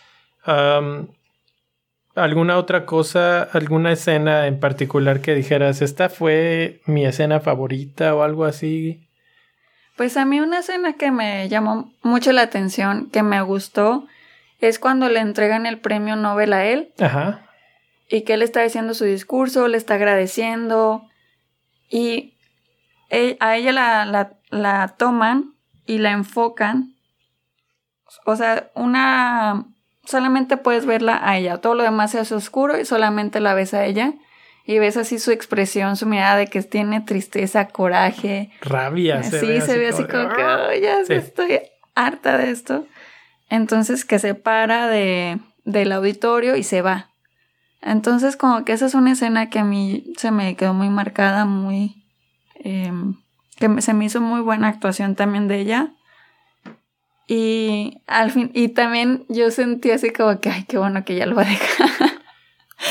¿Alguna 2.14 2.58
otra 2.58 2.86
cosa, 2.86 3.42
alguna 3.42 3.92
escena 3.92 4.46
en 4.46 4.58
particular 4.58 5.20
que 5.20 5.34
dijeras, 5.34 5.80
esta 5.80 6.08
fue 6.08 6.80
mi 6.86 7.06
escena 7.06 7.40
favorita 7.40 8.14
o 8.14 8.22
algo 8.22 8.44
así? 8.44 9.06
Pues 9.96 10.16
a 10.16 10.24
mí 10.24 10.40
una 10.40 10.58
escena 10.58 10.94
que 10.94 11.10
me 11.10 11.48
llamó 11.48 11.92
mucho 12.02 12.32
la 12.32 12.42
atención, 12.42 13.10
que 13.10 13.22
me 13.22 13.40
gustó, 13.42 14.06
es 14.58 14.78
cuando 14.78 15.08
le 15.08 15.20
entregan 15.20 15.66
el 15.66 15.78
premio 15.78 16.16
Nobel 16.16 16.52
a 16.52 16.64
él. 16.64 16.92
Ajá. 16.98 17.46
Y 18.08 18.22
que 18.22 18.34
él 18.34 18.42
está 18.42 18.62
diciendo 18.62 18.94
su 18.94 19.04
discurso, 19.04 19.68
le 19.68 19.76
está 19.76 19.94
agradeciendo. 19.94 21.06
Y 21.88 22.34
e, 23.08 23.36
a 23.40 23.56
ella 23.56 23.72
la, 23.72 24.32
la 24.50 24.94
toman 24.98 25.54
y 25.86 25.98
la 25.98 26.10
enfocan. 26.10 26.94
O 28.24 28.36
sea, 28.36 28.70
una... 28.74 29.66
Solamente 30.04 30.56
puedes 30.56 30.86
verla 30.86 31.20
a 31.22 31.38
ella. 31.38 31.58
Todo 31.58 31.74
lo 31.74 31.82
demás 31.82 32.14
es 32.14 32.32
oscuro 32.32 32.78
y 32.78 32.84
solamente 32.84 33.38
la 33.40 33.54
ves 33.54 33.74
a 33.74 33.84
ella 33.84 34.14
y 34.70 34.78
ves 34.78 34.96
así 34.96 35.18
su 35.18 35.30
expresión, 35.30 35.96
su 35.96 36.06
mirada 36.06 36.36
de 36.36 36.46
que 36.46 36.62
tiene 36.62 37.00
tristeza, 37.00 37.68
coraje. 37.68 38.50
Rabia. 38.60 39.22
sí, 39.22 39.60
se 39.60 39.78
ve 39.78 39.88
así 39.88 40.04
como 40.04 40.28
que, 40.28 40.44
oh, 40.44 40.72
ya 40.80 41.00
estoy 41.00 41.60
harta 41.94 42.38
de 42.38 42.50
esto. 42.50 42.86
Entonces 43.48 44.04
que 44.04 44.18
se 44.18 44.34
para 44.34 44.86
de, 44.86 45.40
del 45.64 45.92
auditorio 45.92 46.56
y 46.56 46.62
se 46.62 46.82
va. 46.82 47.10
Entonces 47.82 48.36
como 48.36 48.64
que 48.64 48.72
esa 48.72 48.86
es 48.86 48.94
una 48.94 49.12
escena 49.12 49.50
que 49.50 49.58
a 49.58 49.64
mí 49.64 50.12
se 50.16 50.30
me 50.30 50.54
quedó 50.54 50.72
muy 50.72 50.88
marcada, 50.88 51.44
muy... 51.46 52.04
Em, 52.54 53.16
que 53.56 53.82
se 53.82 53.92
me 53.92 54.04
hizo 54.04 54.20
muy 54.20 54.40
buena 54.40 54.68
actuación 54.68 55.16
también 55.16 55.48
de 55.48 55.58
ella. 55.58 55.90
Y 57.32 58.02
al 58.08 58.32
fin, 58.32 58.50
y 58.54 58.70
también 58.70 59.24
yo 59.28 59.52
sentí 59.52 59.92
así 59.92 60.10
como 60.10 60.40
que, 60.40 60.50
ay, 60.50 60.64
qué 60.66 60.78
bueno 60.78 61.04
que 61.04 61.14
ya 61.14 61.26
lo 61.26 61.36
va 61.36 61.42
a 61.42 61.48
dejar. 61.48 61.88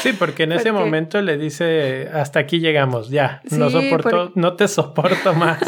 Sí, 0.02 0.14
porque 0.14 0.44
en 0.44 0.52
ese 0.52 0.72
momento 0.72 1.20
le 1.20 1.36
dice, 1.36 2.10
hasta 2.14 2.40
aquí 2.40 2.60
llegamos, 2.60 3.10
ya, 3.10 3.42
no 3.50 3.72
soporto, 3.72 4.32
no 4.36 4.54
te 4.54 4.68
soporto 4.68 5.34
más. 5.34 5.60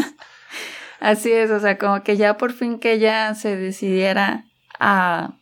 Así 1.00 1.32
es, 1.32 1.50
o 1.50 1.60
sea, 1.60 1.80
como 1.80 2.04
que 2.04 2.18
ya 2.18 2.38
por 2.38 2.54
fin 2.54 2.78
que 2.78 2.94
ella 2.94 3.34
se 3.34 3.58
decidiera 3.58 4.46
a, 4.80 5.34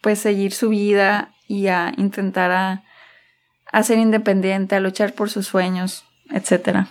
pues, 0.00 0.20
seguir 0.20 0.52
su 0.52 0.68
vida 0.68 1.34
y 1.48 1.66
a 1.66 1.92
intentar 1.96 2.52
a, 2.52 2.84
a 3.72 3.82
ser 3.82 3.98
independiente, 3.98 4.76
a 4.76 4.80
luchar 4.80 5.12
por 5.12 5.28
sus 5.28 5.48
sueños, 5.48 6.04
etcétera. 6.30 6.86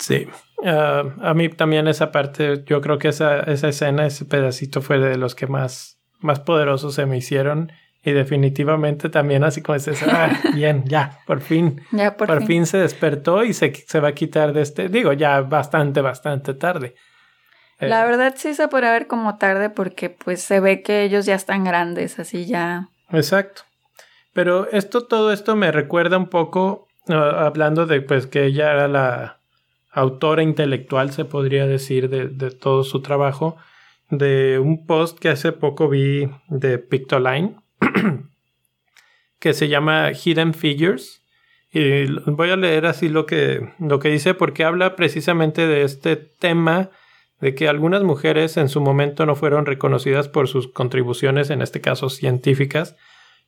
Sí, 0.00 0.26
ah, 0.64 1.04
a 1.20 1.34
mí 1.34 1.50
también 1.50 1.86
esa 1.86 2.10
parte, 2.10 2.64
yo 2.66 2.80
creo 2.80 2.98
que 2.98 3.08
esa, 3.08 3.40
esa 3.40 3.68
escena, 3.68 4.06
ese 4.06 4.24
pedacito 4.24 4.80
fue 4.80 4.98
de 4.98 5.16
los 5.16 5.34
que 5.34 5.46
más, 5.46 5.98
más 6.20 6.40
poderosos 6.40 6.94
se 6.94 7.04
me 7.04 7.18
hicieron 7.18 7.70
y 8.02 8.12
definitivamente 8.12 9.10
también 9.10 9.44
así 9.44 9.60
como 9.60 9.76
dices, 9.76 10.02
ah, 10.04 10.30
bien, 10.54 10.84
ya, 10.86 11.18
por 11.26 11.42
fin. 11.42 11.82
Ya 11.92 12.16
por, 12.16 12.44
fin. 12.46 12.64
se 12.64 12.78
despertó 12.78 13.44
y 13.44 13.52
se, 13.52 13.74
se 13.74 14.00
va 14.00 14.08
a 14.08 14.14
quitar 14.14 14.54
de 14.54 14.62
este, 14.62 14.88
digo, 14.88 15.12
ya 15.12 15.42
bastante, 15.42 16.00
bastante 16.00 16.54
tarde. 16.54 16.94
La 17.78 18.02
eh, 18.02 18.06
verdad 18.06 18.34
sí 18.36 18.54
se 18.54 18.68
puede 18.68 18.90
ver 18.90 19.06
como 19.06 19.36
tarde 19.36 19.68
porque 19.68 20.08
pues 20.08 20.40
se 20.40 20.60
ve 20.60 20.82
que 20.82 21.02
ellos 21.02 21.26
ya 21.26 21.34
están 21.34 21.62
grandes, 21.62 22.18
así 22.18 22.46
ya. 22.46 22.88
Exacto. 23.10 23.62
Pero 24.32 24.70
esto, 24.70 25.06
todo 25.06 25.30
esto 25.30 25.56
me 25.56 25.70
recuerda 25.70 26.16
un 26.16 26.28
poco, 26.28 26.88
ah, 27.08 27.44
hablando 27.44 27.84
de 27.84 28.00
pues 28.00 28.26
que 28.26 28.46
ella 28.46 28.72
era 28.72 28.88
la 28.88 29.39
autora 29.90 30.42
intelectual, 30.42 31.12
se 31.12 31.24
podría 31.24 31.66
decir, 31.66 32.08
de, 32.08 32.28
de 32.28 32.50
todo 32.50 32.84
su 32.84 33.02
trabajo, 33.02 33.56
de 34.10 34.58
un 34.58 34.86
post 34.86 35.18
que 35.18 35.28
hace 35.28 35.52
poco 35.52 35.88
vi 35.88 36.28
de 36.48 36.78
Pictoline 36.78 37.56
que 39.38 39.54
se 39.54 39.68
llama 39.68 40.12
Hidden 40.12 40.54
Figures. 40.54 41.22
Y 41.72 42.06
voy 42.26 42.50
a 42.50 42.56
leer 42.56 42.86
así 42.86 43.08
lo 43.08 43.26
que, 43.26 43.72
lo 43.78 44.00
que 44.00 44.10
dice 44.10 44.34
porque 44.34 44.64
habla 44.64 44.96
precisamente 44.96 45.66
de 45.66 45.82
este 45.82 46.16
tema 46.16 46.90
de 47.40 47.54
que 47.54 47.68
algunas 47.68 48.02
mujeres 48.02 48.56
en 48.56 48.68
su 48.68 48.80
momento 48.80 49.24
no 49.24 49.34
fueron 49.34 49.66
reconocidas 49.66 50.28
por 50.28 50.48
sus 50.48 50.68
contribuciones, 50.72 51.48
en 51.48 51.62
este 51.62 51.80
caso 51.80 52.10
científicas, 52.10 52.96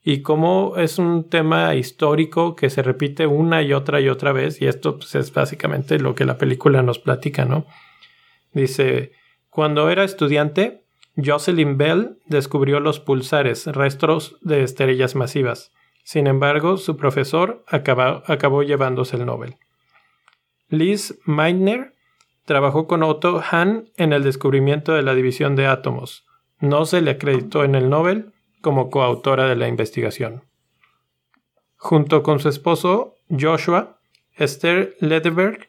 y 0.04 0.22
cómo 0.22 0.74
es 0.76 0.98
un 0.98 1.28
tema 1.28 1.74
histórico 1.74 2.56
que 2.56 2.70
se 2.70 2.82
repite 2.82 3.26
una 3.26 3.62
y 3.62 3.72
otra 3.72 4.00
y 4.00 4.08
otra 4.08 4.32
vez, 4.32 4.60
y 4.60 4.66
esto 4.66 4.98
pues, 4.98 5.14
es 5.14 5.32
básicamente 5.32 5.98
lo 5.98 6.14
que 6.14 6.24
la 6.24 6.38
película 6.38 6.82
nos 6.82 6.98
platica, 6.98 7.44
¿no? 7.44 7.66
Dice, 8.52 9.12
cuando 9.48 9.90
era 9.90 10.02
estudiante, 10.02 10.82
Jocelyn 11.16 11.76
Bell 11.76 12.18
descubrió 12.26 12.80
los 12.80 12.98
pulsares, 12.98 13.66
restos 13.66 14.36
de 14.40 14.62
estrellas 14.62 15.14
masivas. 15.14 15.72
Sin 16.04 16.26
embargo, 16.26 16.78
su 16.78 16.96
profesor 16.96 17.64
acabó, 17.68 18.62
llevándose 18.62 19.16
el 19.16 19.26
Nobel. 19.26 19.56
Liz 20.68 21.18
Meitner 21.26 21.94
trabajó 22.44 22.88
con 22.88 23.02
Otto 23.02 23.40
Hahn 23.40 23.90
en 23.96 24.12
el 24.12 24.24
descubrimiento 24.24 24.94
de 24.94 25.02
la 25.02 25.14
división 25.14 25.54
de 25.54 25.66
átomos. 25.66 26.24
No 26.58 26.86
se 26.86 27.02
le 27.02 27.12
acreditó 27.12 27.62
en 27.62 27.74
el 27.74 27.88
Nobel 27.88 28.31
como 28.62 28.88
coautora 28.88 29.46
de 29.46 29.56
la 29.56 29.68
investigación. 29.68 30.44
Junto 31.76 32.22
con 32.22 32.40
su 32.40 32.48
esposo, 32.48 33.16
Joshua, 33.28 33.98
Esther 34.34 34.96
Lederberg 35.00 35.66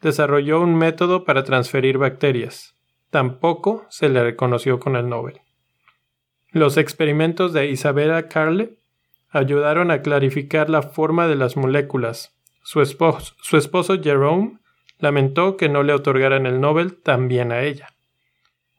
desarrolló 0.00 0.60
un 0.60 0.74
método 0.74 1.24
para 1.24 1.44
transferir 1.44 1.98
bacterias. 1.98 2.74
Tampoco 3.10 3.86
se 3.88 4.08
le 4.08 4.24
reconoció 4.24 4.80
con 4.80 4.96
el 4.96 5.08
Nobel. 5.08 5.40
Los 6.50 6.76
experimentos 6.76 7.52
de 7.52 7.68
Isabella 7.68 8.28
Carle 8.28 8.78
ayudaron 9.30 9.90
a 9.90 10.02
clarificar 10.02 10.68
la 10.68 10.82
forma 10.82 11.28
de 11.28 11.36
las 11.36 11.56
moléculas. 11.56 12.34
Su 12.62 12.80
esposo, 12.80 13.34
su 13.40 13.56
esposo 13.56 14.00
Jerome 14.02 14.58
lamentó 14.98 15.56
que 15.56 15.68
no 15.68 15.82
le 15.82 15.92
otorgaran 15.92 16.46
el 16.46 16.60
Nobel 16.60 16.96
también 16.96 17.52
a 17.52 17.62
ella. 17.62 17.88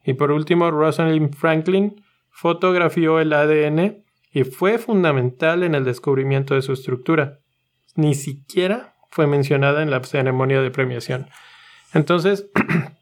Y 0.03 0.13
por 0.13 0.31
último, 0.31 0.71
Rosalind 0.71 1.35
Franklin 1.35 2.02
fotografió 2.33 3.19
el 3.19 3.31
ADN 3.31 4.03
y 4.31 4.43
fue 4.43 4.77
fundamental 4.77 5.63
en 5.63 5.75
el 5.75 5.85
descubrimiento 5.85 6.55
de 6.55 6.61
su 6.61 6.73
estructura. 6.73 7.39
Ni 7.95 8.13
siquiera 8.15 8.95
fue 9.09 9.27
mencionada 9.27 9.81
en 9.81 9.91
la 9.91 10.03
ceremonia 10.03 10.61
de 10.61 10.71
premiación. 10.71 11.29
Entonces, 11.93 12.49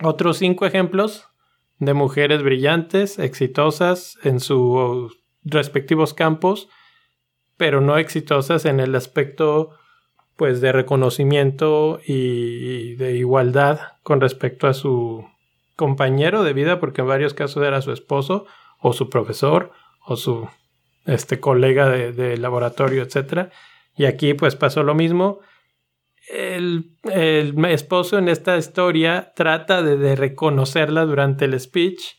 Otros 0.00 0.38
cinco 0.38 0.64
ejemplos 0.64 1.28
de 1.78 1.92
mujeres 1.92 2.42
brillantes, 2.42 3.18
exitosas 3.18 4.16
en 4.22 4.38
sus 4.38 5.18
respectivos 5.42 6.14
campos, 6.14 6.68
pero 7.56 7.80
no 7.80 7.96
exitosas 7.98 8.64
en 8.64 8.78
el 8.78 8.94
aspecto 8.94 9.70
pues 10.36 10.60
de 10.60 10.70
reconocimiento 10.70 11.98
y 12.06 12.94
de 12.94 13.16
igualdad 13.16 13.80
con 14.04 14.20
respecto 14.20 14.68
a 14.68 14.74
su 14.74 15.26
compañero 15.74 16.44
de 16.44 16.52
vida, 16.52 16.78
porque 16.78 17.00
en 17.00 17.08
varios 17.08 17.34
casos 17.34 17.66
era 17.66 17.82
su 17.82 17.90
esposo 17.90 18.46
o 18.78 18.92
su 18.92 19.10
profesor 19.10 19.72
o 20.04 20.16
su 20.16 20.48
este 21.06 21.40
colega 21.40 21.88
de, 21.88 22.12
de 22.12 22.36
laboratorio, 22.36 23.02
etcétera. 23.02 23.50
Y 23.96 24.04
aquí 24.04 24.34
pues 24.34 24.56
pasó 24.56 24.82
lo 24.82 24.94
mismo 24.94 25.40
el, 26.28 27.64
esposo 27.68 28.18
en 28.18 28.28
esta 28.28 28.56
historia 28.56 29.32
trata 29.34 29.82
de, 29.82 30.16
reconocerla 30.16 31.04
durante 31.04 31.46
el 31.46 31.58
speech, 31.58 32.16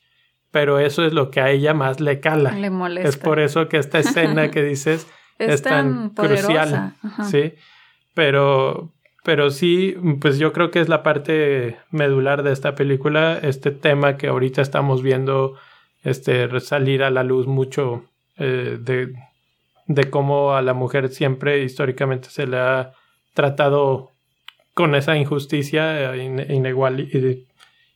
pero 0.52 0.80
eso 0.80 1.06
es 1.06 1.14
lo 1.14 1.30
que 1.30 1.42
a 1.42 1.50
ella 1.50 1.74
más 1.74 2.00
le 2.00 2.20
cala. 2.20 2.52
Le 2.52 2.70
molesta. 2.70 3.08
Es 3.08 3.18
por 3.18 3.40
eso 3.40 3.70
que 3.70 3.78
esta 3.78 4.00
escena 4.00 4.52
que 4.52 4.64
dices 4.64 5.08
es, 5.38 5.62
tan, 5.62 6.10
crucial. 6.12 6.96
Sí, 7.30 7.54
pero, 8.16 8.92
pero 9.24 9.52
sí, 9.52 9.96
pues 10.20 10.40
yo 10.40 10.54
creo 10.54 10.72
que 10.72 10.80
es 10.80 10.90
la 10.90 11.04
parte 11.04 11.78
medular 11.92 12.44
de 12.44 12.52
esta 12.52 12.76
película, 12.76 13.38
este 13.42 13.72
tema 13.72 14.18
que 14.18 14.28
ahorita 14.28 14.62
estamos 14.62 15.04
viendo 15.04 15.56
este, 16.04 16.60
salir 16.60 17.04
a 17.04 17.10
la 17.10 17.24
luz 17.24 17.48
mucho 17.48 18.06
eh, 18.38 18.78
de, 18.80 19.14
de 19.88 20.10
cómo 20.10 20.54
a 20.54 20.62
la 20.62 20.74
mujer 20.74 21.10
siempre 21.10 21.64
históricamente 21.64 22.30
se 22.30 22.48
le 22.48 22.58
ha 22.58 22.94
tratado 23.34 24.12
con 24.74 24.96
esa 24.96 25.18
injusticia, 25.18 26.16
eh, 26.16 27.46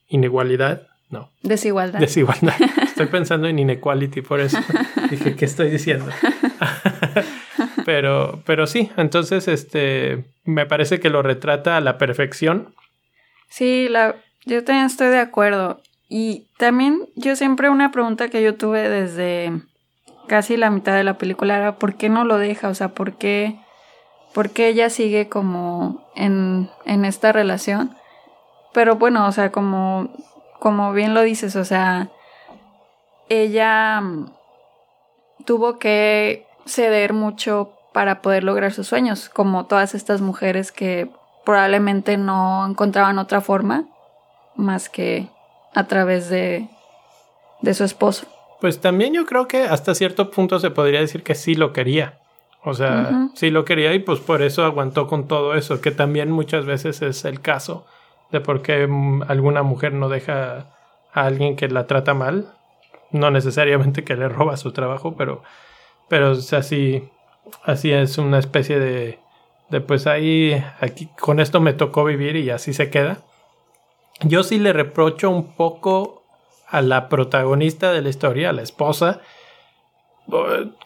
inigualidad, 0.10 0.88
no. 1.10 1.30
Desigualdad. 1.42 2.00
Desigualdad. 2.00 2.56
Estoy 2.84 3.06
pensando 3.06 3.48
en 3.48 3.60
inequality, 3.60 4.22
por 4.22 4.40
eso 4.40 4.58
dije, 5.10 5.36
¿qué 5.36 5.46
estoy 5.46 5.70
diciendo? 5.70 6.08
pero, 7.86 8.42
pero 8.46 8.68
sí, 8.68 8.90
entonces, 8.98 9.48
este, 9.48 10.26
me 10.44 10.66
parece 10.66 11.00
que 11.00 11.10
lo 11.10 11.22
retrata 11.22 11.78
a 11.78 11.82
la 11.82 11.98
perfección. 11.98 12.74
Sí, 13.48 13.88
la, 13.90 14.16
yo 14.46 14.64
también 14.64 14.88
estoy 14.88 15.10
de 15.10 15.20
acuerdo. 15.20 15.82
Y 16.16 16.48
también 16.60 17.10
yo 17.16 17.36
siempre 17.36 17.72
una 17.72 17.90
pregunta 17.90 18.30
que 18.30 18.44
yo 18.44 18.56
tuve 18.56 18.88
desde 18.88 19.52
casi 20.28 20.58
la 20.58 20.70
mitad 20.70 20.94
de 20.94 21.04
la 21.04 21.18
película 21.18 21.58
era 21.58 21.80
¿por 21.80 21.96
qué 21.96 22.08
no 22.08 22.24
lo 22.24 22.38
deja? 22.38 22.70
O 22.70 22.76
sea, 22.76 22.90
¿por 22.90 23.14
qué 23.14 23.58
porque 24.34 24.68
ella 24.68 24.90
sigue 24.90 25.30
como 25.30 26.04
en, 26.16 26.70
en 26.86 27.06
esta 27.06 27.32
relación. 27.32 27.96
Pero 28.74 28.96
bueno, 28.96 29.28
o 29.28 29.32
sea, 29.32 29.52
como, 29.52 30.10
como 30.60 30.92
bien 30.94 31.14
lo 31.14 31.22
dices, 31.22 31.56
o 31.56 31.64
sea, 31.64 32.10
ella 33.30 34.02
mm, 34.02 34.34
tuvo 35.46 35.78
que 35.78 36.48
ceder 36.66 37.14
mucho 37.14 37.74
para 37.94 38.22
poder 38.22 38.44
lograr 38.44 38.74
sus 38.74 38.88
sueños, 38.88 39.30
como 39.30 39.68
todas 39.68 39.94
estas 39.94 40.22
mujeres 40.22 40.72
que 40.72 41.10
probablemente 41.46 42.18
no 42.18 42.66
encontraban 42.68 43.20
otra 43.20 43.42
forma 43.42 43.86
más 44.56 44.90
que 44.90 45.30
a 45.74 45.88
través 45.88 46.30
de, 46.30 46.68
de 47.62 47.74
su 47.74 47.84
esposo. 47.84 48.28
Pues 48.62 48.80
también 48.80 49.14
yo 49.14 49.26
creo 49.26 49.48
que 49.48 49.64
hasta 49.64 49.94
cierto 49.96 50.32
punto 50.32 50.60
se 50.60 50.72
podría 50.72 51.02
decir 51.02 51.24
que 51.24 51.36
sí 51.36 51.56
lo 51.56 51.74
quería. 51.74 52.20
O 52.66 52.74
sea, 52.74 53.30
sí 53.36 53.50
lo 53.50 53.66
quería 53.66 53.94
y 53.94 54.00
pues 54.00 54.22
por 54.22 54.42
eso 54.42 54.64
aguantó 54.64 55.08
con 55.08 55.28
todo 55.28 55.54
eso, 55.56 55.82
que 55.82 55.92
también 55.92 56.32
muchas 56.32 56.66
veces 56.66 57.02
es 57.02 57.26
el 57.26 57.42
caso 57.42 57.86
de 58.32 58.40
por 58.40 58.62
qué 58.62 58.88
mm, 58.88 59.24
alguna 59.28 59.64
mujer 59.64 59.94
no 59.94 60.08
deja 60.08 60.68
a 61.14 61.26
alguien 61.26 61.58
que 61.58 61.68
la 61.68 61.88
trata 61.88 62.14
mal. 62.14 62.54
No 63.12 63.32
necesariamente 63.32 64.06
que 64.06 64.16
le 64.16 64.30
roba 64.30 64.56
su 64.56 64.72
trabajo, 64.72 65.16
pero, 65.18 65.44
pero 66.08 66.32
así, 66.32 67.10
así 67.66 67.92
es 67.92 68.18
una 68.18 68.40
especie 68.40 68.80
de, 68.80 69.20
de 69.70 69.82
pues 69.82 70.08
ahí, 70.08 70.64
aquí, 70.80 71.10
con 71.20 71.42
esto 71.42 71.60
me 71.60 71.74
tocó 71.74 72.06
vivir 72.06 72.38
y 72.38 72.50
así 72.50 72.74
se 72.74 72.90
queda. 72.90 73.20
Yo 74.22 74.44
sí 74.44 74.60
le 74.60 74.74
reprocho 74.74 75.30
un 75.30 75.56
poco 75.56 76.24
a 76.68 76.82
la 76.82 77.10
protagonista 77.10 77.92
de 77.92 78.02
la 78.02 78.10
historia, 78.10 78.50
a 78.50 78.54
la 78.54 78.62
esposa, 78.62 79.22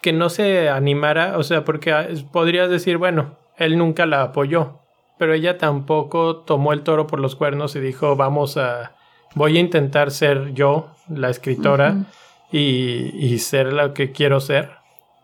que 0.02 0.12
no 0.12 0.28
se 0.28 0.68
animara, 0.68 1.38
o 1.38 1.42
sea, 1.42 1.64
porque 1.64 1.92
ah, 1.92 2.08
podrías 2.32 2.68
decir, 2.68 2.96
bueno, 2.96 3.36
él 3.56 3.78
nunca 3.78 4.04
la 4.06 4.22
apoyó, 4.22 4.80
pero 5.18 5.32
ella 5.32 5.58
tampoco 5.58 6.38
tomó 6.38 6.72
el 6.72 6.82
toro 6.82 7.06
por 7.06 7.20
los 7.20 7.36
cuernos 7.36 7.76
y 7.76 7.80
dijo, 7.80 8.16
vamos 8.16 8.56
a, 8.56 8.96
voy 9.34 9.56
a 9.56 9.60
intentar 9.60 10.10
ser 10.10 10.52
yo, 10.54 10.90
la 11.08 11.30
escritora, 11.30 12.06
y, 12.50 13.14
y 13.14 13.38
ser 13.38 13.72
lo 13.72 13.94
que 13.94 14.12
quiero 14.12 14.40
ser, 14.40 14.70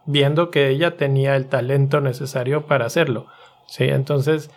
viendo 0.07 0.51
que 0.51 0.69
ella 0.69 0.97
tenía 0.97 1.37
el 1.37 1.47
talento 1.47 2.01
necesario 2.01 2.67
para 2.67 2.87
hacerlo. 2.87 3.27
Sí, 3.67 3.85
entonces, 3.85 4.51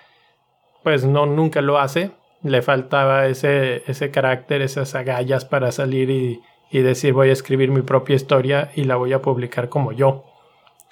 pues 0.83 1.05
no, 1.05 1.25
nunca 1.25 1.61
lo 1.61 1.79
hace, 1.79 2.11
le 2.43 2.61
faltaba 2.61 3.27
ese, 3.27 3.83
ese 3.87 4.11
carácter, 4.11 4.61
esas 4.61 4.95
agallas 4.95 5.45
para 5.45 5.71
salir 5.71 6.09
y, 6.09 6.41
y 6.69 6.79
decir 6.79 7.13
voy 7.13 7.29
a 7.29 7.33
escribir 7.33 7.71
mi 7.71 7.81
propia 7.81 8.15
historia 8.15 8.71
y 8.75 8.83
la 8.83 8.95
voy 8.95 9.13
a 9.13 9.21
publicar 9.21 9.69
como 9.69 9.91
yo. 9.91 10.25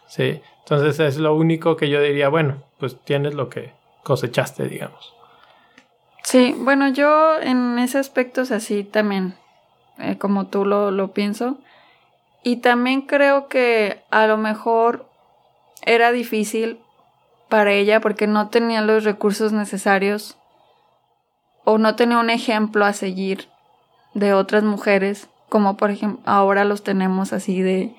¿Sí? 0.08 0.42
Entonces 0.60 1.00
es 1.00 1.18
lo 1.18 1.36
único 1.36 1.76
que 1.78 1.90
yo 1.90 2.02
diría, 2.02 2.30
bueno, 2.30 2.64
pues 2.80 2.98
tienes 3.04 3.34
lo 3.34 3.50
que 3.50 3.74
cosechaste, 4.04 4.68
digamos. 4.68 5.14
Sí, 6.24 6.56
bueno, 6.58 6.90
yo 6.90 7.40
en 7.40 7.78
ese 7.78 8.00
aspecto 8.00 8.42
es 8.42 8.52
así 8.52 8.84
también, 8.84 9.36
eh, 10.00 10.18
como 10.18 10.48
tú 10.48 10.66
lo, 10.66 10.92
lo 10.92 11.12
pienso. 11.14 11.58
Y 12.44 12.58
también 12.58 13.02
creo 13.02 13.48
que 13.48 14.02
a 14.10 14.28
lo 14.28 14.38
mejor 14.38 15.08
era 15.84 16.12
difícil 16.12 16.80
para 17.50 17.74
ella 17.74 18.02
porque 18.02 18.28
no 18.28 18.50
tenía 18.50 18.82
los 18.82 19.04
recursos 19.04 19.52
necesarios 19.52 20.38
o 21.66 21.78
no 21.78 21.96
tenía 21.96 22.20
un 22.20 22.30
ejemplo 22.30 22.86
a 22.86 22.94
seguir 22.94 23.50
de 24.14 24.34
otras 24.34 24.64
mujeres 24.64 25.28
como 25.50 25.78
por 25.78 25.92
ejemplo 25.92 26.22
ahora 26.26 26.66
los 26.66 26.84
tenemos 26.84 27.34
así 27.34 27.62
de 27.62 27.96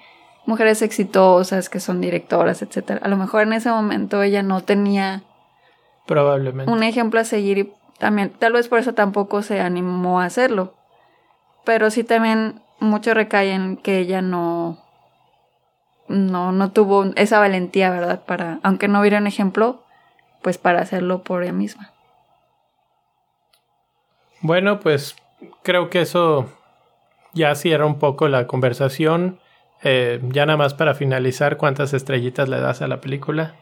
mujeres 0.46 0.82
exitosas 0.82 1.68
que 1.68 1.80
son 1.80 2.00
directoras, 2.00 2.62
etcétera. 2.62 3.00
A 3.02 3.08
lo 3.08 3.16
mejor 3.16 3.42
en 3.42 3.52
ese 3.52 3.70
momento 3.70 4.22
ella 4.22 4.42
no 4.42 4.62
tenía 4.62 5.22
probablemente 6.06 6.70
un 6.70 6.82
ejemplo 6.82 7.20
a 7.20 7.24
seguir 7.24 7.58
y 7.58 7.72
también 7.98 8.30
tal 8.30 8.52
vez 8.52 8.68
por 8.68 8.78
eso 8.78 8.94
tampoco 8.94 9.42
se 9.42 9.60
animó 9.60 10.20
a 10.20 10.26
hacerlo. 10.26 10.74
Pero 11.64 11.90
sí 11.90 12.04
también 12.04 12.62
mucho 12.78 13.12
recae 13.12 13.52
en 13.52 13.76
que 13.76 13.98
ella 13.98 14.22
no 14.22 14.78
no 16.08 16.52
no 16.52 16.70
tuvo 16.70 17.06
esa 17.16 17.40
valentía, 17.40 17.90
¿verdad? 17.90 18.24
Para 18.24 18.60
aunque 18.62 18.86
no 18.86 19.00
hubiera 19.00 19.18
un 19.18 19.26
ejemplo, 19.26 19.82
pues 20.42 20.58
para 20.58 20.80
hacerlo 20.80 21.22
por 21.22 21.42
ella 21.42 21.52
misma. 21.52 21.95
Bueno, 24.40 24.80
pues 24.80 25.16
creo 25.62 25.90
que 25.90 26.00
eso 26.00 26.46
ya 27.32 27.54
cierra 27.54 27.86
un 27.86 27.98
poco 27.98 28.28
la 28.28 28.46
conversación. 28.46 29.38
Eh, 29.82 30.20
ya 30.30 30.46
nada 30.46 30.56
más 30.56 30.74
para 30.74 30.94
finalizar, 30.94 31.56
¿cuántas 31.56 31.92
estrellitas 31.94 32.48
le 32.48 32.60
das 32.60 32.82
a 32.82 32.88
la 32.88 33.00
película? 33.00 33.54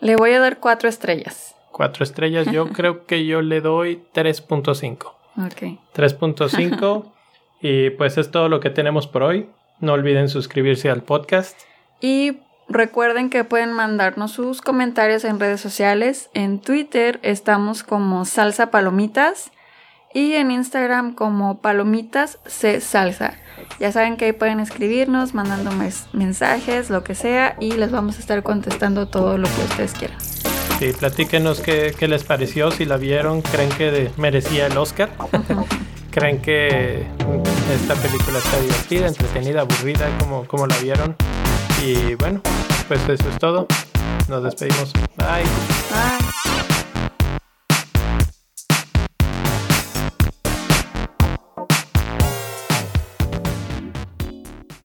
Le 0.00 0.16
voy 0.16 0.32
a 0.32 0.40
dar 0.40 0.58
cuatro 0.58 0.88
estrellas. 0.88 1.56
Cuatro 1.70 2.04
estrellas, 2.04 2.46
yo 2.52 2.68
creo 2.72 3.06
que 3.06 3.26
yo 3.26 3.40
le 3.42 3.60
doy 3.60 4.04
3.5. 4.14 5.06
Ok. 5.46 5.78
3.5. 5.94 7.12
y 7.60 7.90
pues 7.90 8.18
es 8.18 8.30
todo 8.30 8.48
lo 8.48 8.60
que 8.60 8.70
tenemos 8.70 9.06
por 9.06 9.22
hoy. 9.22 9.48
No 9.80 9.94
olviden 9.94 10.28
suscribirse 10.28 10.90
al 10.90 11.02
podcast. 11.02 11.58
Y 12.00 12.38
recuerden 12.68 13.30
que 13.30 13.44
pueden 13.44 13.72
mandarnos 13.72 14.32
sus 14.32 14.60
comentarios 14.60 15.24
en 15.24 15.40
redes 15.40 15.60
sociales. 15.60 16.30
En 16.34 16.60
Twitter 16.60 17.18
estamos 17.22 17.82
como 17.82 18.24
Salsa 18.24 18.70
Palomitas 18.70 19.50
y 20.14 20.34
en 20.34 20.50
Instagram 20.50 21.14
como 21.14 21.58
palomitas 21.58 22.38
se 22.46 22.80
salsa. 22.80 23.34
Ya 23.78 23.92
saben 23.92 24.16
que 24.16 24.26
ahí 24.26 24.32
pueden 24.32 24.60
escribirnos, 24.60 25.34
mandando 25.34 25.70
mensajes, 26.12 26.90
lo 26.90 27.04
que 27.04 27.14
sea, 27.14 27.56
y 27.60 27.72
les 27.72 27.90
vamos 27.90 28.16
a 28.16 28.20
estar 28.20 28.42
contestando 28.42 29.08
todo 29.08 29.38
lo 29.38 29.48
que 29.48 29.62
ustedes 29.62 29.92
quieran. 29.92 30.18
Sí, 30.78 30.92
platíquenos 30.98 31.60
qué, 31.60 31.94
qué 31.96 32.08
les 32.08 32.24
pareció, 32.24 32.70
si 32.70 32.84
la 32.84 32.96
vieron, 32.96 33.40
creen 33.40 33.70
que 33.70 34.10
merecía 34.16 34.66
el 34.66 34.76
Oscar, 34.76 35.10
creen 36.10 36.40
que 36.42 37.06
esta 37.72 37.94
película 37.94 38.38
está 38.38 38.60
divertida, 38.60 39.08
entretenida, 39.08 39.60
aburrida, 39.62 40.08
como, 40.18 40.44
como 40.46 40.66
la 40.66 40.76
vieron. 40.78 41.16
Y 41.84 42.14
bueno, 42.14 42.40
pues 42.88 43.00
eso 43.08 43.28
es 43.28 43.38
todo. 43.38 43.66
Nos 44.28 44.44
despedimos. 44.44 44.92
Bye. 45.16 45.44
Bye. 45.90 46.31